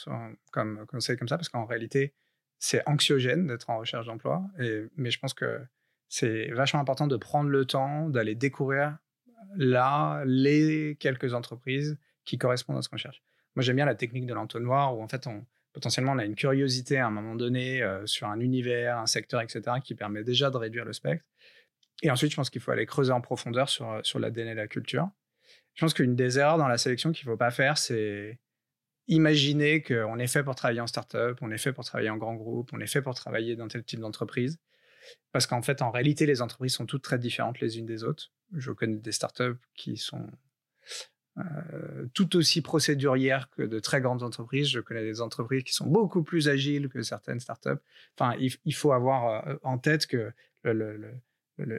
comme 0.52 0.84
conseil 0.86 1.16
comme 1.16 1.28
ça 1.28 1.36
parce 1.36 1.48
qu'en 1.48 1.64
réalité, 1.64 2.14
c'est 2.58 2.86
anxiogène 2.86 3.46
d'être 3.46 3.70
en 3.70 3.78
recherche 3.78 4.06
d'emploi. 4.06 4.42
Mais 4.96 5.10
je 5.10 5.18
pense 5.18 5.34
que 5.34 5.60
c'est 6.08 6.50
vachement 6.50 6.80
important 6.80 7.06
de 7.06 7.16
prendre 7.16 7.48
le 7.48 7.64
temps 7.64 8.08
d'aller 8.08 8.34
découvrir 8.34 8.98
là 9.56 10.22
les 10.26 10.96
quelques 11.00 11.32
entreprises 11.34 11.98
qui 12.24 12.36
correspondent 12.36 12.76
à 12.76 12.82
ce 12.82 12.88
qu'on 12.88 12.96
cherche. 12.96 13.22
Moi, 13.56 13.62
j'aime 13.62 13.76
bien 13.76 13.86
la 13.86 13.94
technique 13.94 14.26
de 14.26 14.34
l'entonnoir 14.34 14.96
où 14.96 15.02
en 15.02 15.08
fait, 15.08 15.26
potentiellement, 15.72 16.12
on 16.12 16.18
a 16.18 16.24
une 16.24 16.34
curiosité 16.34 16.98
à 16.98 17.06
un 17.06 17.10
moment 17.10 17.34
donné 17.34 17.82
euh, 17.82 18.06
sur 18.06 18.28
un 18.28 18.40
univers, 18.40 18.98
un 18.98 19.06
secteur, 19.06 19.40
etc., 19.40 19.62
qui 19.82 19.94
permet 19.94 20.22
déjà 20.22 20.50
de 20.50 20.56
réduire 20.56 20.84
le 20.84 20.92
spectre. 20.92 21.24
Et 22.02 22.10
ensuite, 22.10 22.30
je 22.30 22.36
pense 22.36 22.50
qu'il 22.50 22.60
faut 22.60 22.70
aller 22.70 22.86
creuser 22.86 23.12
en 23.12 23.20
profondeur 23.20 23.68
sur, 23.68 24.00
sur 24.02 24.18
l'ADN 24.18 24.48
et 24.48 24.54
la 24.54 24.68
culture. 24.68 25.08
Je 25.74 25.84
pense 25.84 25.94
qu'une 25.94 26.16
des 26.16 26.38
erreurs 26.38 26.58
dans 26.58 26.68
la 26.68 26.78
sélection 26.78 27.12
qu'il 27.12 27.26
ne 27.28 27.32
faut 27.32 27.36
pas 27.36 27.50
faire, 27.50 27.78
c'est 27.78 28.38
imaginer 29.08 29.82
qu'on 29.82 30.18
est 30.18 30.26
fait 30.26 30.44
pour 30.44 30.54
travailler 30.54 30.80
en 30.80 30.86
startup, 30.86 31.38
on 31.40 31.50
est 31.50 31.58
fait 31.58 31.72
pour 31.72 31.84
travailler 31.84 32.10
en 32.10 32.16
grand 32.16 32.34
groupe, 32.34 32.70
on 32.72 32.80
est 32.80 32.86
fait 32.86 33.02
pour 33.02 33.14
travailler 33.14 33.56
dans 33.56 33.68
tel 33.68 33.84
type 33.84 34.00
d'entreprise. 34.00 34.58
Parce 35.32 35.46
qu'en 35.46 35.62
fait, 35.62 35.82
en 35.82 35.90
réalité, 35.90 36.26
les 36.26 36.42
entreprises 36.42 36.74
sont 36.74 36.86
toutes 36.86 37.02
très 37.02 37.18
différentes 37.18 37.60
les 37.60 37.78
unes 37.78 37.86
des 37.86 38.04
autres. 38.04 38.30
Je 38.54 38.70
connais 38.70 38.96
des 38.96 39.12
startups 39.12 39.58
qui 39.74 39.96
sont 39.96 40.26
tout 42.12 42.36
aussi 42.36 42.60
procédurière 42.60 43.48
que 43.50 43.62
de 43.62 43.78
très 43.78 44.00
grandes 44.00 44.22
entreprises. 44.22 44.68
Je 44.68 44.80
connais 44.80 45.04
des 45.04 45.20
entreprises 45.20 45.64
qui 45.64 45.72
sont 45.72 45.86
beaucoup 45.86 46.22
plus 46.22 46.48
agiles 46.48 46.88
que 46.88 47.02
certaines 47.02 47.40
startups. 47.40 47.80
Enfin, 48.18 48.36
il, 48.38 48.74
faut 48.74 48.92
avoir 48.92 49.58
en 49.62 49.78
tête 49.78 50.06
que 50.06 50.32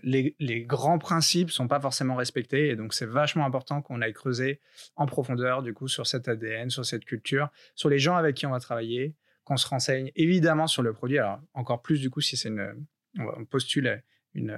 les, 0.03 0.63
grands 0.63 0.99
principes 0.99 1.51
sont 1.51 1.67
pas 1.67 1.79
forcément 1.79 2.15
respectés 2.15 2.69
et 2.69 2.75
donc 2.75 2.93
c'est 2.93 3.05
vachement 3.05 3.45
important 3.45 3.81
qu'on 3.81 4.01
aille 4.01 4.13
creuser 4.13 4.59
en 4.95 5.05
profondeur 5.05 5.63
du 5.63 5.73
coup 5.73 5.87
sur 5.87 6.07
cet 6.07 6.27
ADN, 6.27 6.69
sur 6.69 6.85
cette 6.85 7.05
culture, 7.05 7.49
sur 7.75 7.89
les 7.89 7.99
gens 7.99 8.15
avec 8.15 8.35
qui 8.35 8.45
on 8.45 8.51
va 8.51 8.59
travailler, 8.59 9.15
qu'on 9.43 9.57
se 9.57 9.67
renseigne 9.67 10.11
évidemment 10.15 10.67
sur 10.67 10.83
le 10.83 10.93
produit. 10.93 11.19
Alors 11.19 11.39
encore 11.53 11.81
plus 11.81 11.99
du 11.99 12.09
coup 12.09 12.21
si 12.21 12.37
c'est 12.37 12.49
une 12.49 12.85
on 13.19 13.45
postule 13.45 14.03
une, 14.33 14.57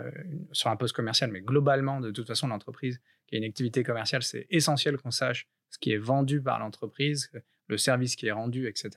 sur 0.51 0.69
un 0.69 0.75
poste 0.75 0.95
commercial, 0.95 1.31
mais 1.31 1.41
globalement 1.41 1.99
de 1.99 2.11
toute 2.11 2.27
façon 2.27 2.47
l'entreprise 2.47 3.01
qui 3.27 3.35
a 3.35 3.37
une 3.39 3.45
activité 3.45 3.83
commerciale, 3.83 4.23
c'est 4.23 4.45
essentiel 4.49 4.97
qu'on 4.97 5.11
sache 5.11 5.47
ce 5.69 5.79
qui 5.79 5.91
est 5.91 5.97
vendu 5.97 6.41
par 6.41 6.59
l'entreprise, 6.59 7.31
le 7.67 7.77
service 7.77 8.15
qui 8.15 8.27
est 8.27 8.31
rendu, 8.31 8.67
etc. 8.67 8.91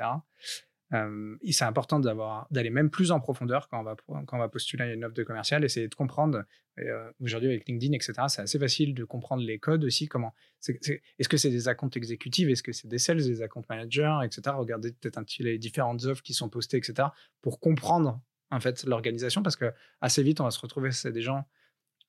Euh, 0.94 1.36
c'est 1.50 1.64
important 1.64 1.98
d'aller 1.98 2.70
même 2.70 2.90
plus 2.90 3.10
en 3.10 3.18
profondeur 3.18 3.68
quand 3.68 3.80
on 3.80 3.82
va 3.82 3.96
quand 4.06 4.36
on 4.36 4.38
va 4.38 4.48
postuler 4.48 4.92
une 4.92 5.04
offre 5.04 5.14
de 5.14 5.24
commercial, 5.24 5.64
essayer 5.64 5.88
de 5.88 5.94
comprendre. 5.94 6.44
Euh, 6.78 7.10
aujourd'hui 7.20 7.48
avec 7.48 7.66
LinkedIn, 7.66 7.94
etc. 7.94 8.12
C'est 8.28 8.42
assez 8.42 8.58
facile 8.58 8.94
de 8.94 9.04
comprendre 9.04 9.42
les 9.42 9.58
codes 9.58 9.82
aussi. 9.84 10.08
Comment 10.08 10.34
est-ce 10.68 11.28
que 11.28 11.36
c'est 11.38 11.50
des 11.50 11.68
accounts 11.68 11.90
exécutifs, 11.96 12.48
est-ce 12.48 12.62
que 12.62 12.72
c'est 12.72 12.86
des 12.86 12.98
sales, 12.98 13.16
des 13.16 13.40
account 13.42 13.62
managers, 13.68 14.18
etc. 14.24 14.54
Regardez 14.58 14.92
peut-être 14.92 15.16
un 15.16 15.24
petit 15.24 15.42
les 15.42 15.58
différentes 15.58 16.04
offres 16.04 16.22
qui 16.22 16.34
sont 16.34 16.50
postées, 16.50 16.76
etc. 16.76 17.08
Pour 17.40 17.60
comprendre 17.60 18.20
en 18.50 18.60
fait 18.60 18.84
l'organisation 18.84 19.42
parce 19.42 19.56
que 19.56 19.72
assez 20.00 20.22
vite 20.22 20.40
on 20.40 20.44
va 20.44 20.52
se 20.52 20.60
retrouver 20.60 20.92
c'est 20.92 21.10
des 21.10 21.22
gens 21.22 21.44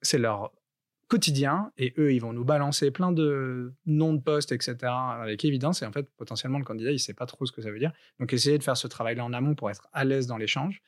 c'est 0.03 0.19
leur 0.19 0.51
quotidien 1.07 1.71
et 1.77 1.93
eux, 1.97 2.13
ils 2.13 2.19
vont 2.19 2.33
nous 2.33 2.43
balancer 2.43 2.91
plein 2.91 3.11
de 3.11 3.73
noms 3.85 4.13
de 4.13 4.21
postes, 4.21 4.51
etc. 4.51 4.75
avec 4.83 5.43
évidence. 5.45 5.81
Et 5.81 5.85
en 5.85 5.91
fait, 5.91 6.07
potentiellement, 6.17 6.59
le 6.59 6.65
candidat, 6.65 6.91
il 6.91 6.99
sait 6.99 7.13
pas 7.13 7.25
trop 7.25 7.45
ce 7.45 7.51
que 7.51 7.61
ça 7.61 7.71
veut 7.71 7.79
dire. 7.79 7.93
Donc, 8.19 8.33
essayez 8.33 8.57
de 8.57 8.63
faire 8.63 8.77
ce 8.77 8.87
travail-là 8.87 9.23
en 9.23 9.33
amont 9.33 9.55
pour 9.55 9.69
être 9.69 9.87
à 9.93 10.03
l'aise 10.03 10.27
dans 10.27 10.37
l'échange. 10.37 10.81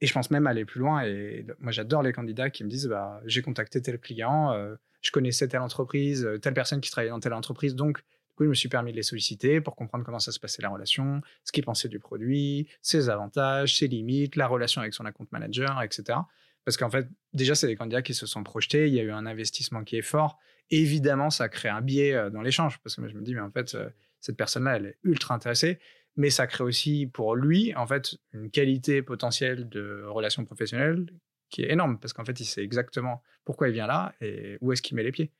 Et 0.00 0.06
je 0.06 0.12
pense 0.12 0.30
même 0.30 0.46
aller 0.46 0.64
plus 0.64 0.80
loin. 0.80 1.02
Et 1.04 1.46
moi, 1.60 1.72
j'adore 1.72 2.02
les 2.02 2.12
candidats 2.12 2.50
qui 2.50 2.64
me 2.64 2.68
disent 2.68 2.88
bah, 2.88 3.20
j'ai 3.26 3.42
contacté 3.42 3.80
tel 3.80 3.98
client, 3.98 4.52
euh, 4.52 4.74
je 5.02 5.10
connaissais 5.10 5.46
telle 5.48 5.60
entreprise, 5.60 6.24
euh, 6.24 6.38
telle 6.38 6.54
personne 6.54 6.80
qui 6.80 6.90
travaillait 6.90 7.12
dans 7.12 7.20
telle 7.20 7.32
entreprise. 7.32 7.74
Donc, 7.76 7.98
du 7.98 8.36
coup, 8.36 8.44
je 8.44 8.48
me 8.48 8.54
suis 8.54 8.68
permis 8.68 8.90
de 8.90 8.96
les 8.96 9.04
solliciter 9.04 9.60
pour 9.60 9.76
comprendre 9.76 10.04
comment 10.04 10.18
ça 10.18 10.32
se 10.32 10.40
passait 10.40 10.62
la 10.62 10.68
relation, 10.68 11.20
ce 11.44 11.52
qu'ils 11.52 11.64
pensaient 11.64 11.88
du 11.88 12.00
produit, 12.00 12.68
ses 12.82 13.08
avantages, 13.08 13.78
ses 13.78 13.86
limites, 13.86 14.34
la 14.34 14.48
relation 14.48 14.80
avec 14.80 14.92
son 14.92 15.04
account 15.04 15.26
manager, 15.30 15.80
etc. 15.82 16.18
Parce 16.64 16.76
qu'en 16.76 16.90
fait, 16.90 17.08
déjà, 17.32 17.54
c'est 17.54 17.66
des 17.66 17.76
candidats 17.76 18.02
qui 18.02 18.14
se 18.14 18.26
sont 18.26 18.42
projetés, 18.42 18.88
il 18.88 18.94
y 18.94 19.00
a 19.00 19.02
eu 19.02 19.10
un 19.10 19.26
investissement 19.26 19.84
qui 19.84 19.96
est 19.96 20.02
fort. 20.02 20.38
Évidemment, 20.70 21.30
ça 21.30 21.48
crée 21.48 21.68
un 21.68 21.82
biais 21.82 22.14
euh, 22.14 22.30
dans 22.30 22.40
l'échange, 22.40 22.80
parce 22.82 22.96
que 22.96 23.02
moi, 23.02 23.10
je 23.10 23.14
me 23.14 23.22
dis, 23.22 23.34
mais 23.34 23.40
en 23.40 23.50
fait, 23.50 23.74
euh, 23.74 23.90
cette 24.20 24.36
personne-là, 24.36 24.76
elle 24.76 24.86
est 24.86 24.98
ultra 25.02 25.34
intéressée, 25.34 25.78
mais 26.16 26.30
ça 26.30 26.46
crée 26.46 26.64
aussi 26.64 27.06
pour 27.06 27.36
lui, 27.36 27.74
en 27.74 27.86
fait, 27.86 28.16
une 28.32 28.50
qualité 28.50 29.02
potentielle 29.02 29.68
de 29.68 30.04
relation 30.06 30.44
professionnelle 30.44 31.06
qui 31.50 31.62
est 31.62 31.70
énorme, 31.70 31.98
parce 31.98 32.12
qu'en 32.14 32.24
fait, 32.24 32.40
il 32.40 32.46
sait 32.46 32.62
exactement 32.62 33.22
pourquoi 33.44 33.68
il 33.68 33.74
vient 33.74 33.86
là 33.86 34.14
et 34.20 34.56
où 34.60 34.72
est-ce 34.72 34.80
qu'il 34.80 34.96
met 34.96 35.02
les 35.02 35.12
pieds. 35.12 35.32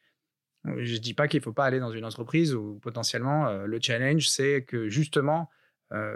Je 0.65 0.95
ne 0.95 0.99
dis 0.99 1.15
pas 1.15 1.29
qu'il 1.29 1.41
ne 1.41 1.45
faut 1.45 1.53
pas 1.53 1.65
aller 1.65 1.81
dans 1.81 1.91
une 1.91 2.05
entreprise 2.05 2.55
où 2.55 2.79
potentiellement 2.81 3.49
euh, 3.49 3.67
le 3.67 3.79
challenge, 3.81 4.29
c'est 4.29 4.65
que 4.65 4.89
justement, 4.89 5.49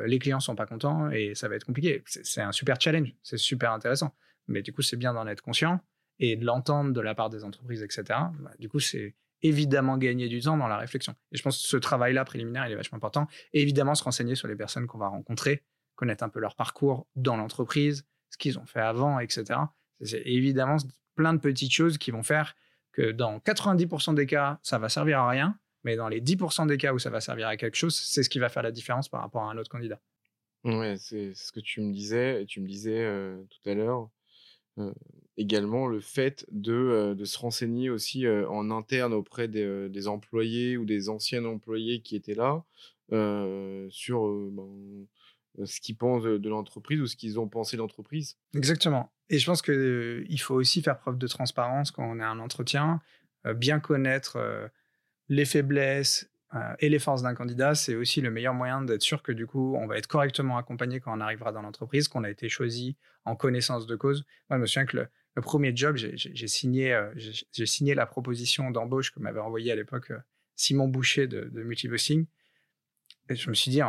les 0.06 0.18
clients 0.18 0.40
sont 0.40 0.56
pas 0.56 0.66
contents 0.66 1.08
et 1.12 1.36
ça 1.36 1.46
va 1.46 1.54
être 1.54 1.62
compliqué. 1.62 2.02
C'est 2.04 2.40
un 2.40 2.50
super 2.50 2.80
challenge, 2.80 3.14
c'est 3.22 3.36
super 3.36 3.70
intéressant 3.70 4.12
mais 4.48 4.62
du 4.62 4.72
coup, 4.72 4.82
c'est 4.82 4.96
bien 4.96 5.14
d'en 5.14 5.26
être 5.26 5.42
conscient 5.42 5.80
et 6.18 6.36
de 6.36 6.44
l'entendre 6.44 6.92
de 6.92 7.00
la 7.00 7.14
part 7.14 7.30
des 7.30 7.44
entreprises, 7.44 7.82
etc. 7.82 8.04
Bah, 8.08 8.50
du 8.58 8.68
coup, 8.68 8.80
c'est 8.80 9.14
évidemment 9.42 9.96
gagner 9.98 10.28
du 10.28 10.40
temps 10.40 10.56
dans 10.56 10.66
la 10.66 10.76
réflexion. 10.76 11.14
Et 11.32 11.36
je 11.36 11.42
pense 11.42 11.62
que 11.62 11.68
ce 11.68 11.76
travail-là 11.76 12.24
préliminaire, 12.24 12.66
il 12.66 12.72
est 12.72 12.76
vachement 12.76 12.96
important. 12.96 13.28
Évidemment, 13.52 13.94
se 13.94 14.02
renseigner 14.02 14.34
sur 14.34 14.48
les 14.48 14.56
personnes 14.56 14.86
qu'on 14.86 14.98
va 14.98 15.08
rencontrer, 15.08 15.64
connaître 15.94 16.24
un 16.24 16.28
peu 16.28 16.40
leur 16.40 16.56
parcours 16.56 17.06
dans 17.14 17.36
l'entreprise, 17.36 18.04
ce 18.30 18.38
qu'ils 18.38 18.58
ont 18.58 18.66
fait 18.66 18.80
avant, 18.80 19.20
etc. 19.20 19.60
C'est 20.00 20.22
évidemment 20.24 20.76
plein 21.14 21.34
de 21.34 21.38
petites 21.38 21.72
choses 21.72 21.98
qui 21.98 22.10
vont 22.10 22.22
faire 22.22 22.56
que 22.92 23.12
dans 23.12 23.38
90% 23.38 24.14
des 24.14 24.26
cas, 24.26 24.58
ça 24.62 24.78
va 24.78 24.88
servir 24.88 25.20
à 25.20 25.28
rien, 25.28 25.58
mais 25.84 25.96
dans 25.96 26.08
les 26.08 26.20
10% 26.20 26.66
des 26.66 26.76
cas 26.76 26.92
où 26.92 26.98
ça 26.98 27.10
va 27.10 27.20
servir 27.20 27.48
à 27.48 27.56
quelque 27.56 27.76
chose, 27.76 27.94
c'est 27.94 28.22
ce 28.22 28.28
qui 28.28 28.38
va 28.38 28.48
faire 28.48 28.62
la 28.62 28.72
différence 28.72 29.08
par 29.08 29.20
rapport 29.20 29.42
à 29.42 29.50
un 29.50 29.58
autre 29.58 29.70
candidat. 29.70 30.00
Ouais, 30.64 30.96
c'est 30.98 31.34
ce 31.34 31.52
que 31.52 31.60
tu 31.60 31.80
me 31.80 31.92
disais, 31.92 32.44
tu 32.46 32.60
me 32.60 32.66
disais 32.66 33.04
euh, 33.04 33.40
tout 33.44 33.70
à 33.70 33.74
l'heure, 33.74 34.10
également 35.36 35.86
le 35.86 36.00
fait 36.00 36.46
de, 36.50 37.14
de 37.16 37.24
se 37.24 37.38
renseigner 37.38 37.90
aussi 37.90 38.26
en 38.28 38.70
interne 38.70 39.12
auprès 39.12 39.48
des, 39.48 40.08
employés 40.08 40.76
ou 40.76 40.84
des 40.84 41.08
anciens 41.08 41.44
employés 41.44 42.00
qui 42.00 42.16
étaient 42.16 42.34
là 42.34 42.64
sur 43.90 44.28
ben, 44.50 45.06
ce 45.64 45.80
qu'ils 45.80 45.96
pensent 45.96 46.24
de, 46.24 46.48
l'entreprise 46.48 47.00
ou 47.00 47.06
ce 47.06 47.16
qu'ils 47.16 47.38
ont 47.38 47.48
pensé 47.48 47.76
de 47.76 47.82
l'entreprise. 47.82 48.36
Exactement. 48.54 49.10
Et 49.30 49.38
je 49.38 49.46
pense 49.46 49.62
qu'il 49.62 50.40
faut 50.40 50.54
aussi 50.54 50.82
faire 50.82 50.98
preuve 50.98 51.18
de 51.18 51.26
transparence 51.26 51.90
quand 51.90 52.04
on 52.04 52.20
est 52.20 52.24
un 52.24 52.38
entretien, 52.40 53.00
bien 53.56 53.80
connaître 53.80 54.38
les 55.28 55.44
faiblesses 55.44 56.30
et 56.78 56.88
les 56.88 56.98
forces 56.98 57.22
d'un 57.22 57.34
candidat, 57.34 57.74
c'est 57.74 57.94
aussi 57.94 58.20
le 58.22 58.30
meilleur 58.30 58.54
moyen 58.54 58.80
d'être 58.80 59.02
sûr 59.02 59.22
que 59.22 59.32
du 59.32 59.46
coup, 59.46 59.76
on 59.76 59.86
va 59.86 59.98
être 59.98 60.06
correctement 60.06 60.56
accompagné 60.56 60.98
quand 60.98 61.16
on 61.16 61.20
arrivera 61.20 61.52
dans 61.52 61.60
l'entreprise, 61.60 62.08
qu'on 62.08 62.24
a 62.24 62.30
été 62.30 62.48
choisi 62.48 62.96
en 63.26 63.36
connaissance 63.36 63.86
de 63.86 63.96
cause. 63.96 64.24
Moi, 64.48 64.56
je 64.58 64.62
me 64.62 64.66
souviens 64.66 64.86
que 64.86 64.96
le, 64.96 65.42
premier 65.42 65.76
job, 65.76 65.96
j'ai 65.96 66.48
signé, 66.48 66.92
euh, 66.94 67.12
signé 67.52 67.94
la 67.94 68.06
proposition 68.06 68.70
d'embauche 68.70 69.12
que 69.12 69.20
m'avait 69.20 69.40
envoyé 69.40 69.70
à 69.70 69.76
l'époque 69.76 70.10
euh, 70.10 70.18
Simon 70.56 70.88
Boucher 70.88 71.28
de, 71.28 71.42
de 71.42 71.62
Multibossing. 71.62 72.26
Et 73.28 73.36
je 73.36 73.48
me 73.48 73.54
suis 73.54 73.70
dit, 73.70 73.80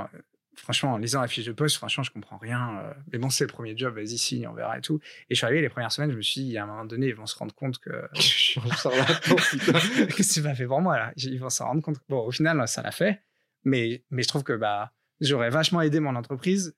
franchement, 0.59 0.93
en 0.93 0.97
lisant 0.97 1.21
la 1.21 1.27
fiche 1.27 1.45
de 1.45 1.51
poste, 1.51 1.77
franchement, 1.77 2.03
je 2.03 2.11
comprends 2.11 2.37
rien. 2.37 2.79
Euh, 2.79 2.93
mais 3.11 3.19
bon, 3.19 3.29
c'est 3.29 3.45
le 3.45 3.49
premier 3.49 3.77
job, 3.77 3.95
vas-y, 3.95 4.17
signe, 4.17 4.47
on 4.47 4.53
verra 4.53 4.77
et 4.77 4.81
tout. 4.81 4.99
Et 5.29 5.35
je 5.35 5.35
suis 5.35 5.45
arrivé 5.45 5.61
les 5.61 5.69
premières 5.69 5.91
semaines, 5.91 6.11
je 6.11 6.17
me 6.17 6.21
suis 6.21 6.41
dit, 6.41 6.57
à 6.57 6.63
un 6.63 6.67
moment 6.67 6.85
donné, 6.85 7.07
ils 7.07 7.15
vont 7.15 7.25
se 7.25 7.35
rendre 7.35 7.55
compte 7.55 7.79
que. 7.79 7.89
Qu'est-ce 8.13 10.07
que 10.15 10.23
c'est 10.23 10.43
pas 10.43 10.55
fait 10.55 10.67
pour 10.67 10.81
moi, 10.81 10.97
là 10.97 11.13
Ils 11.17 11.39
vont 11.39 11.49
s'en 11.49 11.65
rendre 11.65 11.81
compte. 11.81 11.97
Bon, 12.07 12.25
au 12.25 12.31
final, 12.31 12.67
ça 12.67 12.81
l'a 12.81 12.91
fait. 12.91 13.21
Mais, 13.63 14.03
mais 14.09 14.23
je 14.23 14.27
trouve 14.27 14.43
que 14.43 14.53
bah, 14.53 14.93
j'aurais 15.19 15.49
vachement 15.49 15.81
aidé 15.81 15.99
mon 15.99 16.15
entreprise 16.15 16.75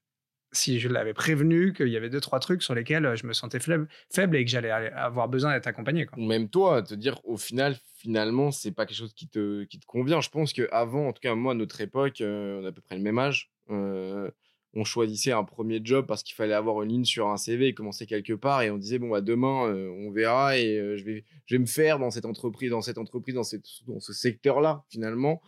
si 0.52 0.80
je 0.80 0.90
l'avais 0.90 1.14
prévenu 1.14 1.74
qu'il 1.74 1.88
y 1.88 1.98
avait 1.98 2.10
deux, 2.10 2.20
trois 2.20 2.40
trucs 2.40 2.62
sur 2.62 2.76
lesquels 2.76 3.06
euh, 3.06 3.16
je 3.16 3.26
me 3.26 3.34
sentais 3.34 3.60
faible, 3.60 3.88
faible 4.10 4.36
et 4.36 4.46
que 4.46 4.52
j'allais 4.52 4.70
avoir 4.70 5.30
besoin 5.30 5.54
d'être 5.54 5.68
accompagné. 5.68 6.06
Quoi. 6.06 6.24
Même 6.24 6.50
toi, 6.50 6.82
te 6.82 6.94
dire 6.94 7.20
au 7.24 7.38
final, 7.38 7.78
finalement, 7.96 8.52
c'est 8.52 8.72
pas 8.72 8.86
quelque 8.86 8.98
chose 8.98 9.14
qui 9.14 9.28
te, 9.28 9.64
qui 9.64 9.80
te 9.80 9.86
convient. 9.86 10.22
Je 10.22 10.30
pense 10.30 10.54
qu'avant, 10.54 11.08
en 11.08 11.14
tout 11.14 11.22
cas, 11.22 11.36
moi, 11.36 11.54
à 11.54 11.56
notre 11.56 11.80
époque, 11.82 12.22
euh, 12.22 12.62
on 12.62 12.66
a 12.66 12.70
à 12.70 12.72
peu 12.72 12.82
près 12.82 12.96
le 12.96 13.02
même 13.02 13.20
âge. 13.20 13.51
Euh, 13.70 14.30
on 14.74 14.84
choisissait 14.86 15.34
un 15.34 15.44
premier 15.44 15.82
job 15.84 16.06
parce 16.08 16.24
qu'il 16.24 16.34
fallait 16.34 16.54
avoir 16.54 16.82
une 16.82 16.90
ligne 16.90 17.06
sur 17.06 17.28
un 17.28 17.38
CV 17.38 17.68
et 17.68 17.74
commencer 17.74 18.06
quelque 18.06 18.34
part 18.34 18.62
et 18.62 18.72
on 18.72 18.78
disait 18.78 19.00
bon 19.00 19.10
bah 19.10 19.20
demain 19.20 19.66
on 19.74 20.12
verra 20.12 20.58
et 20.58 20.78
je 20.98 21.04
vais 21.04 21.26
je 21.46 21.56
vais 21.56 21.60
me 21.60 21.66
faire 21.66 22.00
dans 22.00 22.10
cette 22.10 22.24
entreprise 22.24 22.72
dans 22.72 22.82
cette 22.82 22.98
entreprise 22.98 23.36
dans, 23.36 23.44
dans 23.88 24.00
ce 24.00 24.14
secteur 24.14 24.62
là 24.62 24.86
finalement 24.90 25.42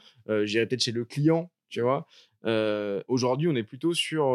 j'irai 0.43 0.65
peut-être 0.65 0.83
chez 0.83 0.91
le 0.91 1.05
client 1.05 1.49
tu 1.69 1.79
vois 1.79 2.05
aujourd'hui 3.07 3.47
on 3.47 3.55
est 3.55 3.63
plutôt 3.63 3.93
sur 3.93 4.25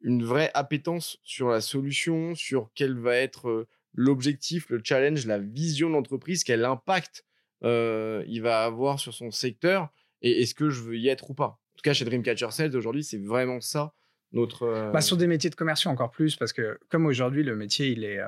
une 0.00 0.24
vraie 0.24 0.50
appétence 0.54 1.18
sur 1.22 1.48
la 1.48 1.60
solution, 1.60 2.34
sur 2.34 2.70
quel 2.74 2.98
va 2.98 3.14
être 3.16 3.68
l'objectif, 3.94 4.68
le 4.70 4.80
challenge, 4.82 5.26
la 5.26 5.38
vision 5.38 5.88
de 5.88 5.94
l'entreprise, 5.94 6.42
quel 6.42 6.64
impact 6.64 7.24
il 7.62 8.40
va 8.42 8.64
avoir 8.64 8.98
sur 8.98 9.14
son 9.14 9.30
secteur 9.30 9.88
et 10.22 10.42
est-ce 10.42 10.54
que 10.54 10.70
je 10.70 10.82
veux 10.82 10.98
y 10.98 11.08
être 11.08 11.30
ou 11.30 11.34
pas. 11.34 11.60
En 11.78 11.80
tout 11.80 11.82
cas, 11.84 11.92
chez 11.92 12.04
Dreamcatcher 12.04 12.50
Sales, 12.50 12.76
aujourd'hui, 12.76 13.04
c'est 13.04 13.18
vraiment 13.18 13.60
ça 13.60 13.94
notre. 14.32 14.90
Bah, 14.92 15.00
sur 15.00 15.16
des 15.16 15.28
métiers 15.28 15.48
de 15.48 15.54
commerciaux 15.54 15.90
encore 15.90 16.10
plus, 16.10 16.34
parce 16.34 16.52
que 16.52 16.78
comme 16.88 17.06
aujourd'hui, 17.06 17.44
le 17.44 17.54
métier, 17.54 17.88
il 17.88 18.02
est. 18.02 18.18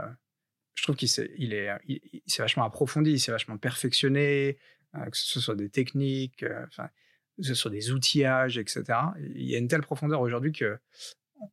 je 0.76 0.82
trouve 0.84 0.94
qu'il 0.94 1.08
s'est, 1.08 1.32
il 1.36 1.52
est, 1.52 1.68
il, 1.88 2.22
vachement 2.38 2.64
approfondi, 2.64 3.10
il 3.10 3.18
s'est 3.18 3.32
vachement 3.32 3.58
perfectionné, 3.58 4.56
que 4.94 5.16
ce 5.16 5.40
soit 5.40 5.56
des 5.56 5.68
techniques, 5.68 6.44
enfin, 6.68 6.88
que 7.36 7.42
ce 7.42 7.54
soit 7.54 7.72
des 7.72 7.90
outillages, 7.90 8.56
etc. 8.56 8.84
Il 9.34 9.50
y 9.50 9.56
a 9.56 9.58
une 9.58 9.68
telle 9.68 9.82
profondeur 9.82 10.20
aujourd'hui 10.20 10.52
que 10.52 10.78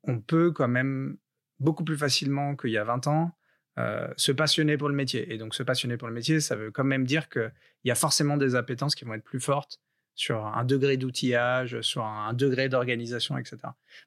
on 0.04 0.20
peut 0.20 0.52
quand 0.52 0.68
même 0.68 1.18
beaucoup 1.60 1.84
plus 1.84 1.98
facilement 1.98 2.56
qu'il 2.56 2.72
y 2.72 2.78
a 2.78 2.84
20 2.84 3.08
ans 3.08 3.32
euh, 3.80 4.12
se 4.18 4.32
passionner 4.32 4.76
pour 4.76 4.90
le 4.90 4.96
métier. 4.96 5.32
Et 5.32 5.38
donc 5.38 5.54
se 5.54 5.62
passionner 5.62 5.98
pour 5.98 6.08
le 6.08 6.14
métier, 6.14 6.40
ça 6.40 6.56
veut 6.56 6.72
quand 6.72 6.84
même 6.84 7.06
dire 7.06 7.30
qu'il 7.30 7.52
y 7.84 7.92
a 7.92 7.96
forcément 7.96 8.36
des 8.36 8.56
appétences 8.56 8.96
qui 8.96 9.06
vont 9.06 9.14
être 9.14 9.24
plus 9.24 9.40
fortes 9.40 9.80
sur 10.18 10.46
un 10.46 10.66
degré 10.66 10.98
d'outillage, 10.98 11.80
sur 11.82 12.04
un 12.04 12.34
degré 12.34 12.70
d'organisation, 12.70 13.38
etc. 13.38 13.58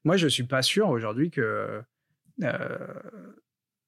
Moi, 0.05 0.17
je 0.17 0.25
ne 0.25 0.29
suis 0.29 0.43
pas 0.43 0.61
sûr 0.61 0.89
aujourd'hui 0.89 1.31
que 1.31 1.81
euh, 2.43 2.79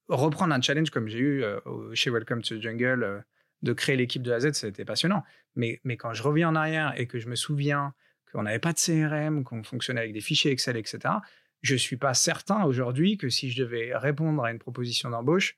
reprendre 0.08 0.54
un 0.54 0.60
challenge 0.62 0.90
comme 0.90 1.08
j'ai 1.08 1.18
eu 1.18 1.42
euh, 1.42 1.58
chez 1.94 2.10
Welcome 2.10 2.42
to 2.42 2.56
the 2.56 2.62
Jungle, 2.62 3.24
de 3.62 3.72
créer 3.72 3.96
l'équipe 3.96 4.22
de 4.22 4.32
A 4.32 4.40
Z, 4.40 4.52
c'était 4.52 4.84
passionnant. 4.84 5.24
Mais, 5.56 5.80
mais 5.82 5.96
quand 5.96 6.14
je 6.14 6.22
reviens 6.22 6.48
en 6.48 6.54
arrière 6.54 6.94
et 6.96 7.06
que 7.06 7.18
je 7.18 7.28
me 7.28 7.34
souviens 7.34 7.92
qu'on 8.32 8.44
n'avait 8.44 8.60
pas 8.60 8.72
de 8.72 8.78
CRM, 8.78 9.42
qu'on 9.42 9.64
fonctionnait 9.64 10.00
avec 10.00 10.12
des 10.12 10.20
fichiers 10.20 10.52
Excel, 10.52 10.76
etc., 10.76 11.14
je 11.60 11.74
suis 11.74 11.96
pas 11.96 12.14
certain 12.14 12.64
aujourd'hui 12.64 13.16
que 13.16 13.28
si 13.28 13.50
je 13.50 13.62
devais 13.62 13.96
répondre 13.96 14.44
à 14.44 14.52
une 14.52 14.58
proposition 14.58 15.10
d'embauche, 15.10 15.56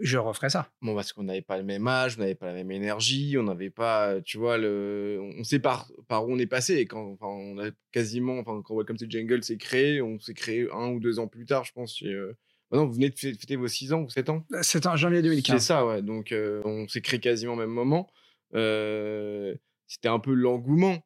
je 0.00 0.18
referais 0.18 0.50
ça. 0.50 0.70
Bon, 0.82 0.94
parce 0.94 1.12
qu'on 1.12 1.24
n'avait 1.24 1.42
pas 1.42 1.56
le 1.56 1.64
même 1.64 1.86
âge, 1.86 2.16
on 2.16 2.20
n'avait 2.20 2.34
pas 2.34 2.46
la 2.46 2.54
même 2.54 2.70
énergie, 2.70 3.36
on 3.38 3.44
n'avait 3.44 3.70
pas, 3.70 4.20
tu 4.22 4.38
vois, 4.38 4.58
le... 4.58 5.20
on 5.38 5.44
sait 5.44 5.60
par, 5.60 5.90
par 6.08 6.26
où 6.26 6.32
on 6.32 6.38
est 6.38 6.46
passé. 6.46 6.74
Et 6.76 6.86
quand 6.86 7.12
enfin, 7.12 7.26
on 7.26 7.58
a 7.58 7.70
quasiment, 7.92 8.38
enfin, 8.38 8.60
quand 8.64 8.76
Welcome 8.76 8.96
to 8.96 9.06
Jungle 9.08 9.44
s'est 9.44 9.56
créé, 9.56 10.02
on 10.02 10.18
s'est 10.18 10.34
créé 10.34 10.68
un 10.72 10.88
ou 10.90 11.00
deux 11.00 11.18
ans 11.18 11.28
plus 11.28 11.46
tard, 11.46 11.64
je 11.64 11.72
pense. 11.72 11.96
Chez, 11.96 12.12
euh, 12.12 12.36
bah 12.70 12.78
non, 12.78 12.86
vous 12.86 12.94
venez 12.94 13.10
de 13.10 13.18
fêter 13.18 13.56
vos 13.56 13.68
6 13.68 13.92
ans 13.92 14.02
ou 14.02 14.10
7 14.10 14.30
ans 14.30 14.44
C'est 14.62 14.86
en 14.86 14.96
janvier 14.96 15.22
2015. 15.22 15.60
C'est 15.60 15.66
ça, 15.66 15.86
ouais. 15.86 16.02
Donc, 16.02 16.32
euh, 16.32 16.60
on 16.64 16.88
s'est 16.88 17.00
créé 17.00 17.20
quasiment 17.20 17.52
au 17.52 17.56
même 17.56 17.70
moment. 17.70 18.10
Euh, 18.54 19.54
C'était 19.86 20.08
un 20.08 20.18
peu 20.18 20.32
l'engouement, 20.32 20.98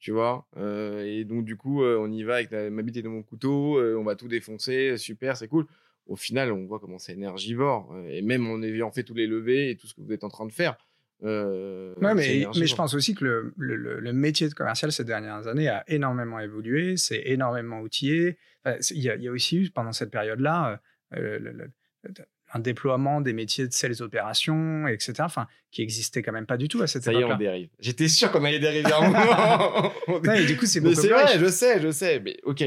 tu 0.00 0.10
vois. 0.10 0.48
Et 0.56 1.24
donc, 1.24 1.44
du 1.44 1.56
coup, 1.56 1.84
on 1.84 2.10
y 2.10 2.24
va 2.24 2.36
avec 2.36 2.50
ma 2.50 2.82
bite 2.82 2.96
et 2.96 3.02
mon 3.02 3.22
couteau, 3.22 3.80
on 3.80 4.02
va 4.02 4.16
tout 4.16 4.28
défoncer, 4.28 4.96
super, 4.96 5.36
c'est 5.36 5.48
cool 5.48 5.66
au 6.06 6.16
final, 6.16 6.52
on 6.52 6.66
voit 6.66 6.78
comment 6.78 6.98
c'est 6.98 7.12
énergivore. 7.12 7.92
Euh, 7.94 8.08
et 8.08 8.22
même 8.22 8.46
en 8.46 8.62
ayant 8.62 8.90
fait 8.90 9.02
tous 9.02 9.14
les 9.14 9.26
levées 9.26 9.70
et 9.70 9.76
tout 9.76 9.86
ce 9.86 9.94
que 9.94 10.00
vous 10.00 10.12
êtes 10.12 10.24
en 10.24 10.28
train 10.28 10.46
de 10.46 10.52
faire. 10.52 10.76
Euh, 11.22 11.94
ouais, 12.02 12.14
mais, 12.14 12.46
mais, 12.56 12.66
je 12.66 12.74
pense 12.74 12.92
aussi 12.92 13.14
que 13.14 13.24
le, 13.24 13.54
le, 13.56 14.12
métier 14.12 14.48
de 14.48 14.52
commercial 14.52 14.92
ces 14.92 15.04
dernières 15.04 15.46
années 15.46 15.68
a 15.68 15.84
énormément 15.86 16.38
évolué, 16.38 16.96
c'est 16.96 17.22
énormément 17.24 17.80
outillé. 17.80 18.36
Il 18.90 18.98
y, 19.00 19.28
a 19.28 19.30
aussi 19.30 19.58
eu 19.58 19.70
pendant 19.70 19.92
cette 19.92 20.10
période-là 20.10 20.80
euh, 21.14 21.68
un 22.52 22.58
déploiement 22.58 23.20
des 23.20 23.32
métiers 23.32 23.66
de 23.66 23.72
sales 23.72 24.02
opérations, 24.02 24.86
etc., 24.86 25.14
enfin, 25.20 25.46
qui 25.70 25.82
existait 25.82 26.22
quand 26.22 26.32
même 26.32 26.46
pas 26.46 26.56
du 26.56 26.68
tout 26.68 26.82
à 26.82 26.86
cette 26.86 27.06
époque. 27.06 27.14
Ça 27.14 27.26
y 27.26 27.30
est, 27.30 27.34
on 27.34 27.38
dérive. 27.38 27.68
J'étais 27.80 28.08
sûr 28.08 28.30
qu'on 28.30 28.44
allait 28.44 28.58
dériver 28.58 28.92
un 28.92 29.06
moment. 29.06 29.92
ouais, 30.24 30.44
du 30.44 30.56
coup, 30.56 30.66
c'est 30.66 30.80
beaucoup 30.80 30.94
C'est 30.94 31.08
vrai, 31.08 31.38
je 31.38 31.46
sais, 31.46 31.80
je 31.80 31.90
sais. 31.90 32.20
Mais 32.20 32.38
ok, 32.42 32.64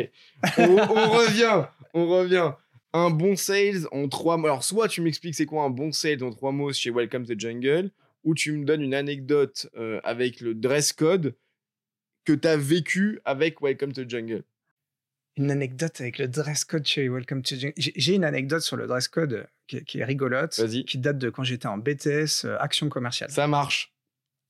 on, 0.57 0.63
on 0.63 1.09
revient, 1.11 1.65
on 1.93 2.07
revient 2.07 2.51
un 2.93 3.09
bon 3.09 3.35
sales 3.35 3.87
en 3.91 4.07
trois 4.07 4.37
mots. 4.37 4.47
Alors, 4.47 4.63
soit 4.63 4.87
tu 4.87 5.01
m'expliques 5.01 5.35
c'est 5.35 5.45
quoi 5.45 5.63
un 5.63 5.69
bon 5.69 5.91
sales 5.91 6.23
en 6.23 6.31
trois 6.31 6.51
mots 6.51 6.73
chez 6.73 6.91
Welcome 6.91 7.25
to 7.25 7.33
Jungle, 7.37 7.91
ou 8.23 8.33
tu 8.33 8.51
me 8.51 8.65
donnes 8.65 8.81
une 8.81 8.93
anecdote 8.93 9.69
euh, 9.77 9.99
avec 10.03 10.41
le 10.41 10.53
dress 10.53 10.93
code 10.93 11.35
que 12.25 12.33
tu 12.33 12.47
as 12.47 12.57
vécu 12.57 13.19
avec 13.25 13.61
Welcome 13.61 13.93
to 13.93 14.07
Jungle. 14.07 14.43
Une 15.37 15.51
anecdote 15.51 16.01
avec 16.01 16.17
le 16.17 16.27
dress 16.27 16.65
code 16.65 16.85
chez 16.85 17.07
Welcome 17.09 17.43
to 17.43 17.55
Jungle. 17.55 17.73
J'ai 17.77 18.15
une 18.15 18.23
anecdote 18.23 18.61
sur 18.61 18.75
le 18.75 18.87
dress 18.87 19.07
code 19.07 19.47
qui, 19.67 19.99
est 19.99 20.03
rigolote, 20.03 20.59
qui 20.85 20.97
date 20.97 21.17
de 21.17 21.29
quand 21.29 21.43
j'étais 21.43 21.67
en 21.67 21.77
BTS 21.77 22.45
euh, 22.45 22.57
Action 22.59 22.89
Commerciale. 22.89 23.29
Ça 23.29 23.47
marche. 23.47 23.93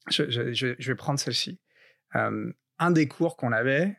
Je, 0.10 0.88
vais 0.88 0.96
prendre 0.96 1.20
celle-ci. 1.20 1.60
Euh, 2.16 2.52
un 2.80 2.92
des 2.92 3.08
cours 3.08 3.36
qu'on 3.36 3.52
avait 3.52 3.98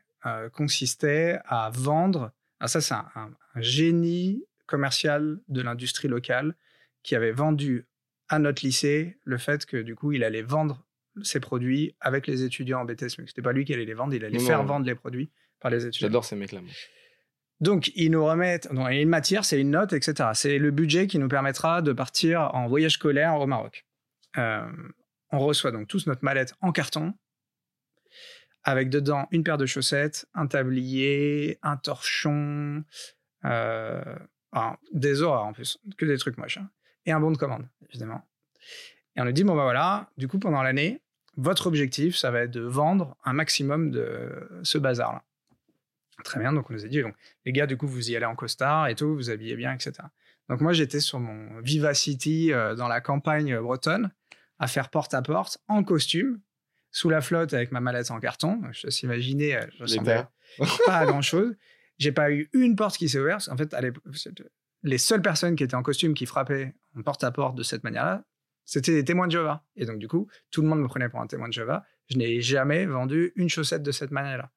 consistait 0.52 1.38
à 1.46 1.70
vendre 1.72 2.32
ah, 2.60 2.66
ça, 2.66 2.80
c'est 2.80 2.94
un, 2.94 3.30
génie 3.60 4.44
commercial 4.66 5.40
de 5.48 5.62
l'industrie 5.62 6.08
locale 6.08 6.54
qui 7.02 7.14
avait 7.14 7.32
vendu 7.32 7.86
à 8.28 8.38
notre 8.38 8.64
lycée 8.64 9.18
le 9.24 9.38
fait 9.38 9.64
que 9.66 9.78
du 9.78 9.94
coup, 9.94 10.12
il 10.12 10.24
allait 10.24 10.42
vendre 10.42 10.84
ses 11.22 11.40
produits 11.40 11.96
avec 12.00 12.26
les 12.26 12.44
étudiants 12.44 12.80
en 12.80 12.84
BTS. 12.84 13.08
C'était 13.26 13.42
pas 13.42 13.52
lui 13.52 13.64
qui 13.64 13.74
allait 13.74 13.84
les 13.84 13.94
vendre, 13.94 14.14
il 14.14 14.24
allait 14.24 14.38
faire 14.38 14.62
vendre 14.62 14.86
les 14.86 14.94
produits 14.94 15.30
par 15.60 15.70
les 15.70 15.86
étudiants. 15.86 16.08
J'adore 16.08 16.24
ces 16.24 16.36
mecs-là. 16.36 16.60
Donc, 17.60 17.90
ils 17.96 18.10
nous 18.10 18.24
remettent 18.24 18.72
dans 18.72 18.86
une 18.88 19.08
matière, 19.08 19.44
c'est 19.44 19.60
une 19.60 19.70
note, 19.70 19.92
etc. 19.92 20.30
C'est 20.34 20.58
le 20.58 20.70
budget 20.70 21.08
qui 21.08 21.18
nous 21.18 21.28
permettra 21.28 21.82
de 21.82 21.92
partir 21.92 22.54
en 22.54 22.68
voyage 22.68 22.92
scolaire 22.92 23.34
au 23.40 23.46
Maroc. 23.46 23.84
Euh, 24.36 24.64
on 25.32 25.38
reçoit 25.40 25.72
donc 25.72 25.88
tous 25.88 26.06
notre 26.06 26.24
mallette 26.24 26.54
en 26.60 26.70
carton 26.70 27.14
avec 28.62 28.90
dedans 28.90 29.26
une 29.30 29.44
paire 29.44 29.56
de 29.56 29.66
chaussettes, 29.66 30.26
un 30.34 30.46
tablier, 30.46 31.58
un 31.62 31.76
torchon, 31.76 32.84
euh, 33.44 34.02
des 34.92 35.22
horreurs 35.22 35.44
en 35.44 35.52
plus, 35.52 35.78
que 35.96 36.04
des 36.04 36.18
trucs 36.18 36.38
moches, 36.38 36.58
hein, 36.58 36.70
et 37.06 37.12
un 37.12 37.20
bon 37.20 37.30
de 37.30 37.36
commande, 37.36 37.68
évidemment. 37.88 38.22
Et 39.16 39.20
on 39.20 39.24
lui 39.24 39.32
dit, 39.32 39.44
bon 39.44 39.56
bah 39.56 39.62
voilà, 39.62 40.10
du 40.16 40.28
coup 40.28 40.38
pendant 40.38 40.62
l'année, 40.62 41.02
votre 41.36 41.68
objectif, 41.68 42.16
ça 42.16 42.30
va 42.30 42.40
être 42.40 42.50
de 42.50 42.60
vendre 42.60 43.16
un 43.24 43.32
maximum 43.32 43.90
de 43.90 44.48
ce 44.64 44.76
bazar-là. 44.76 45.22
Très 46.24 46.40
bien, 46.40 46.52
donc 46.52 46.68
on 46.68 46.72
nous 46.72 46.84
a 46.84 46.88
dit, 46.88 47.00
donc, 47.00 47.14
les 47.44 47.52
gars, 47.52 47.66
du 47.66 47.76
coup, 47.76 47.86
vous 47.86 48.10
y 48.10 48.16
allez 48.16 48.26
en 48.26 48.34
costard 48.34 48.88
et 48.88 48.96
tout, 48.96 49.14
vous 49.14 49.30
habillez 49.30 49.54
bien, 49.54 49.72
etc. 49.72 49.92
Donc 50.48 50.60
moi, 50.60 50.72
j'étais 50.72 50.98
sur 50.98 51.20
mon 51.20 51.60
Vivacity 51.60 52.52
euh, 52.52 52.74
dans 52.74 52.88
la 52.88 53.00
campagne 53.00 53.56
bretonne, 53.60 54.10
à 54.58 54.66
faire 54.66 54.90
porte 54.90 55.14
à 55.14 55.22
porte, 55.22 55.58
en 55.68 55.84
costume, 55.84 56.40
sous 56.90 57.08
la 57.08 57.20
flotte 57.20 57.54
avec 57.54 57.70
ma 57.70 57.80
mallette 57.80 58.10
en 58.10 58.18
carton. 58.18 58.60
Je 58.72 58.88
te 58.88 59.06
imaginer, 59.06 59.56
euh, 59.56 59.66
je 59.76 59.82
ressemblais 59.84 60.24
pas 60.86 60.96
à 60.96 61.06
grand 61.06 61.22
chose. 61.22 61.54
J'ai 61.98 62.12
pas 62.12 62.30
eu 62.30 62.48
une 62.52 62.76
porte 62.76 62.96
qui 62.96 63.08
s'est 63.08 63.18
ouverte. 63.18 63.48
En 63.48 63.56
fait, 63.56 63.74
les 64.82 64.98
seules 64.98 65.22
personnes 65.22 65.56
qui 65.56 65.64
étaient 65.64 65.74
en 65.74 65.82
costume 65.82 66.14
qui 66.14 66.26
frappaient 66.26 66.74
en 66.96 67.02
porte 67.02 67.24
à 67.24 67.30
porte 67.30 67.56
de 67.56 67.62
cette 67.62 67.84
manière-là, 67.84 68.24
c'était 68.64 68.92
des 68.92 69.04
témoins 69.04 69.26
de 69.26 69.32
Jéhovah. 69.32 69.64
Et 69.76 69.86
donc, 69.86 69.98
du 69.98 70.08
coup, 70.08 70.28
tout 70.50 70.62
le 70.62 70.68
monde 70.68 70.80
me 70.80 70.88
prenait 70.88 71.08
pour 71.08 71.20
un 71.20 71.26
témoin 71.26 71.48
de 71.48 71.52
Jéhovah. 71.52 71.84
Je 72.06 72.18
n'ai 72.18 72.40
jamais 72.40 72.86
vendu 72.86 73.32
une 73.34 73.48
chaussette 73.48 73.82
de 73.82 73.92
cette 73.92 74.10
manière-là. 74.10 74.50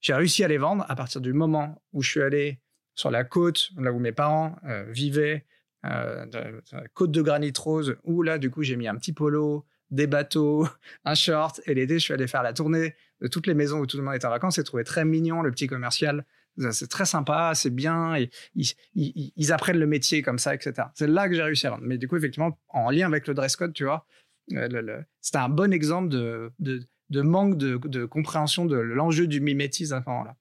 J'ai 0.00 0.14
réussi 0.14 0.44
à 0.44 0.48
les 0.48 0.58
vendre 0.58 0.84
à 0.88 0.94
partir 0.94 1.20
du 1.20 1.32
moment 1.32 1.82
où 1.92 2.02
je 2.02 2.10
suis 2.10 2.20
allé 2.20 2.60
sur 2.94 3.10
la 3.10 3.24
côte, 3.24 3.70
là 3.78 3.90
où 3.90 3.98
mes 3.98 4.12
parents 4.12 4.56
euh, 4.66 4.84
vivaient, 4.90 5.46
euh, 5.86 6.26
la 6.72 6.88
côte 6.92 7.10
de 7.10 7.22
granit 7.22 7.52
rose, 7.58 7.96
où 8.04 8.22
là, 8.22 8.38
du 8.38 8.50
coup, 8.50 8.62
j'ai 8.62 8.76
mis 8.76 8.86
un 8.86 8.96
petit 8.96 9.12
polo, 9.12 9.66
des 9.90 10.06
bateaux, 10.06 10.68
un 11.04 11.14
short. 11.14 11.60
Et 11.66 11.74
l'été, 11.74 11.94
je 11.94 12.04
suis 12.04 12.14
allé 12.14 12.26
faire 12.26 12.42
la 12.42 12.52
tournée 12.52 12.94
de 13.20 13.28
toutes 13.28 13.46
les 13.46 13.54
maisons 13.54 13.78
où 13.78 13.86
tout 13.86 13.96
le 13.96 14.02
monde 14.02 14.14
était 14.14 14.26
en 14.26 14.30
vacances 14.30 14.58
et 14.58 14.64
trouvé 14.64 14.84
très 14.84 15.04
mignon 15.04 15.40
le 15.40 15.50
petit 15.50 15.66
commercial. 15.66 16.26
C'est 16.70 16.88
très 16.88 17.04
sympa, 17.04 17.52
c'est 17.54 17.70
bien. 17.70 18.14
Et 18.14 18.30
ils, 18.94 19.52
apprennent 19.52 19.78
le 19.78 19.86
métier 19.86 20.22
comme 20.22 20.38
ça, 20.38 20.54
etc. 20.54 20.88
C'est 20.94 21.06
là 21.06 21.28
que 21.28 21.34
j'ai 21.34 21.42
réussi 21.42 21.66
à 21.66 21.70
vendre. 21.70 21.82
Mais 21.84 21.98
du 21.98 22.08
coup, 22.08 22.16
effectivement, 22.16 22.58
en 22.68 22.90
lien 22.90 23.06
avec 23.06 23.26
le 23.26 23.34
dress 23.34 23.56
code, 23.56 23.72
tu 23.72 23.84
vois, 23.84 24.06
euh, 24.52 25.02
c'était 25.20 25.38
un 25.38 25.48
bon 25.48 25.72
exemple 25.72 26.08
de, 26.08 26.52
de, 26.58 27.20
manque 27.22 27.56
de, 27.56 28.04
compréhension 28.04 28.66
de 28.66 28.76
l'enjeu 28.76 29.26
du 29.26 29.40
mimétisme 29.40 29.94
à 29.94 30.02
ce 30.02 30.08
moment-là. 30.08 30.36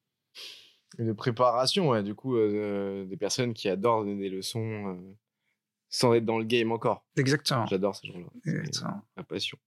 De 0.99 1.13
préparation, 1.13 1.89
ouais, 1.89 2.03
du 2.03 2.13
coup, 2.13 2.37
euh, 2.37 3.05
des 3.05 3.17
personnes 3.17 3.53
qui 3.53 3.67
adorent 3.67 4.05
donner 4.05 4.29
des 4.29 4.29
leçons. 4.29 4.95
Euh, 4.95 5.15
sans 5.93 6.15
être 6.15 6.25
dans 6.25 6.39
le 6.39 6.43
game 6.43 6.71
encore. 6.71 7.05
Exactement. 7.17 7.67
J'adore 7.67 7.95
ces 7.95 8.07
gens-là. 8.07 8.25
Exactement. 8.45 9.01
La 9.15 9.23
passion. 9.23 9.59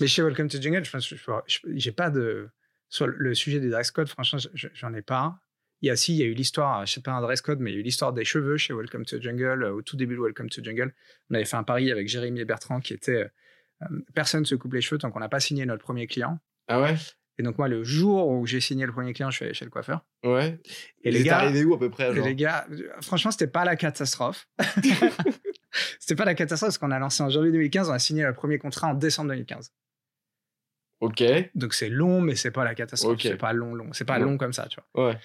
Mais 0.00 0.08
chez 0.08 0.22
Welcome 0.22 0.48
to 0.48 0.60
Jungle, 0.60 0.84
je 0.84 0.90
pense 0.90 1.14
j'ai 1.66 1.92
pas 1.92 2.10
de. 2.10 2.50
Sur 2.90 3.06
le 3.06 3.34
sujet 3.34 3.60
des 3.60 3.70
dress 3.70 3.90
code, 3.92 4.08
franchement, 4.08 4.40
j'en 4.52 4.92
ai 4.94 5.02
pas. 5.02 5.38
Il 5.80 5.86
y 5.86 5.90
a 5.90 5.96
si, 5.96 6.12
il 6.12 6.18
y 6.18 6.22
a 6.22 6.26
eu 6.26 6.34
l'histoire, 6.34 6.84
je 6.84 6.92
sais 6.92 7.00
pas 7.00 7.12
un 7.12 7.22
dress 7.22 7.40
code, 7.40 7.60
mais 7.60 7.70
il 7.70 7.74
y 7.74 7.76
a 7.76 7.80
eu 7.80 7.82
l'histoire 7.82 8.12
des 8.12 8.24
cheveux 8.24 8.58
chez 8.58 8.74
Welcome 8.74 9.06
to 9.06 9.20
Jungle, 9.20 9.62
euh, 9.62 9.72
au 9.72 9.82
tout 9.82 9.96
début 9.96 10.14
de 10.16 10.20
Welcome 10.20 10.50
to 10.50 10.62
Jungle. 10.62 10.92
On 11.30 11.34
avait 11.34 11.46
fait 11.46 11.56
un 11.56 11.62
pari 11.62 11.90
avec 11.90 12.08
Jérémy 12.08 12.40
et 12.40 12.44
Bertrand 12.44 12.80
qui 12.80 12.92
était 12.92 13.12
euh, 13.12 13.28
euh, 13.82 14.00
personne 14.14 14.40
ne 14.40 14.44
se 14.44 14.56
coupe 14.56 14.74
les 14.74 14.82
cheveux 14.82 14.98
tant 14.98 15.10
qu'on 15.10 15.20
n'a 15.20 15.30
pas 15.30 15.40
signé 15.40 15.64
notre 15.64 15.82
premier 15.82 16.06
client. 16.06 16.38
Ah 16.68 16.82
ouais? 16.82 16.96
Et 17.38 17.42
donc, 17.42 17.56
moi, 17.56 17.68
le 17.68 17.82
jour 17.82 18.28
où 18.28 18.44
j'ai 18.44 18.60
signé 18.60 18.84
le 18.84 18.92
premier 18.92 19.14
client, 19.14 19.30
je 19.30 19.36
suis 19.36 19.44
allé 19.46 19.54
chez 19.54 19.64
le 19.64 19.70
coiffeur. 19.70 20.04
Ouais. 20.22 20.60
Et, 21.02 21.10
les 21.10 21.22
gars. 21.22 21.38
arrivé 21.38 21.64
où 21.64 21.72
à 21.72 21.78
peu 21.78 21.88
près 21.88 22.12
Les 22.12 22.34
gars, 22.34 22.66
franchement, 23.00 23.30
c'était 23.30 23.46
pas 23.46 23.64
la 23.64 23.76
catastrophe. 23.76 24.46
c'était 25.98 26.16
pas 26.16 26.26
la 26.26 26.34
catastrophe 26.34 26.68
parce 26.68 26.78
qu'on 26.78 26.90
a 26.90 26.98
lancé 26.98 27.22
en 27.22 27.30
janvier 27.30 27.52
2015, 27.52 27.88
on 27.88 27.92
a 27.92 27.98
signé 27.98 28.24
le 28.24 28.34
premier 28.34 28.58
contrat 28.58 28.88
en 28.88 28.94
décembre 28.94 29.30
2015. 29.30 29.72
Ok. 31.00 31.22
Donc, 31.54 31.74
c'est 31.74 31.88
long, 31.88 32.20
mais 32.20 32.36
c'est 32.36 32.50
pas 32.50 32.64
la 32.64 32.74
catastrophe. 32.74 33.20
C'est 33.20 33.36
pas 33.36 33.52
long, 33.52 33.74
long. 33.74 33.92
C'est 33.92 34.04
pas 34.04 34.18
long 34.18 34.36
comme 34.36 34.52
ça, 34.52 34.66
tu 34.68 34.78
vois. 34.94 35.08
Ouais. 35.08 35.18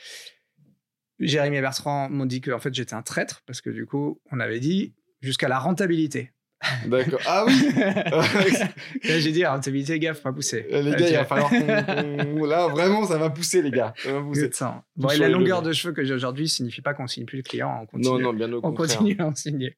Jérémy 1.20 1.58
et 1.58 1.62
Bertrand 1.62 2.10
m'ont 2.10 2.26
dit 2.26 2.42
que 2.42 2.52
en 2.52 2.60
fait, 2.60 2.74
j'étais 2.74 2.94
un 2.94 3.02
traître 3.02 3.42
parce 3.46 3.62
que 3.62 3.70
du 3.70 3.86
coup, 3.86 4.20
on 4.32 4.40
avait 4.40 4.60
dit 4.60 4.94
jusqu'à 5.22 5.48
la 5.48 5.60
rentabilité. 5.60 6.32
D'accord. 6.88 7.20
Ah 7.26 7.46
oui 7.48 7.54
J'ai 9.02 9.32
dit, 9.32 9.46
rentabilité, 9.46 10.00
faut 10.14 10.22
pas 10.22 10.34
pousser. 10.34 10.66
Euh, 10.72 10.82
les 10.82 10.92
gars, 10.92 11.10
il 11.10 11.16
va 11.16 11.26
falloir 11.26 11.50
qu'on. 11.50 12.46
Là, 12.46 12.68
vraiment, 12.68 13.06
ça 13.06 13.18
va 13.18 13.30
pousser, 13.30 13.62
les 13.62 13.72
gars. 13.72 13.94
Ça 13.98 14.14
va 14.14 14.22
pousser. 14.22 14.50
Bon, 14.96 15.10
et 15.10 15.18
la 15.18 15.30
longueur 15.30 15.62
de 15.62 15.72
cheveux 15.74 15.94
que 15.94 16.04
j'ai 16.04 16.14
aujourd'hui 16.14 16.48
signifie 16.48 16.82
pas 16.82 16.94
qu'on 16.94 17.08
signe 17.08 17.26
plus 17.26 17.38
le 17.38 17.44
client. 17.44 17.80
On 17.82 17.86
continue, 17.86 18.16
non, 18.16 18.20
non, 18.20 18.34
bien 18.34 18.52
au 18.52 18.62
on 18.64 18.74
continue 18.74 19.16
à 19.20 19.28
en 19.28 19.36
signer. 19.36 19.78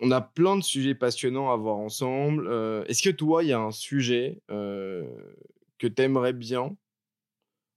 On 0.00 0.10
a 0.10 0.20
plein 0.20 0.56
de 0.56 0.62
sujets 0.62 0.94
passionnants 0.94 1.52
à 1.52 1.56
voir 1.56 1.76
ensemble. 1.76 2.46
Euh, 2.48 2.84
est-ce 2.84 3.02
que 3.02 3.10
toi, 3.10 3.42
il 3.42 3.48
y 3.48 3.52
a 3.52 3.60
un 3.60 3.70
sujet 3.70 4.40
euh, 4.50 5.04
que 5.78 5.86
tu 5.86 6.02
aimerais 6.02 6.32
bien? 6.32 6.76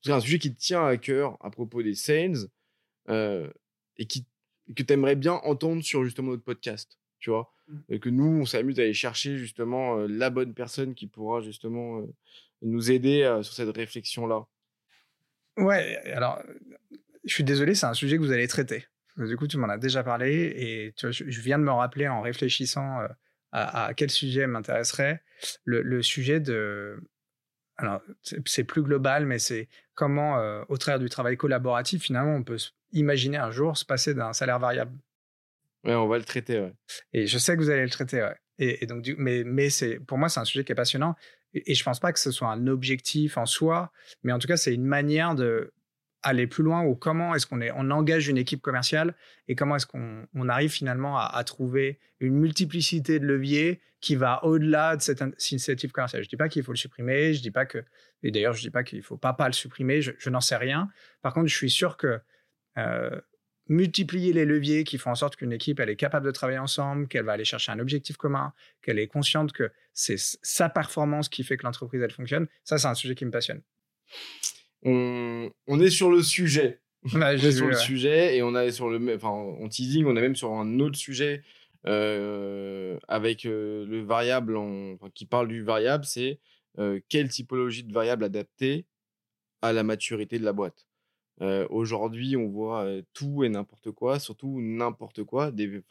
C'est 0.02 0.12
un 0.12 0.20
sujet 0.20 0.40
qui 0.40 0.54
te 0.54 0.60
tient 0.60 0.86
à 0.86 0.98
cœur 0.98 1.38
à 1.42 1.50
propos 1.50 1.84
des 1.84 1.96
sales 1.96 2.48
et 3.10 4.06
qui, 4.08 4.26
que 4.76 4.84
tu 4.84 4.94
aimerais 4.94 5.16
bien 5.16 5.34
entendre 5.44 5.84
sur 5.84 6.06
justement 6.06 6.32
notre 6.32 6.44
podcast 6.44 7.00
tu 7.20 7.30
vois? 7.30 7.52
Et 7.90 8.00
que 8.00 8.10
nous, 8.10 8.42
on 8.42 8.46
s'amuse 8.46 8.80
à 8.80 8.84
aller 8.84 8.94
chercher 8.94 9.38
justement 9.38 9.98
la 9.98 10.30
bonne 10.30 10.54
personne 10.54 10.96
qui 10.96 11.06
pourra 11.06 11.42
justement 11.42 12.02
nous 12.62 12.92
aider 12.92 13.40
sur 13.44 13.54
cette 13.54 13.76
réflexion-là. 13.76 14.46
Ouais, 15.58 15.98
alors, 16.14 16.42
je 17.26 17.34
suis 17.34 17.44
désolé, 17.44 17.76
c'est 17.76 17.86
un 17.86 17.94
sujet 17.94 18.18
que 18.18 18.22
vous 18.22 18.32
allez 18.32 18.48
traiter. 18.48 18.86
Du 19.20 19.38
coup, 19.38 19.48
tu 19.48 19.58
m'en 19.58 19.70
as 19.70 19.78
déjà 19.78 20.04
parlé 20.04 20.54
et 20.56 20.94
tu 20.96 21.08
vois, 21.08 21.12
je 21.12 21.42
viens 21.42 21.60
de 21.60 21.64
me 21.64 21.72
rappeler 21.72 22.08
en 22.08 22.22
réfléchissant 22.22 23.00
à, 23.52 23.92
quel 23.96 24.10
sujet 24.10 24.48
m'intéresserait. 24.48 25.24
Le, 25.66 26.02
sujet 26.02 26.40
de. 26.40 27.02
Alors, 27.78 28.02
c'est 28.46 28.64
plus 28.64 28.82
global, 28.82 29.26
mais 29.26 29.40
c'est 29.40 29.68
comment, 29.94 30.64
au 30.70 30.78
travers 30.78 31.00
du 31.00 31.10
travail 31.10 31.38
collaboratif, 31.38 32.04
finalement, 32.04 32.36
on 32.36 32.44
peut 32.44 32.58
imaginer 32.92 33.38
un 33.38 33.52
jour 33.52 33.78
se 33.78 33.86
passer 33.86 34.14
d'un 34.14 34.34
salaire 34.34 34.60
variable 34.60 34.98
Ouais, 35.86 35.96
on 35.96 36.08
va 36.08 36.18
le 36.18 36.26
traiter, 36.26 36.60
ouais. 36.60 36.74
Et 37.14 37.26
je 37.26 37.38
sais 37.38 37.56
que 37.56 37.62
vous 37.62 37.70
allez 37.70 37.84
le 37.84 37.90
traiter, 37.90 38.22
ouais. 38.22 38.36
Et, 38.58 38.84
et 38.84 38.88
donc, 38.88 39.02
du, 39.02 39.16
mais, 39.18 39.44
mais 39.46 39.70
c'est, 39.70 40.00
pour 40.00 40.18
moi, 40.18 40.28
c'est 40.28 40.42
un 40.42 40.46
sujet 40.46 40.66
qui 40.66 40.74
est 40.74 40.76
passionnant. 40.76 41.16
Et, 41.54 41.72
et 41.72 41.76
je 41.76 41.84
pense 41.84 42.02
pas 42.02 42.12
que 42.12 42.20
ce 42.20 42.32
soit 42.32 42.50
un 42.50 42.68
objectif 42.68 43.38
en 43.38 43.46
soi, 43.46 43.92
mais 44.24 44.34
en 44.34 44.40
tout 44.40 44.48
cas, 44.48 44.58
c'est 44.58 44.74
une 44.74 44.86
manière 44.86 45.36
de 45.36 45.72
aller 46.24 46.48
plus 46.48 46.64
loin 46.64 46.84
ou 46.84 46.96
comment 46.96 47.34
est-ce 47.34 47.48
qu'on 47.48 47.62
est, 47.62 47.72
on 47.76 47.92
engage 47.92 48.28
une 48.28 48.38
équipe 48.38 48.62
commerciale 48.62 49.16
et 49.48 49.56
comment 49.56 49.76
est-ce 49.76 49.86
qu'on 49.86 50.26
on 50.34 50.50
arrive 50.50 50.72
finalement 50.72 51.18
à, 51.18 51.44
trouver 51.44 52.00
une 52.20 52.36
multiplicité 52.36 53.20
de 53.20 53.26
leviers 53.26 53.80
qui 54.02 54.16
va 54.16 54.44
au-delà 54.44 54.96
de 54.96 55.02
cette 55.02 55.24
initiative 55.52 55.92
commerciale. 55.92 56.24
Je 56.24 56.30
dis 56.30 56.38
pas 56.38 56.50
qu'il 56.50 56.64
faut 56.64 56.72
le 56.72 56.78
supprimer, 56.78 57.34
je 57.34 57.42
dis 57.42 57.52
pas 57.52 57.66
que, 57.66 57.84
et 58.24 58.32
d'ailleurs, 58.32 58.54
je 58.54 58.62
dis 58.62 58.70
pas 58.70 58.84
qu'il 58.84 59.02
faut 59.02 59.18
pas 59.18 59.34
pas 59.34 59.48
le 59.48 59.54
supprimer, 59.54 60.02
je, 60.02 60.12
je 60.18 60.30
n'en 60.30 60.42
sais 60.42 60.56
rien. 60.56 60.90
Par 61.22 61.34
contre, 61.34 61.48
je 61.48 61.56
suis 61.56 61.70
sûr 61.70 61.98
que 61.98 62.20
euh, 62.78 63.20
multiplier 63.70 64.34
les 64.34 64.46
leviers 64.46 64.84
qui 64.84 64.98
font 64.98 65.12
en 65.12 65.16
sorte 65.16 65.36
qu'une 65.36 65.54
équipe 65.54 65.80
elle 65.80 65.90
est 65.90 65.96
capable 65.96 66.26
de 66.26 66.32
travailler 66.32 66.58
ensemble, 66.58 67.08
qu'elle 67.08 67.24
va 67.24 67.34
aller 67.34 67.46
chercher 67.46 67.72
un 67.72 67.80
objectif 67.80 68.18
commun, 68.18 68.52
qu'elle 68.82 69.00
est 69.00 69.08
consciente 69.08 69.54
que 69.54 69.72
c'est 69.94 70.18
sa 70.18 70.70
performance 70.70 71.30
qui 71.30 71.44
fait 71.44 71.56
que 71.56 71.64
l'entreprise 71.64 72.02
elle 72.02 72.12
fonctionne. 72.12 72.48
Ça, 72.64 72.78
c'est 72.78 72.88
un 72.88 72.96
sujet 72.96 73.16
qui 73.16 73.26
me 73.26 73.32
passionne. 73.32 73.62
On, 74.84 75.50
on 75.68 75.80
est 75.80 75.90
sur 75.90 76.10
le 76.10 76.22
sujet. 76.24 76.80
On 77.14 77.22
est 77.22 77.38
sur 77.38 77.52
vu, 77.66 77.72
le 77.72 77.76
ouais. 77.76 77.82
sujet 77.82 78.38
et 78.38 78.44
on 78.44 78.56
est 78.56 78.72
sur 78.72 78.90
le, 78.90 79.16
enfin, 79.16 79.30
en 79.30 79.68
teasing, 79.70 80.06
on 80.06 80.16
est 80.16 80.22
même 80.22 80.36
sur 80.36 80.52
un 80.54 80.80
autre 80.80 80.98
sujet 80.98 81.44
euh, 81.88 82.98
avec 83.08 83.46
euh, 83.46 83.86
le 83.86 84.02
variable 84.02 84.58
en- 84.58 84.94
enfin, 84.94 85.10
qui 85.14 85.26
parle 85.26 85.48
du 85.48 85.64
variable, 85.64 86.04
c'est 86.06 86.40
euh, 86.78 87.00
quelle 87.10 87.30
typologie 87.30 87.84
de 87.84 87.94
variable 87.94 88.24
adapter 88.24 88.86
à 89.62 89.72
la 89.74 89.84
maturité 89.84 90.40
de 90.40 90.46
la 90.46 90.54
boîte. 90.54 90.86
Aujourd'hui, 91.70 92.36
on 92.36 92.50
voit 92.50 92.86
tout 93.14 93.46
et 93.46 93.50
n'importe 93.50 93.92
quoi, 93.92 94.20
surtout 94.20 94.60
n'importe 94.60 95.24
quoi, 95.24 95.52
des, 95.52 95.82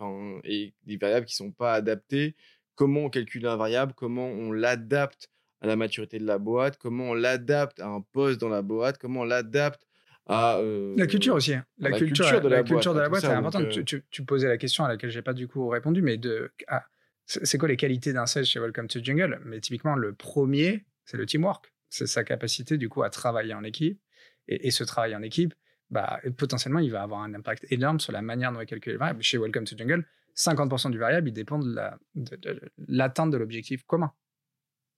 et 0.44 0.74
des 0.84 0.96
variables 0.98 1.24
qui 1.24 1.34
sont 1.36 1.52
pas 1.52 1.72
adaptées. 1.72 2.34
Comment 2.74 3.04
on 3.04 3.08
calcule 3.08 3.46
un 3.46 3.56
variable, 3.56 3.94
comment 3.96 4.26
on 4.26 4.52
l'adapte 4.52 5.30
à 5.60 5.66
la 5.66 5.76
maturité 5.76 6.18
de 6.18 6.24
la 6.26 6.38
boîte, 6.38 6.78
comment 6.78 7.10
on 7.10 7.14
l'adapte 7.14 7.80
à 7.80 7.86
un 7.88 8.00
poste 8.00 8.40
dans 8.40 8.48
la 8.48 8.62
boîte, 8.62 8.98
comment 8.98 9.20
on 9.20 9.24
l'adapte 9.24 9.82
à 10.26 10.58
euh, 10.58 10.94
La 10.96 11.06
culture 11.06 11.34
aussi. 11.34 11.54
hein. 11.54 11.64
La, 11.78 11.90
la 11.90 11.98
culture, 11.98 12.26
culture 12.26 12.40
de 12.42 12.48
la 12.48 12.62
culture 12.62 12.92
boîte, 12.92 12.96
de 12.96 13.00
la 13.00 13.08
boîte 13.08 13.20
ça, 13.22 13.28
est 13.28 13.30
donc, 13.30 13.38
importante. 13.40 13.64
euh, 13.64 13.70
Tu, 13.70 13.84
tu- 13.84 14.04
tu 14.10 14.24
posais 14.24 14.46
la 14.48 14.58
question 14.58 14.84
à 14.84 14.88
laquelle 14.88 15.10
j'ai 15.10 15.22
pas 15.22 15.32
du 15.32 15.48
coup 15.48 15.68
répondu, 15.68 16.02
mais 16.02 16.16
de 16.18 16.52
ah, 16.68 16.84
c'est 17.24 17.44
c'est 17.46 17.58
quoi 17.58 17.68
les 17.68 17.76
qualités 17.76 18.12
d'un 18.12 18.26
sales 18.26 18.44
chez 18.44 18.60
Welcome 18.60 18.88
to 18.88 19.02
Jungle? 19.02 19.40
Mais 19.44 19.60
typiquement, 19.60 19.94
le 19.96 20.14
premier, 20.14 20.84
c'est 21.04 21.16
le 21.16 21.26
teamwork. 21.26 21.72
C'est 21.88 22.06
sa 22.06 22.24
capacité 22.24 22.76
du 22.76 22.88
coup 22.88 23.02
à 23.02 23.10
travailler 23.10 23.54
en 23.54 23.64
équipe. 23.64 24.00
Et, 24.48 24.68
et 24.68 24.70
ce 24.70 24.84
travail 24.84 25.14
en 25.16 25.22
équipe, 25.22 25.54
bah, 25.90 26.20
potentiellement, 26.36 26.78
il 26.80 26.90
va 26.90 27.02
avoir 27.02 27.22
un 27.22 27.32
impact 27.34 27.66
énorme 27.70 27.98
sur 28.00 28.12
la 28.12 28.20
manière 28.22 28.52
dont 28.52 28.60
est 28.60 28.66
calculé 28.66 28.92
le 28.94 28.98
variable. 28.98 29.22
Chez 29.22 29.38
Welcome 29.38 29.64
to 29.64 29.76
Jungle, 29.76 30.04
50% 30.36 30.90
du 30.90 30.98
variable, 30.98 31.28
il 31.28 31.32
dépend 31.32 31.58
de 31.58 31.74
la- 31.74 31.98
de- 32.14 32.36
de 32.36 32.60
l'atteinte 32.86 33.30
de 33.30 33.36
l'objectif 33.38 33.82
commun. 33.84 34.12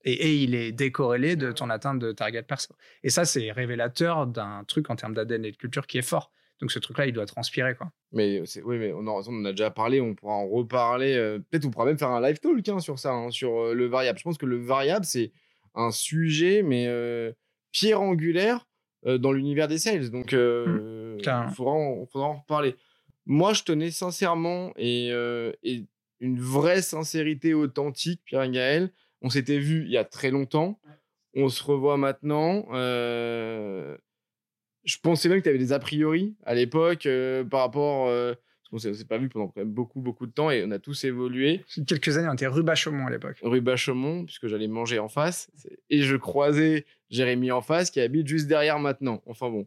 Et, 0.05 0.13
et 0.13 0.35
il 0.37 0.55
est 0.55 0.73
décorrélé 0.73 1.37
de 1.37 1.53
ton 1.53 1.69
atteinte 1.71 1.99
de 1.99 2.13
target 2.13 2.43
perso. 2.43 2.75
Et 3.03 3.11
ça, 3.11 3.25
c'est 3.25 3.53
révélateur 3.53 4.27
d'un 4.27 4.65
truc 4.65 4.89
en 4.91 4.97
termes 4.97 5.15
d'ADN 5.15 5.45
et 5.45 5.53
de 5.53 5.57
culture 5.57 5.87
qui 5.87 5.99
est 5.99 6.03
fort. 6.03 6.33
Donc 6.61 6.73
ce 6.73 6.79
truc-là, 6.79 7.07
il 7.07 7.13
doit 7.13 7.27
transpirer, 7.27 7.75
quoi. 7.75 7.91
Mais 8.13 8.43
oui, 8.65 8.79
mais 8.79 8.93
on 8.93 9.07
en, 9.07 9.23
on 9.29 9.41
en 9.41 9.45
a 9.47 9.51
déjà 9.53 9.71
parlé, 9.71 10.01
on 10.01 10.15
pourra 10.15 10.35
en 10.35 10.47
reparler. 10.49 11.15
euh, 11.15 11.39
Peut-être 11.51 11.65
on 11.65 11.71
pourra 11.71 11.87
même 11.87 11.99
faire 11.99 12.11
un 12.11 12.21
live 12.21 12.39
talk 12.39 12.69
hein, 12.69 12.81
sur 12.81 12.99
ça, 12.99 13.13
hein, 13.13 13.31
sur 13.31 13.59
euh, 13.61 13.75
le 13.75 13.87
variable. 13.87 14.19
Je 14.19 14.25
pense 14.25 14.37
que 14.39 14.47
le 14.47 14.59
variable, 14.59 15.05
c'est 15.07 15.33
un 15.75 15.91
sujet, 15.91 16.63
mais 16.63 16.87
euh, 16.87 17.33
pierre 17.73 18.03
angulaire 18.03 18.67
euh, 19.07 19.17
dans 19.17 19.33
l'univers 19.33 19.69
des 19.69 19.79
sales. 19.79 20.11
Donc, 20.11 20.33
euh, 20.35 21.17
il 21.49 21.55
faudra, 21.55 21.73
en- 21.73 22.05
faudra 22.07 22.29
en 22.29 22.35
reparler. 22.41 22.75
Moi, 23.25 23.53
je 23.55 23.63
tenais 23.63 23.91
sincèrement 23.91 24.73
et, 24.77 25.09
et 25.63 25.85
une 26.21 26.41
vraie 26.41 26.83
sincérité 26.83 27.55
authentique, 27.55 28.21
Pierre 28.25 28.43
et 28.43 28.51
Gaël. 28.51 28.93
On 29.23 29.31
s'était 29.31 29.59
vu 29.59 29.85
il 29.85 29.91
y 29.91 29.97
a 29.97 30.05
très 30.05 30.31
longtemps. 30.31 30.81
On 31.35 31.49
se 31.49 31.63
revoit 31.63 31.97
maintenant. 31.97 32.67
Euh, 32.73 33.97
je 34.85 34.97
pensais 35.03 35.29
même 35.29 35.39
que 35.39 35.45
tu 35.45 35.49
avais 35.49 35.59
des 35.59 35.73
a 35.73 35.79
priori 35.79 36.37
à 36.45 36.55
l'époque 36.55 37.07
euh, 37.07 37.45
par 37.45 37.61
rapport. 37.61 38.09
euh, 38.09 38.35
parce 38.35 38.69
qu'on 38.71 38.79
s'est- 38.79 38.91
on 38.91 38.95
s'est 38.95 39.05
pas 39.05 39.19
vu 39.19 39.29
pendant 39.29 39.49
quand 39.49 39.61
même 39.61 39.73
beaucoup, 39.73 40.01
beaucoup 40.01 40.27
de 40.27 40.33
temps 40.33 40.51
et 40.51 40.65
on 40.65 40.71
a 40.71 40.79
tous 40.79 41.05
évolué. 41.05 41.65
Quelques 41.87 42.17
années, 42.17 42.29
on 42.29 42.35
était 42.35 42.47
rue 42.47 42.63
Bachaumont 42.63 43.07
à 43.07 43.11
l'époque. 43.11 43.37
Rue 43.43 43.61
Bachemont, 43.61 44.25
puisque 44.25 44.47
j'allais 44.47 44.69
manger 44.69 44.99
en 44.99 45.09
face. 45.09 45.51
Et 45.91 46.03
je 46.03 46.17
croisais 46.17 46.85
Jérémy 47.11 47.51
en 47.53 47.61
face 47.63 47.91
qui 47.91 48.01
habite 48.01 48.27
juste 48.29 48.47
derrière 48.47 48.79
maintenant. 48.79 49.23
Enfin 49.27 49.51
bon. 49.51 49.67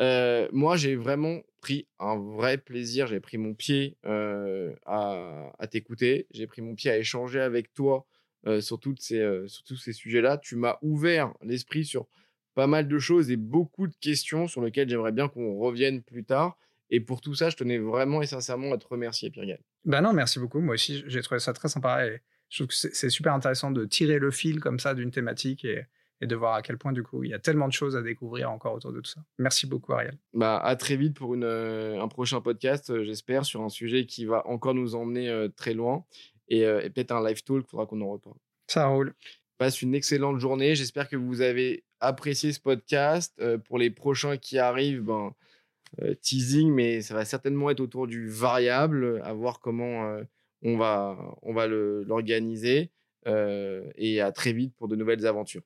Euh, 0.00 0.48
moi, 0.52 0.76
j'ai 0.76 0.96
vraiment 0.96 1.40
pris 1.60 1.86
un 1.98 2.16
vrai 2.18 2.56
plaisir. 2.58 3.06
J'ai 3.06 3.20
pris 3.20 3.36
mon 3.38 3.54
pied 3.54 3.96
euh, 4.06 4.72
à, 4.86 5.52
à 5.58 5.66
t'écouter. 5.66 6.26
J'ai 6.30 6.46
pris 6.46 6.62
mon 6.62 6.74
pied 6.74 6.90
à 6.90 6.96
échanger 6.98 7.40
avec 7.40 7.72
toi 7.74 8.06
euh, 8.46 8.60
sur, 8.60 8.80
toutes 8.80 9.02
ces, 9.02 9.18
euh, 9.18 9.46
sur 9.48 9.64
tous 9.64 9.76
ces 9.76 9.92
sujets-là. 9.92 10.38
Tu 10.38 10.56
m'as 10.56 10.78
ouvert 10.80 11.34
l'esprit 11.42 11.84
sur 11.84 12.06
pas 12.54 12.66
mal 12.66 12.88
de 12.88 12.98
choses 12.98 13.30
et 13.30 13.36
beaucoup 13.36 13.86
de 13.86 13.94
questions 14.00 14.48
sur 14.48 14.62
lesquelles 14.62 14.88
j'aimerais 14.88 15.12
bien 15.12 15.28
qu'on 15.28 15.58
revienne 15.58 16.02
plus 16.02 16.24
tard. 16.24 16.56
Et 16.88 17.00
pour 17.00 17.20
tout 17.20 17.34
ça, 17.34 17.50
je 17.50 17.56
tenais 17.56 17.78
vraiment 17.78 18.22
et 18.22 18.26
sincèrement 18.26 18.72
à 18.72 18.78
te 18.78 18.88
remercier, 18.88 19.30
Pierre 19.30 19.46
Gaël. 19.46 19.60
Ben 19.84 20.00
non, 20.00 20.12
merci 20.12 20.38
beaucoup. 20.38 20.60
Moi 20.60 20.74
aussi, 20.74 21.04
j'ai 21.06 21.20
trouvé 21.20 21.38
ça 21.38 21.52
très 21.52 21.68
sympa 21.68 22.06
et 22.06 22.22
je 22.48 22.56
trouve 22.56 22.68
que 22.68 22.74
c'est 22.74 23.10
super 23.10 23.34
intéressant 23.34 23.70
de 23.70 23.84
tirer 23.84 24.18
le 24.18 24.30
fil 24.30 24.58
comme 24.58 24.80
ça 24.80 24.94
d'une 24.94 25.10
thématique 25.10 25.64
et, 25.64 25.84
et 26.20 26.26
de 26.26 26.34
voir 26.34 26.54
à 26.54 26.62
quel 26.62 26.78
point, 26.78 26.92
du 26.92 27.02
coup, 27.02 27.22
il 27.22 27.30
y 27.30 27.34
a 27.34 27.38
tellement 27.38 27.68
de 27.68 27.72
choses 27.72 27.94
à 27.94 28.02
découvrir 28.02 28.50
encore 28.50 28.74
autour 28.74 28.92
de 28.92 29.00
tout 29.00 29.10
ça. 29.10 29.20
Merci 29.38 29.66
beaucoup, 29.66 29.92
Ariel. 29.92 30.18
Bah, 30.32 30.58
à 30.58 30.74
très 30.76 30.96
vite 30.96 31.14
pour 31.14 31.34
une, 31.34 31.44
euh, 31.44 32.02
un 32.02 32.08
prochain 32.08 32.40
podcast, 32.40 33.02
j'espère, 33.04 33.44
sur 33.44 33.60
un 33.62 33.68
sujet 33.68 34.06
qui 34.06 34.24
va 34.24 34.46
encore 34.48 34.74
nous 34.74 34.94
emmener 34.94 35.46
très 35.56 35.74
loin. 35.74 36.04
Et, 36.50 36.66
euh, 36.66 36.82
et 36.82 36.90
peut-être 36.90 37.12
un 37.12 37.26
live 37.26 37.42
talk, 37.42 37.64
il 37.66 37.70
faudra 37.70 37.86
qu'on 37.86 38.00
en 38.00 38.10
reparle. 38.10 38.36
Ça 38.66 38.86
roule. 38.86 39.14
Passe 39.58 39.82
une 39.82 39.94
excellente 39.94 40.38
journée. 40.38 40.74
J'espère 40.74 41.08
que 41.08 41.16
vous 41.16 41.40
avez 41.40 41.84
apprécié 42.00 42.52
ce 42.52 42.60
podcast. 42.60 43.34
Euh, 43.40 43.58
pour 43.58 43.78
les 43.78 43.90
prochains 43.90 44.36
qui 44.36 44.58
arrivent, 44.58 45.02
ben, 45.02 45.34
euh, 46.02 46.14
teasing, 46.14 46.70
mais 46.72 47.02
ça 47.02 47.14
va 47.14 47.24
certainement 47.24 47.70
être 47.70 47.80
autour 47.80 48.06
du 48.06 48.28
variable, 48.28 49.20
à 49.24 49.32
voir 49.32 49.60
comment 49.60 50.18
on 50.62 50.76
va, 50.76 51.18
on 51.42 51.52
va 51.52 51.66
l'organiser. 51.66 52.90
Et 53.26 54.20
à 54.20 54.32
très 54.32 54.52
vite 54.52 54.74
pour 54.76 54.88
de 54.88 54.96
nouvelles 54.96 55.26
aventures. 55.26 55.62